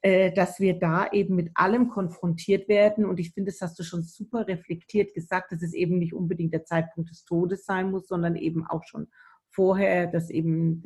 äh, 0.01 0.31
dass 0.31 0.59
wir 0.59 0.77
da 0.77 1.07
eben 1.11 1.35
mit 1.35 1.51
allem 1.55 1.89
konfrontiert 1.89 2.69
werden. 2.69 3.05
Und 3.05 3.19
ich 3.19 3.31
finde, 3.31 3.51
das 3.51 3.61
hast 3.61 3.79
du 3.79 3.83
schon 3.83 4.03
super 4.03 4.47
reflektiert 4.47 5.13
gesagt, 5.13 5.51
dass 5.51 5.61
es 5.61 5.73
eben 5.73 5.97
nicht 5.97 6.13
unbedingt 6.13 6.53
der 6.53 6.65
Zeitpunkt 6.65 7.09
des 7.09 7.25
Todes 7.25 7.65
sein 7.65 7.91
muss, 7.91 8.07
sondern 8.07 8.35
eben 8.35 8.65
auch 8.67 8.83
schon 8.83 9.07
vorher, 9.49 10.07
dass 10.07 10.29
eben 10.29 10.83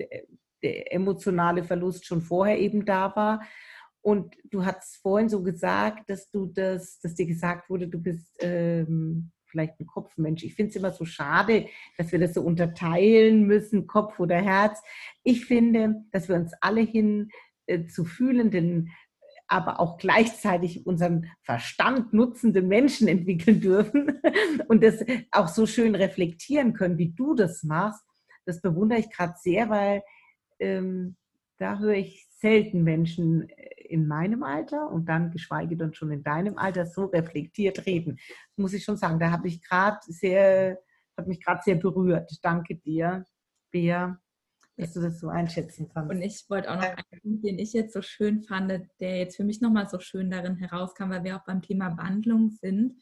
der 0.61 0.93
emotionale 0.93 1.63
Verlust 1.63 2.05
schon 2.05 2.21
vorher 2.21 2.59
eben 2.59 2.85
da 2.85 3.15
war. 3.15 3.41
Und 4.01 4.35
du 4.45 4.65
hast 4.65 4.97
vorhin 4.97 5.29
so 5.29 5.43
gesagt, 5.43 6.09
dass 6.09 6.29
du 6.29 6.45
das, 6.45 6.99
dass 6.99 7.15
dir 7.15 7.25
gesagt 7.25 7.69
wurde, 7.69 7.87
du 7.87 7.99
bist 8.01 8.31
ähm, 8.39 9.31
vielleicht 9.49 9.79
ein 9.79 9.87
Kopfmensch. 9.87 10.43
Ich 10.43 10.55
finde 10.55 10.69
es 10.69 10.75
immer 10.75 10.91
so 10.91 11.05
schade, 11.05 11.67
dass 11.97 12.11
wir 12.11 12.19
das 12.19 12.33
so 12.33 12.41
unterteilen 12.41 13.45
müssen, 13.45 13.87
Kopf 13.87 14.19
oder 14.19 14.37
Herz. 14.41 14.81
Ich 15.23 15.45
finde, 15.45 16.03
dass 16.11 16.29
wir 16.29 16.35
uns 16.35 16.53
alle 16.61 16.81
hin 16.81 17.29
äh, 17.65 17.85
zu 17.85 18.05
fühlenden, 18.05 18.91
aber 19.47 19.79
auch 19.79 19.97
gleichzeitig 19.97 20.85
unseren 20.85 21.31
Verstand 21.41 22.13
nutzende 22.13 22.61
Menschen 22.61 23.07
entwickeln 23.07 23.59
dürfen 23.59 24.21
und 24.67 24.83
das 24.83 25.03
auch 25.31 25.47
so 25.47 25.65
schön 25.65 25.95
reflektieren 25.95 26.73
können, 26.73 26.97
wie 26.97 27.09
du 27.09 27.33
das 27.33 27.63
machst. 27.63 28.03
Das 28.45 28.61
bewundere 28.61 28.99
ich 28.99 29.09
gerade 29.09 29.33
sehr, 29.41 29.69
weil 29.69 30.03
ähm, 30.59 31.15
da 31.57 31.79
höre 31.79 31.95
ich 31.95 32.27
selten 32.39 32.83
Menschen 32.83 33.49
äh, 33.49 33.78
in 33.89 34.07
meinem 34.07 34.43
Alter 34.43 34.89
und 34.89 35.07
dann 35.07 35.31
geschweige 35.31 35.75
denn 35.75 35.93
schon 35.93 36.11
in 36.11 36.23
deinem 36.23 36.57
Alter 36.57 36.85
so 36.85 37.05
reflektiert 37.05 37.85
reden. 37.85 38.17
Das 38.17 38.57
muss 38.57 38.73
ich 38.73 38.83
schon 38.83 38.97
sagen. 38.97 39.19
Da 39.19 39.31
habe 39.31 39.47
ich 39.47 39.61
gerade 39.61 39.99
sehr, 40.07 40.79
hat 41.17 41.27
mich 41.27 41.43
gerade 41.43 41.61
sehr 41.63 41.75
berührt. 41.75 42.31
Danke 42.41 42.75
dir, 42.75 43.25
Bea, 43.71 44.19
dass 44.77 44.93
du 44.93 45.01
das 45.01 45.19
so 45.19 45.29
einschätzen 45.29 45.89
kannst. 45.93 46.11
Und 46.11 46.21
ich 46.21 46.45
wollte 46.49 46.71
auch 46.71 46.75
noch 46.75 46.83
einen 46.83 47.21
Punkt, 47.21 47.45
den 47.45 47.59
ich 47.59 47.73
jetzt 47.73 47.93
so 47.93 48.01
schön 48.01 48.43
fand, 48.43 48.71
der 48.99 49.17
jetzt 49.17 49.35
für 49.35 49.43
mich 49.43 49.61
nochmal 49.61 49.89
so 49.89 49.99
schön 49.99 50.29
darin 50.29 50.55
herauskam, 50.55 51.09
weil 51.09 51.23
wir 51.23 51.35
auch 51.35 51.45
beim 51.45 51.61
Thema 51.61 51.97
Wandlung 51.97 52.49
sind. 52.49 53.01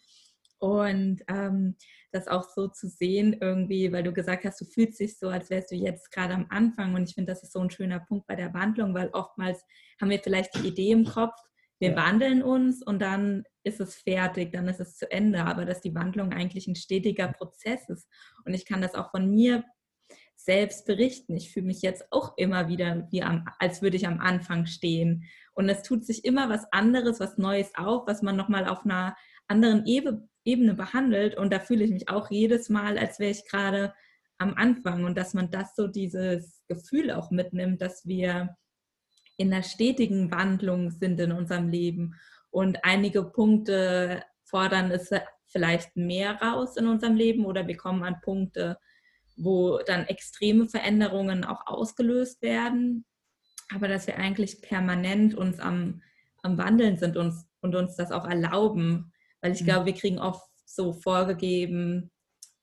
Und 0.60 1.22
ähm, 1.28 1.76
das 2.12 2.28
auch 2.28 2.44
so 2.44 2.68
zu 2.68 2.88
sehen 2.88 3.38
irgendwie, 3.40 3.92
weil 3.92 4.04
du 4.04 4.12
gesagt 4.12 4.46
hast, 4.46 4.60
du 4.60 4.66
fühlst 4.66 5.00
dich 5.00 5.20
so, 5.20 5.30
als 5.30 5.50
wärst 5.50 5.72
du 5.72 5.76
jetzt 5.76 6.12
gerade 6.12 6.34
am 6.34 6.48
Anfang. 6.50 6.96
Und 6.96 7.08
ich 7.10 7.16
finde, 7.16 7.32
das 7.32 7.44
ist 7.44 7.54
so 7.54 7.60
ein 7.60 7.70
schöner 7.70 8.00
Punkt 8.00 8.28
bei 8.28 8.36
der 8.36 8.54
Wandlung, 8.54 8.94
weil 8.94 9.10
oftmals 9.10 9.64
haben 10.02 10.10
wir 10.10 10.20
vielleicht 10.20 10.56
die 10.56 10.68
Idee 10.68 10.92
im 10.92 11.06
Kopf, 11.06 11.36
wir 11.80 11.92
ja. 11.92 11.96
wandeln 11.96 12.42
uns 12.42 12.82
und 12.82 13.00
dann 13.02 13.44
ist 13.64 13.80
es 13.80 13.96
fertig, 13.96 14.52
dann 14.52 14.68
ist 14.68 14.80
es 14.80 14.98
zu 14.98 15.12
Ende. 15.12 15.46
Aber 15.46 15.66
dass 15.66 15.82
die 15.82 15.94
Wandlung 15.94 16.34
eigentlich 16.34 16.68
ein 16.68 16.76
stetiger 16.76 17.28
Prozess 17.28 17.88
ist. 17.90 18.08
Und 18.46 18.54
ich 18.54 18.66
kann 18.66 18.82
das 18.82 18.96
auch 18.96 19.12
von 19.12 19.30
mir 19.30 19.64
selbst 20.36 20.86
berichten. 20.86 21.36
Ich 21.36 21.52
fühle 21.52 21.66
mich 21.66 21.82
jetzt 21.82 22.12
auch 22.12 22.38
immer 22.38 22.68
wieder, 22.68 23.08
wie 23.12 23.22
am, 23.22 23.46
als 23.60 23.82
würde 23.82 23.98
ich 23.98 24.08
am 24.08 24.20
Anfang 24.20 24.66
stehen. 24.66 25.26
Und 25.54 25.70
es 25.70 25.84
tut 25.84 26.06
sich 26.06 26.26
immer 26.26 26.50
was 26.50 26.72
anderes, 26.72 27.20
was 27.20 27.38
Neues 27.38 27.72
auf, 27.76 28.08
was 28.08 28.22
man 28.22 28.36
nochmal 28.36 28.68
auf 28.68 28.86
einer 28.86 29.16
anderen 29.48 29.86
Ebene 29.86 30.28
Ebene 30.48 30.74
behandelt. 30.74 31.36
Und 31.36 31.52
da 31.54 31.60
fühle 31.60 31.84
ich 31.84 31.92
mich 31.92 32.10
auch 32.10 32.32
jedes 32.32 32.70
Mal, 32.70 32.98
als 32.98 33.20
wäre 33.20 33.32
ich 33.32 33.46
gerade 33.48 33.94
am 34.38 34.54
Anfang. 34.56 35.04
Und 35.04 35.18
dass 35.18 35.34
man 35.34 35.52
das 35.52 35.76
so 35.76 35.88
dieses 35.88 36.64
Gefühl 36.68 37.12
auch 37.12 37.32
mitnimmt, 37.32 37.82
dass 37.82 38.06
wir 38.06 38.56
in 39.38 39.54
einer 39.54 39.64
stetigen 39.64 40.32
Wandlung 40.32 40.92
sind 40.92 41.20
in 41.20 41.32
unserem 41.32 41.70
Leben. 41.70 42.16
Und 42.50 42.84
einige 42.84 43.24
Punkte 43.24 44.24
fordern 44.44 44.92
es 44.92 45.12
vielleicht 45.48 45.96
mehr 45.96 46.42
raus 46.42 46.78
in 46.78 46.88
unserem 46.88 47.16
Leben 47.16 47.46
oder 47.46 47.68
wir 47.68 47.78
kommen 47.78 48.04
an 48.04 48.22
Punkte, 48.22 48.78
wo 49.38 49.80
dann 49.86 50.08
extreme 50.08 50.68
Veränderungen 50.68 51.46
auch 51.46 51.68
ausgelöst 51.68 52.42
werden, 52.42 53.06
aber 53.74 53.88
dass 53.88 54.08
wir 54.08 54.18
eigentlich 54.18 54.62
permanent 54.62 55.36
uns 55.36 55.60
am, 55.60 56.02
am 56.42 56.58
Wandeln 56.58 56.98
sind 56.98 57.18
und, 57.18 57.34
und 57.62 57.76
uns 57.76 57.96
das 57.96 58.12
auch 58.12 58.26
erlauben, 58.26 59.14
weil 59.42 59.52
ich 59.52 59.62
mhm. 59.62 59.66
glaube, 59.66 59.86
wir 59.88 59.94
kriegen 59.94 60.20
oft 60.20 60.50
so 60.66 60.94
vorgegeben, 60.94 62.12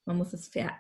man 0.05 0.19
muss 0.19 0.33
es 0.33 0.49
fer 0.49 0.71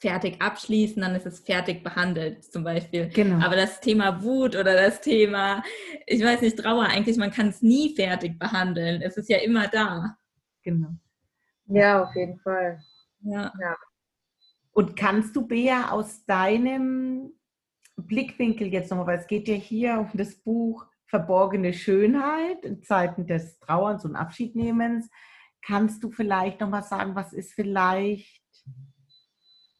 fertig 0.00 0.40
abschließen, 0.40 1.02
dann 1.02 1.16
ist 1.16 1.26
es 1.26 1.40
fertig 1.40 1.82
behandelt 1.82 2.44
zum 2.44 2.62
Beispiel. 2.62 3.08
Genau. 3.08 3.44
Aber 3.44 3.56
das 3.56 3.80
Thema 3.80 4.22
Wut 4.22 4.54
oder 4.54 4.74
das 4.74 5.00
Thema, 5.00 5.62
ich 6.06 6.22
weiß 6.22 6.40
nicht, 6.40 6.56
Trauer, 6.56 6.84
eigentlich, 6.84 7.16
man 7.16 7.32
kann 7.32 7.48
es 7.48 7.62
nie 7.62 7.96
fertig 7.96 8.38
behandeln. 8.38 9.02
Es 9.02 9.16
ist 9.16 9.28
ja 9.28 9.38
immer 9.38 9.66
da. 9.66 10.16
Genau. 10.62 10.90
Ja, 11.66 12.04
auf 12.04 12.14
jeden 12.14 12.38
Fall. 12.38 12.80
Ja. 13.22 13.52
ja. 13.60 13.76
Und 14.70 14.94
kannst 14.94 15.34
du, 15.34 15.46
Bea, 15.46 15.90
aus 15.90 16.24
deinem 16.24 17.32
Blickwinkel 17.96 18.68
jetzt 18.68 18.90
nochmal, 18.90 19.06
weil 19.08 19.18
es 19.18 19.26
geht 19.26 19.48
ja 19.48 19.54
hier 19.54 19.98
um 19.98 20.10
das 20.16 20.36
Buch 20.36 20.86
verborgene 21.08 21.72
Schönheit 21.72 22.64
in 22.64 22.82
Zeiten 22.82 23.26
des 23.26 23.58
Trauerns 23.58 24.04
und 24.04 24.14
Abschiednehmens. 24.14 25.10
Kannst 25.62 26.04
du 26.04 26.10
vielleicht 26.10 26.60
noch 26.60 26.68
mal 26.68 26.82
sagen, 26.82 27.14
was 27.14 27.32
ist 27.32 27.54
vielleicht 27.54 28.44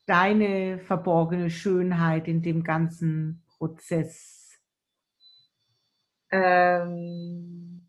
deine 0.07 0.79
verborgene 0.81 1.51
Schönheit 1.51 2.29
in 2.29 2.43
dem 2.43 2.65
ganzen 2.65 3.45
Prozess? 3.47 4.59
Ähm, 6.31 7.87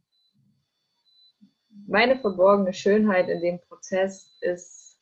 meine 1.88 2.20
verborgene 2.20 2.74
Schönheit 2.74 3.30
in 3.30 3.42
dem 3.42 3.60
Prozess 3.62 4.36
ist, 4.42 5.00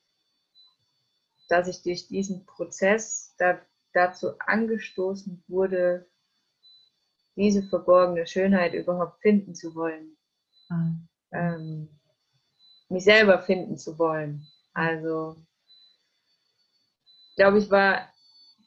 dass 1.50 1.68
ich 1.68 1.82
durch 1.82 2.08
diesen 2.08 2.46
Prozess 2.46 3.36
da, 3.38 3.60
dazu 3.94 4.38
angestoßen 4.40 5.44
wurde, 5.48 6.08
diese 7.38 7.64
verborgene 7.64 8.28
Schönheit 8.28 8.74
überhaupt 8.74 9.22
finden 9.22 9.56
zu 9.56 9.74
wollen. 9.76 10.18
Mhm. 10.70 11.08
Ähm, 11.32 11.90
mich 12.90 13.04
selber 13.04 13.40
finden 13.40 13.78
zu 13.78 13.98
wollen. 14.00 14.46
Also, 14.74 15.38
ich 17.30 17.36
glaube, 17.36 17.60
ich 17.60 17.70
war 17.70 18.12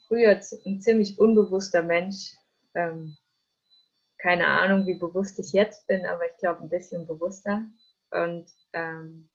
früher 0.06 0.40
ein 0.64 0.80
ziemlich 0.80 1.18
unbewusster 1.18 1.82
Mensch. 1.82 2.36
Ähm, 2.74 3.16
keine 4.18 4.46
Ahnung, 4.46 4.86
wie 4.86 4.98
bewusst 4.98 5.38
ich 5.38 5.52
jetzt 5.52 5.86
bin, 5.86 6.06
aber 6.06 6.26
ich 6.26 6.36
glaube, 6.38 6.62
ein 6.62 6.68
bisschen 6.68 7.06
bewusster. 7.06 7.64
Und 8.10 8.46
ähm, 8.72 9.28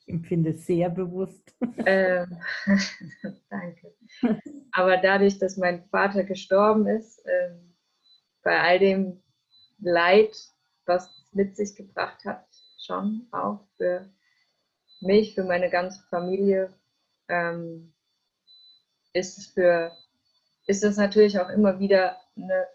ich 0.00 0.08
empfinde 0.08 0.50
es 0.50 0.66
sehr 0.66 0.90
bewusst. 0.90 1.54
Ähm, 1.86 2.38
danke. 3.50 3.94
Aber 4.72 4.98
dadurch, 4.98 5.38
dass 5.38 5.56
mein 5.56 5.82
Vater 5.88 6.24
gestorben 6.24 6.86
ist, 6.86 7.24
ähm, 7.26 7.69
bei 8.42 8.60
all 8.60 8.78
dem 8.78 9.22
Leid, 9.78 10.34
was 10.86 11.06
es 11.06 11.32
mit 11.32 11.56
sich 11.56 11.74
gebracht 11.76 12.24
hat, 12.24 12.46
schon 12.78 13.28
auch 13.32 13.66
für 13.76 14.10
mich, 15.00 15.34
für 15.34 15.44
meine 15.44 15.70
ganze 15.70 16.02
Familie, 16.08 16.74
ähm, 17.28 17.92
ist 19.12 19.38
es 19.38 19.46
für 19.48 19.92
ist 20.66 20.84
es 20.84 20.96
natürlich 20.96 21.38
auch 21.40 21.48
immer 21.48 21.80
wieder 21.80 22.16
eine 22.36 22.66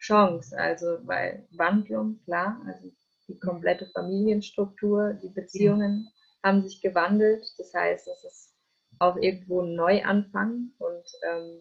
Chance. 0.00 0.58
Also 0.58 0.98
weil 1.04 1.46
Wandlung, 1.52 2.20
klar, 2.24 2.60
also 2.66 2.90
die 3.28 3.38
komplette 3.38 3.86
Familienstruktur, 3.86 5.14
die 5.14 5.28
Beziehungen 5.28 6.08
haben 6.42 6.62
sich 6.62 6.80
gewandelt. 6.80 7.44
Das 7.58 7.72
heißt, 7.72 8.08
es 8.08 8.24
ist 8.24 8.54
auch 8.98 9.16
irgendwo 9.16 9.62
ein 9.62 9.74
Neuanfang. 9.74 10.72
Und 10.78 11.04
ähm, 11.22 11.60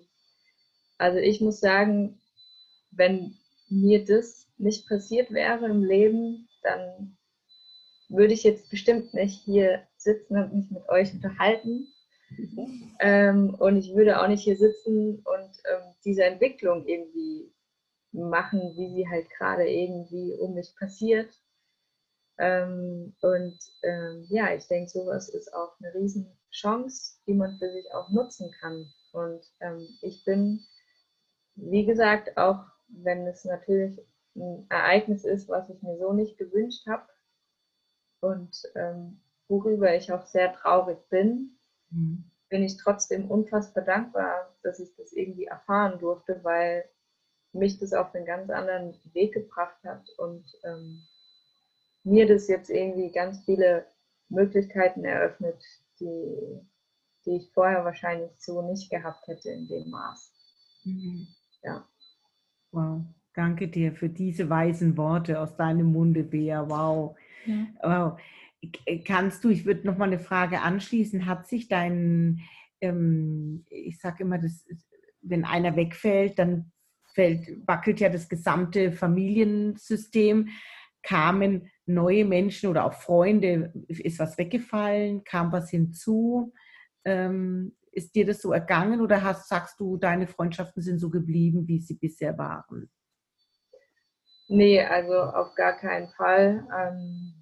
also 0.97 1.19
ich 1.19 1.41
muss 1.41 1.59
sagen, 1.59 2.19
wenn 2.91 3.37
mir 3.69 4.05
das 4.05 4.47
nicht 4.57 4.87
passiert 4.87 5.31
wäre 5.31 5.65
im 5.65 5.83
Leben, 5.83 6.47
dann 6.63 7.17
würde 8.09 8.33
ich 8.33 8.43
jetzt 8.43 8.69
bestimmt 8.69 9.13
nicht 9.13 9.41
hier 9.43 9.87
sitzen 9.97 10.37
und 10.37 10.53
mich 10.53 10.71
mit 10.71 10.87
euch 10.89 11.13
unterhalten. 11.13 11.87
Ähm, 12.99 13.55
und 13.55 13.77
ich 13.77 13.93
würde 13.93 14.21
auch 14.21 14.27
nicht 14.27 14.43
hier 14.43 14.57
sitzen 14.57 15.19
und 15.19 15.51
ähm, 15.71 15.93
diese 16.03 16.23
Entwicklung 16.23 16.85
irgendwie 16.87 17.53
machen, 18.11 18.73
wie 18.75 18.89
sie 18.95 19.07
halt 19.07 19.29
gerade 19.29 19.67
irgendwie 19.69 20.33
um 20.39 20.53
mich 20.53 20.73
passiert. 20.77 21.33
Ähm, 22.37 23.15
und 23.21 23.57
ähm, 23.83 24.25
ja, 24.29 24.53
ich 24.53 24.67
denke, 24.67 24.89
sowas 24.89 25.29
ist 25.29 25.53
auch 25.53 25.75
eine 25.79 25.93
Riesenchance, 25.93 27.19
die 27.27 27.33
man 27.33 27.57
für 27.57 27.71
sich 27.71 27.93
auch 27.93 28.09
nutzen 28.09 28.51
kann. 28.59 28.91
Und 29.13 29.45
ähm, 29.61 29.87
ich 30.01 30.23
bin, 30.25 30.65
wie 31.55 31.85
gesagt, 31.85 32.37
auch 32.37 32.65
wenn 32.87 33.25
es 33.27 33.45
natürlich 33.45 33.99
ein 34.35 34.65
Ereignis 34.69 35.23
ist, 35.23 35.47
was 35.47 35.69
ich 35.69 35.81
mir 35.81 35.97
so 35.97 36.13
nicht 36.13 36.37
gewünscht 36.37 36.85
habe 36.87 37.07
und 38.19 38.63
ähm, 38.75 39.21
worüber 39.47 39.95
ich 39.95 40.11
auch 40.11 40.25
sehr 40.25 40.51
traurig 40.53 40.97
bin, 41.09 41.57
mhm. 41.89 42.23
bin 42.49 42.63
ich 42.63 42.77
trotzdem 42.77 43.29
unfassbar 43.29 43.83
dankbar, 43.83 44.53
dass 44.63 44.79
ich 44.79 44.93
das 44.95 45.13
irgendwie 45.13 45.45
erfahren 45.45 45.99
durfte, 45.99 46.39
weil 46.43 46.89
mich 47.53 47.79
das 47.79 47.93
auf 47.93 48.13
einen 48.13 48.25
ganz 48.25 48.49
anderen 48.49 48.93
Weg 49.13 49.33
gebracht 49.33 49.81
hat 49.83 50.09
und 50.17 50.45
ähm, 50.63 51.01
mir 52.03 52.27
das 52.27 52.47
jetzt 52.47 52.69
irgendwie 52.69 53.11
ganz 53.11 53.39
viele 53.45 53.85
Möglichkeiten 54.29 55.05
eröffnet, 55.05 55.61
die, 55.99 56.59
die 57.25 57.37
ich 57.37 57.51
vorher 57.53 57.85
wahrscheinlich 57.85 58.31
so 58.37 58.61
nicht 58.61 58.89
gehabt 58.89 59.27
hätte 59.27 59.49
in 59.49 59.67
dem 59.67 59.89
Maß. 59.89 60.31
Mhm. 60.83 61.27
Ja. 61.63 61.87
Wow, 62.75 63.05
danke 63.33 63.69
dir 63.69 63.93
für 63.93 64.09
diese 64.09 64.49
weisen 64.49 64.97
Worte 64.97 65.39
aus 65.39 65.55
deinem 65.55 65.93
Munde, 65.93 66.23
Bea. 66.23 66.69
Wow. 66.69 67.15
Ja. 67.45 67.67
wow. 67.81 68.19
Kannst 69.05 69.45
du, 69.45 69.49
ich 69.49 69.65
würde 69.65 69.87
noch 69.87 69.97
mal 69.97 70.05
eine 70.05 70.19
Frage 70.19 70.59
anschließen, 70.59 71.25
hat 71.25 71.47
sich 71.47 71.69
dein, 71.69 72.41
ähm, 72.81 73.65
ich 73.69 73.99
sage 73.99 74.23
immer, 74.23 74.39
das, 74.39 74.67
wenn 75.21 75.45
einer 75.45 75.77
wegfällt, 75.77 76.37
dann 76.37 76.73
fällt, 77.13 77.65
wackelt 77.65 78.01
ja 78.01 78.09
das 78.09 78.27
gesamte 78.27 78.91
Familiensystem. 78.91 80.49
Kamen 81.01 81.69
neue 81.85 82.25
Menschen 82.25 82.69
oder 82.69 82.83
auch 82.83 82.93
Freunde, 82.93 83.71
ist 83.87 84.19
was 84.19 84.37
weggefallen, 84.37 85.23
kam 85.23 85.53
was 85.53 85.69
hinzu? 85.69 86.51
Ähm, 87.05 87.73
ist 87.95 88.13
dir 88.13 88.25
das 88.25 88.41
so 88.41 88.51
ergangen 88.51 89.01
oder 89.01 89.23
hast, 89.23 89.47
sagst 89.47 89.79
du, 89.79 89.97
deine 89.97 90.27
Freundschaften 90.27 90.81
sind 90.81 90.99
so 90.99 91.09
geblieben, 91.09 91.67
wie 91.67 91.79
sie 91.79 91.95
bisher 91.95 92.37
waren? 92.37 92.89
Nee, 94.47 94.83
also 94.83 95.13
auf 95.13 95.55
gar 95.55 95.77
keinen 95.77 96.09
Fall. 96.09 96.67
Ähm, 96.77 97.33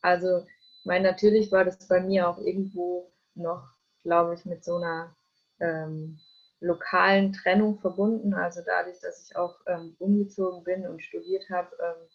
also, 0.00 0.44
mein, 0.84 1.02
natürlich 1.02 1.52
war 1.52 1.64
das 1.64 1.86
bei 1.86 2.00
mir 2.00 2.28
auch 2.28 2.38
irgendwo 2.38 3.12
noch, 3.34 3.62
glaube 4.02 4.34
ich, 4.34 4.44
mit 4.46 4.64
so 4.64 4.76
einer 4.76 5.14
ähm, 5.60 6.18
lokalen 6.60 7.32
Trennung 7.32 7.78
verbunden. 7.78 8.34
Also 8.34 8.62
dadurch, 8.64 8.98
dass 9.00 9.28
ich 9.28 9.36
auch 9.36 9.54
ähm, 9.66 9.94
umgezogen 9.98 10.64
bin 10.64 10.86
und 10.86 11.02
studiert 11.02 11.44
habe, 11.50 11.70
ähm, 11.78 12.08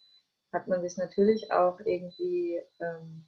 hat 0.52 0.66
man 0.66 0.82
sich 0.82 0.96
natürlich 0.96 1.52
auch 1.52 1.78
irgendwie 1.80 2.60
ähm, 2.80 3.26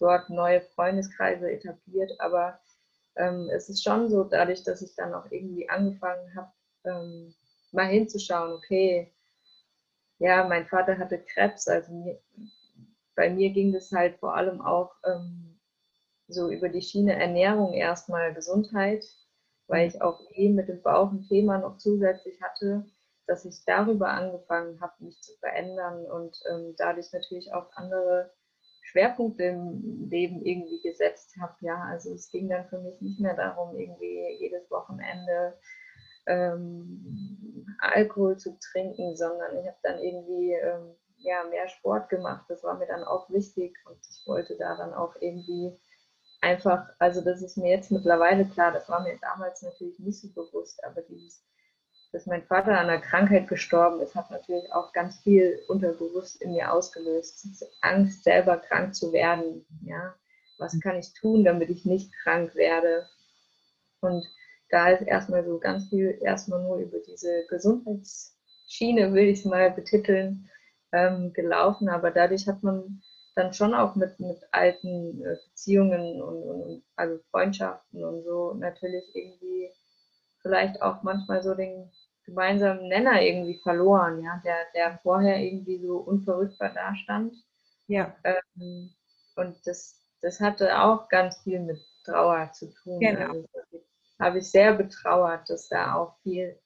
dort 0.00 0.30
neue 0.30 0.62
Freundeskreise 0.74 1.50
etabliert. 1.50 2.12
Aber 2.18 2.58
ähm, 3.18 3.50
es 3.50 3.68
ist 3.68 3.82
schon 3.82 4.08
so, 4.08 4.24
dadurch, 4.24 4.62
dass 4.64 4.82
ich 4.82 4.94
dann 4.94 5.14
auch 5.14 5.30
irgendwie 5.30 5.68
angefangen 5.68 6.34
habe, 6.34 6.52
ähm, 6.84 7.34
mal 7.72 7.86
hinzuschauen, 7.86 8.52
okay, 8.52 9.12
ja, 10.18 10.44
mein 10.44 10.66
Vater 10.66 10.98
hatte 10.98 11.18
Krebs, 11.18 11.68
also 11.68 11.92
mir, 11.92 12.20
bei 13.14 13.30
mir 13.30 13.50
ging 13.50 13.72
das 13.72 13.92
halt 13.92 14.18
vor 14.18 14.34
allem 14.36 14.60
auch 14.60 14.92
ähm, 15.04 15.60
so 16.28 16.50
über 16.50 16.68
die 16.68 16.82
Schiene 16.82 17.18
Ernährung 17.18 17.72
erstmal 17.72 18.34
Gesundheit, 18.34 19.04
weil 19.66 19.88
ich 19.88 20.00
auch 20.02 20.20
eh 20.30 20.48
mit 20.48 20.68
dem 20.68 20.82
Bauch 20.82 21.10
ein 21.10 21.22
Thema 21.22 21.58
noch 21.58 21.78
zusätzlich 21.78 22.40
hatte, 22.42 22.84
dass 23.26 23.44
ich 23.44 23.64
darüber 23.64 24.08
angefangen 24.08 24.80
habe, 24.80 25.04
mich 25.04 25.20
zu 25.20 25.36
verändern 25.38 26.06
und 26.06 26.38
ähm, 26.50 26.74
dadurch 26.78 27.12
natürlich 27.12 27.52
auch 27.52 27.70
andere 27.74 28.30
Schwerpunkte 28.90 29.44
im 29.44 30.08
Leben 30.08 30.44
irgendwie 30.44 30.80
gesetzt 30.82 31.36
habe. 31.40 31.54
Ja, 31.60 31.84
also 31.90 32.12
es 32.14 32.30
ging 32.30 32.48
dann 32.48 32.68
für 32.68 32.80
mich 32.80 33.00
nicht 33.00 33.20
mehr 33.20 33.34
darum, 33.34 33.76
irgendwie 33.76 34.36
jedes 34.38 34.70
Wochenende 34.70 35.58
ähm, 36.26 37.66
Alkohol 37.80 38.38
zu 38.38 38.58
trinken, 38.72 39.14
sondern 39.16 39.58
ich 39.58 39.66
habe 39.66 39.78
dann 39.82 39.98
irgendwie 39.98 40.54
ähm, 40.54 40.94
ja, 41.18 41.44
mehr 41.44 41.68
Sport 41.68 42.08
gemacht. 42.08 42.46
Das 42.48 42.62
war 42.64 42.78
mir 42.78 42.86
dann 42.86 43.04
auch 43.04 43.28
wichtig 43.30 43.76
und 43.84 43.98
ich 44.08 44.26
wollte 44.26 44.56
da 44.56 44.76
dann 44.76 44.94
auch 44.94 45.14
irgendwie 45.20 45.78
einfach, 46.40 46.88
also 46.98 47.20
das 47.20 47.42
ist 47.42 47.58
mir 47.58 47.70
jetzt 47.70 47.90
mittlerweile 47.90 48.46
klar, 48.46 48.72
das 48.72 48.88
war 48.88 49.02
mir 49.02 49.18
damals 49.20 49.62
natürlich 49.62 49.98
nicht 49.98 50.20
so 50.20 50.28
bewusst, 50.32 50.82
aber 50.84 51.02
dieses, 51.02 51.44
dass 52.12 52.26
mein 52.26 52.44
Vater 52.44 52.78
an 52.78 52.88
einer 52.88 53.00
Krankheit 53.00 53.48
gestorben 53.48 54.00
ist, 54.00 54.14
hat 54.14 54.30
natürlich 54.30 54.72
auch 54.72 54.92
ganz 54.92 55.20
viel 55.20 55.60
unterbewusst 55.68 56.40
in 56.40 56.52
mir 56.52 56.72
ausgelöst. 56.72 57.46
Angst, 57.82 58.24
selber 58.24 58.56
krank 58.56 58.94
zu 58.94 59.12
werden. 59.12 59.66
Ja, 59.82 60.14
was 60.58 60.78
kann 60.80 60.96
ich 60.96 61.12
tun, 61.12 61.44
damit 61.44 61.68
ich 61.70 61.84
nicht 61.84 62.12
krank 62.22 62.54
werde? 62.54 63.06
Und 64.00 64.26
da 64.70 64.90
ist 64.90 65.02
erstmal 65.02 65.44
so 65.44 65.58
ganz 65.58 65.88
viel 65.88 66.18
erstmal 66.22 66.62
nur 66.62 66.78
über 66.78 66.98
diese 67.00 67.46
Gesundheitsschiene, 67.48 69.12
will 69.12 69.28
ich 69.28 69.40
es 69.40 69.44
mal 69.44 69.70
betiteln, 69.70 70.48
ähm, 70.92 71.32
gelaufen, 71.32 71.88
aber 71.88 72.10
dadurch 72.10 72.46
hat 72.46 72.62
man 72.62 73.02
dann 73.34 73.52
schon 73.52 73.74
auch 73.74 73.94
mit, 73.94 74.18
mit 74.18 74.38
alten 74.50 75.22
äh, 75.22 75.36
Beziehungen 75.48 76.20
und, 76.22 76.42
und, 76.42 76.82
also 76.96 77.20
Freundschaften 77.30 78.04
und 78.04 78.24
so 78.24 78.54
natürlich 78.54 79.04
irgendwie 79.14 79.70
vielleicht 80.42 80.82
auch 80.82 81.02
manchmal 81.02 81.42
so 81.42 81.54
den 81.54 81.90
gemeinsamen 82.28 82.88
Nenner 82.88 83.22
irgendwie 83.22 83.58
verloren, 83.62 84.22
ja, 84.22 84.40
der, 84.44 84.56
der 84.74 84.98
vorher 85.02 85.38
irgendwie 85.38 85.78
so 85.78 85.96
unverrückbar 85.96 86.74
dastand. 86.74 87.34
Ja. 87.86 88.14
Ähm, 88.24 88.90
und 89.36 89.56
das, 89.66 89.98
das 90.20 90.40
hatte 90.40 90.78
auch 90.78 91.08
ganz 91.08 91.38
viel 91.42 91.60
mit 91.60 91.78
Trauer 92.04 92.52
zu 92.52 92.70
tun. 92.72 93.00
Genau. 93.00 93.28
Also, 93.30 93.84
habe 94.20 94.38
ich 94.38 94.50
sehr 94.50 94.74
betrauert, 94.74 95.48
dass 95.48 95.68
da 95.68 95.94
auch 95.94 96.18
viel 96.22 96.58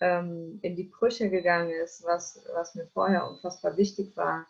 ähm, 0.00 0.58
in 0.62 0.76
die 0.76 0.84
Brüche 0.84 1.28
gegangen 1.30 1.70
ist, 1.70 2.04
was, 2.04 2.42
was 2.54 2.74
mir 2.74 2.86
vorher 2.94 3.28
unfassbar 3.28 3.76
wichtig 3.76 4.16
war, 4.16 4.46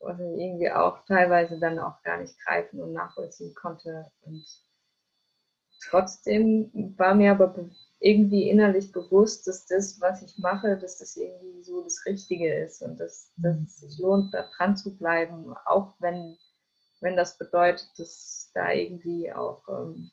ich 0.00 0.38
irgendwie 0.38 0.70
auch 0.70 1.04
teilweise 1.06 1.58
dann 1.58 1.78
auch 1.78 2.02
gar 2.02 2.18
nicht 2.18 2.38
greifen 2.44 2.82
und 2.82 2.92
nachvollziehen 2.92 3.54
konnte. 3.54 4.10
Und 4.22 4.44
trotzdem 5.88 6.94
war 6.98 7.14
mir 7.14 7.30
aber 7.30 7.48
irgendwie 8.04 8.50
innerlich 8.50 8.92
bewusst, 8.92 9.46
dass 9.46 9.64
das, 9.64 9.98
was 9.98 10.22
ich 10.22 10.36
mache, 10.36 10.76
dass 10.76 10.98
das 10.98 11.16
irgendwie 11.16 11.62
so 11.62 11.82
das 11.82 12.04
Richtige 12.04 12.54
ist 12.54 12.82
und 12.82 13.00
dass, 13.00 13.32
dass 13.38 13.56
es 13.56 13.76
sich 13.78 13.98
lohnt, 13.98 14.34
da 14.34 14.46
dran 14.56 14.76
zu 14.76 14.94
bleiben, 14.94 15.54
auch 15.64 15.94
wenn, 16.00 16.36
wenn 17.00 17.16
das 17.16 17.38
bedeutet, 17.38 17.88
dass 17.96 18.50
da 18.52 18.70
irgendwie 18.72 19.32
auch 19.32 19.62
ähm, 19.68 20.10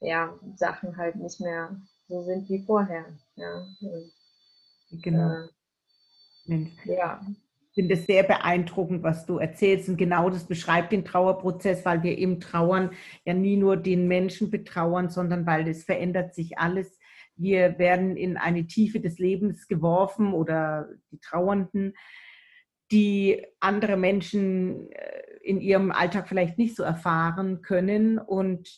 ja, 0.00 0.34
Sachen 0.56 0.96
halt 0.96 1.16
nicht 1.16 1.38
mehr 1.40 1.78
so 2.08 2.24
sind 2.24 2.48
wie 2.48 2.64
vorher. 2.64 3.04
Ja. 3.36 3.66
Und, 3.82 5.02
genau. 5.02 5.48
Äh, 6.46 6.66
ja. 6.86 7.20
Finde 7.72 7.94
es 7.94 8.06
sehr 8.06 8.24
beeindruckend, 8.24 9.02
was 9.02 9.26
du 9.26 9.38
erzählst. 9.38 9.88
Und 9.88 9.96
genau 9.96 10.28
das 10.28 10.46
beschreibt 10.46 10.92
den 10.92 11.04
Trauerprozess, 11.04 11.84
weil 11.84 12.02
wir 12.02 12.18
im 12.18 12.40
Trauern 12.40 12.90
ja 13.24 13.34
nie 13.34 13.56
nur 13.56 13.76
den 13.76 14.08
Menschen 14.08 14.50
betrauern, 14.50 15.08
sondern 15.08 15.46
weil 15.46 15.68
es 15.68 15.84
verändert 15.84 16.34
sich 16.34 16.58
alles. 16.58 16.98
Wir 17.36 17.78
werden 17.78 18.16
in 18.16 18.36
eine 18.36 18.66
Tiefe 18.66 19.00
des 19.00 19.18
Lebens 19.18 19.68
geworfen 19.68 20.32
oder 20.32 20.88
die 21.10 21.20
Trauernden, 21.20 21.94
die 22.90 23.46
andere 23.60 23.96
Menschen 23.96 24.90
äh, 24.90 25.22
in 25.42 25.60
ihrem 25.60 25.90
Alltag 25.90 26.28
vielleicht 26.28 26.58
nicht 26.58 26.76
so 26.76 26.82
erfahren 26.82 27.62
können. 27.62 28.18
Und 28.18 28.68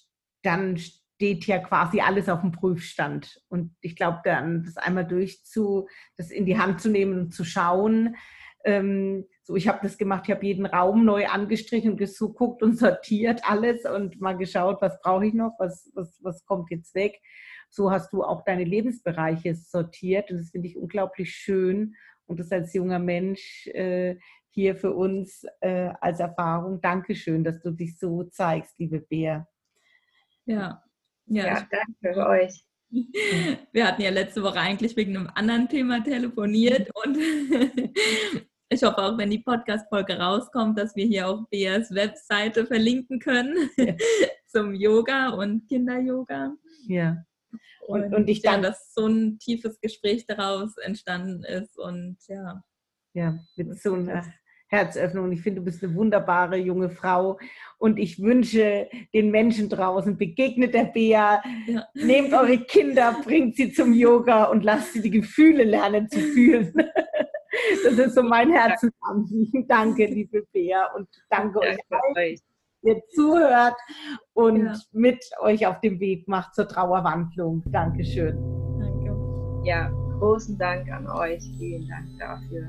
dann 0.42 0.76
steht 0.76 1.46
ja 1.46 1.58
quasi 1.58 2.00
alles 2.00 2.28
auf 2.28 2.40
dem 2.40 2.52
Prüfstand. 2.52 3.40
Und 3.48 3.74
ich 3.80 3.96
glaube, 3.96 4.20
dann 4.24 4.64
das 4.64 4.76
einmal 4.76 5.06
durchzu, 5.06 5.88
das 6.16 6.30
in 6.30 6.46
die 6.46 6.58
Hand 6.58 6.80
zu 6.80 6.90
nehmen 6.90 7.18
und 7.18 7.34
zu 7.34 7.44
schauen. 7.44 8.16
Ähm, 8.64 9.26
so, 9.42 9.56
ich 9.56 9.66
habe 9.66 9.80
das 9.82 9.98
gemacht, 9.98 10.24
ich 10.26 10.34
habe 10.34 10.46
jeden 10.46 10.66
Raum 10.66 11.04
neu 11.04 11.26
angestrichen, 11.26 11.96
geguckt 11.96 12.62
und 12.62 12.78
sortiert 12.78 13.42
alles 13.44 13.84
und 13.84 14.20
mal 14.20 14.36
geschaut, 14.36 14.80
was 14.80 15.00
brauche 15.00 15.26
ich 15.26 15.34
noch, 15.34 15.52
was, 15.58 15.90
was, 15.94 16.18
was 16.22 16.44
kommt 16.44 16.70
jetzt 16.70 16.94
weg. 16.94 17.20
So 17.70 17.90
hast 17.90 18.12
du 18.12 18.22
auch 18.22 18.44
deine 18.44 18.64
Lebensbereiche 18.64 19.54
sortiert 19.54 20.30
und 20.30 20.38
das 20.38 20.50
finde 20.50 20.68
ich 20.68 20.76
unglaublich 20.76 21.34
schön 21.34 21.94
und 22.26 22.38
das 22.38 22.52
als 22.52 22.72
junger 22.74 22.98
Mensch 22.98 23.66
äh, 23.68 24.16
hier 24.50 24.76
für 24.76 24.92
uns 24.92 25.44
äh, 25.60 25.90
als 26.00 26.20
Erfahrung. 26.20 26.80
Dankeschön, 26.80 27.42
dass 27.42 27.60
du 27.62 27.70
dich 27.70 27.98
so 27.98 28.24
zeigst, 28.24 28.78
liebe 28.78 29.00
Bea. 29.00 29.48
Ja, 30.44 30.82
ja, 31.26 31.46
ja 31.46 31.66
danke 31.70 31.94
für 32.00 32.26
euch. 32.26 32.64
Wir 33.72 33.86
hatten 33.86 34.02
ja 34.02 34.10
letzte 34.10 34.42
Woche 34.42 34.60
eigentlich 34.60 34.96
wegen 34.96 35.16
einem 35.16 35.30
anderen 35.34 35.68
Thema 35.68 36.04
telefoniert 36.04 36.90
und 37.04 37.18
ich 38.72 38.82
hoffe 38.82 38.98
auch, 38.98 39.18
wenn 39.18 39.30
die 39.30 39.38
Podcast-Folge 39.38 40.18
rauskommt, 40.18 40.78
dass 40.78 40.96
wir 40.96 41.06
hier 41.06 41.28
auch 41.28 41.46
Beas 41.50 41.94
Webseite 41.94 42.66
verlinken 42.66 43.18
können 43.18 43.70
ja. 43.76 43.94
zum 44.46 44.74
Yoga 44.74 45.30
und 45.30 45.68
Kinder-Yoga. 45.68 46.54
Ja. 46.86 47.24
Und, 47.86 48.04
und, 48.04 48.14
und 48.14 48.28
ich 48.28 48.42
ja, 48.42 48.58
dass 48.58 48.94
so 48.94 49.06
ein 49.06 49.38
tiefes 49.38 49.78
Gespräch 49.80 50.26
daraus 50.26 50.78
entstanden 50.78 51.44
ist 51.44 51.78
und 51.78 52.16
ja. 52.28 52.62
Ja, 53.14 53.38
mit 53.56 53.78
so 53.78 53.94
einer 53.94 54.24
Herzöffnung. 54.68 55.30
Ich 55.32 55.42
finde, 55.42 55.60
du 55.60 55.66
bist 55.66 55.84
eine 55.84 55.94
wunderbare 55.94 56.56
junge 56.56 56.88
Frau. 56.88 57.38
Und 57.78 57.98
ich 57.98 58.22
wünsche 58.22 58.88
den 59.12 59.30
Menschen 59.30 59.68
draußen, 59.68 60.16
begegnet 60.16 60.72
der 60.72 60.84
Bea, 60.84 61.42
ja. 61.66 61.86
nehmt 61.92 62.32
eure 62.32 62.58
Kinder, 62.58 63.20
bringt 63.24 63.56
sie 63.56 63.70
zum 63.70 63.92
Yoga 63.92 64.44
und 64.44 64.64
lasst 64.64 64.94
sie 64.94 65.02
die 65.02 65.10
Gefühle 65.10 65.64
lernen 65.64 66.08
zu 66.08 66.18
fühlen. 66.18 66.72
Das 67.84 67.98
ist 67.98 68.14
so 68.14 68.22
mein 68.22 68.50
Herzensanliegen. 68.50 69.66
Danke, 69.68 70.06
liebe 70.06 70.42
Bea, 70.52 70.92
und 70.94 71.08
danke, 71.30 71.60
danke 71.88 72.20
euch 72.20 72.40
ihr 72.82 73.00
zuhört 73.14 73.76
und 74.34 74.66
ja. 74.66 74.74
mit 74.92 75.24
euch 75.40 75.66
auf 75.66 75.80
dem 75.80 76.00
Weg 76.00 76.28
macht 76.28 76.54
zur 76.54 76.68
Trauerwandlung. 76.68 77.62
Dankeschön. 77.66 78.36
Danke. 78.78 79.62
Ja, 79.64 79.90
großen 80.18 80.58
Dank 80.58 80.90
an 80.90 81.08
euch. 81.08 81.42
Vielen 81.58 81.88
Dank 81.88 82.08
dafür. 82.18 82.66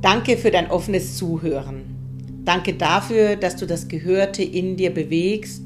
Danke 0.00 0.36
für 0.36 0.50
dein 0.50 0.68
offenes 0.68 1.16
Zuhören. 1.16 1.91
Danke 2.44 2.74
dafür, 2.74 3.36
dass 3.36 3.56
du 3.56 3.66
das 3.66 3.86
Gehörte 3.88 4.42
in 4.42 4.76
dir 4.76 4.90
bewegst 4.90 5.62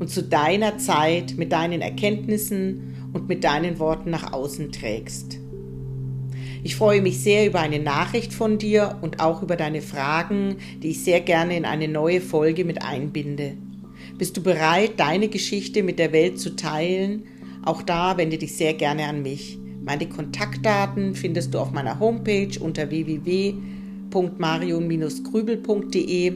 und 0.00 0.10
zu 0.10 0.22
deiner 0.22 0.78
Zeit 0.78 1.34
mit 1.36 1.52
deinen 1.52 1.80
Erkenntnissen 1.80 2.94
und 3.12 3.28
mit 3.28 3.44
deinen 3.44 3.78
Worten 3.78 4.10
nach 4.10 4.32
außen 4.32 4.72
trägst. 4.72 5.38
Ich 6.64 6.76
freue 6.76 7.02
mich 7.02 7.20
sehr 7.20 7.46
über 7.46 7.60
eine 7.60 7.78
Nachricht 7.78 8.32
von 8.32 8.58
dir 8.58 8.98
und 9.00 9.20
auch 9.20 9.42
über 9.42 9.56
deine 9.56 9.80
Fragen, 9.80 10.56
die 10.82 10.90
ich 10.90 11.04
sehr 11.04 11.20
gerne 11.20 11.56
in 11.56 11.64
eine 11.64 11.88
neue 11.88 12.20
Folge 12.20 12.64
mit 12.64 12.84
einbinde. 12.84 13.56
Bist 14.18 14.36
du 14.36 14.42
bereit, 14.42 14.92
deine 14.98 15.28
Geschichte 15.28 15.82
mit 15.82 15.98
der 15.98 16.12
Welt 16.12 16.38
zu 16.38 16.56
teilen? 16.56 17.24
Auch 17.64 17.82
da 17.82 18.16
wende 18.16 18.38
dich 18.38 18.56
sehr 18.56 18.74
gerne 18.74 19.06
an 19.06 19.22
mich. 19.22 19.58
Meine 19.84 20.08
Kontaktdaten 20.08 21.14
findest 21.14 21.54
du 21.54 21.58
auf 21.58 21.72
meiner 21.72 21.98
Homepage 21.98 22.58
unter 22.60 22.90
www.marion-grübel.de 24.12 26.32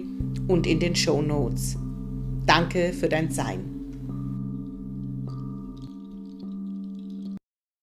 und 0.49 0.66
in 0.66 0.81
den 0.81 0.97
Show 0.97 1.22
Notes. 1.22 1.77
Danke 2.47 2.93
für 2.93 3.09
dein 3.09 3.31
Sein. 3.31 3.76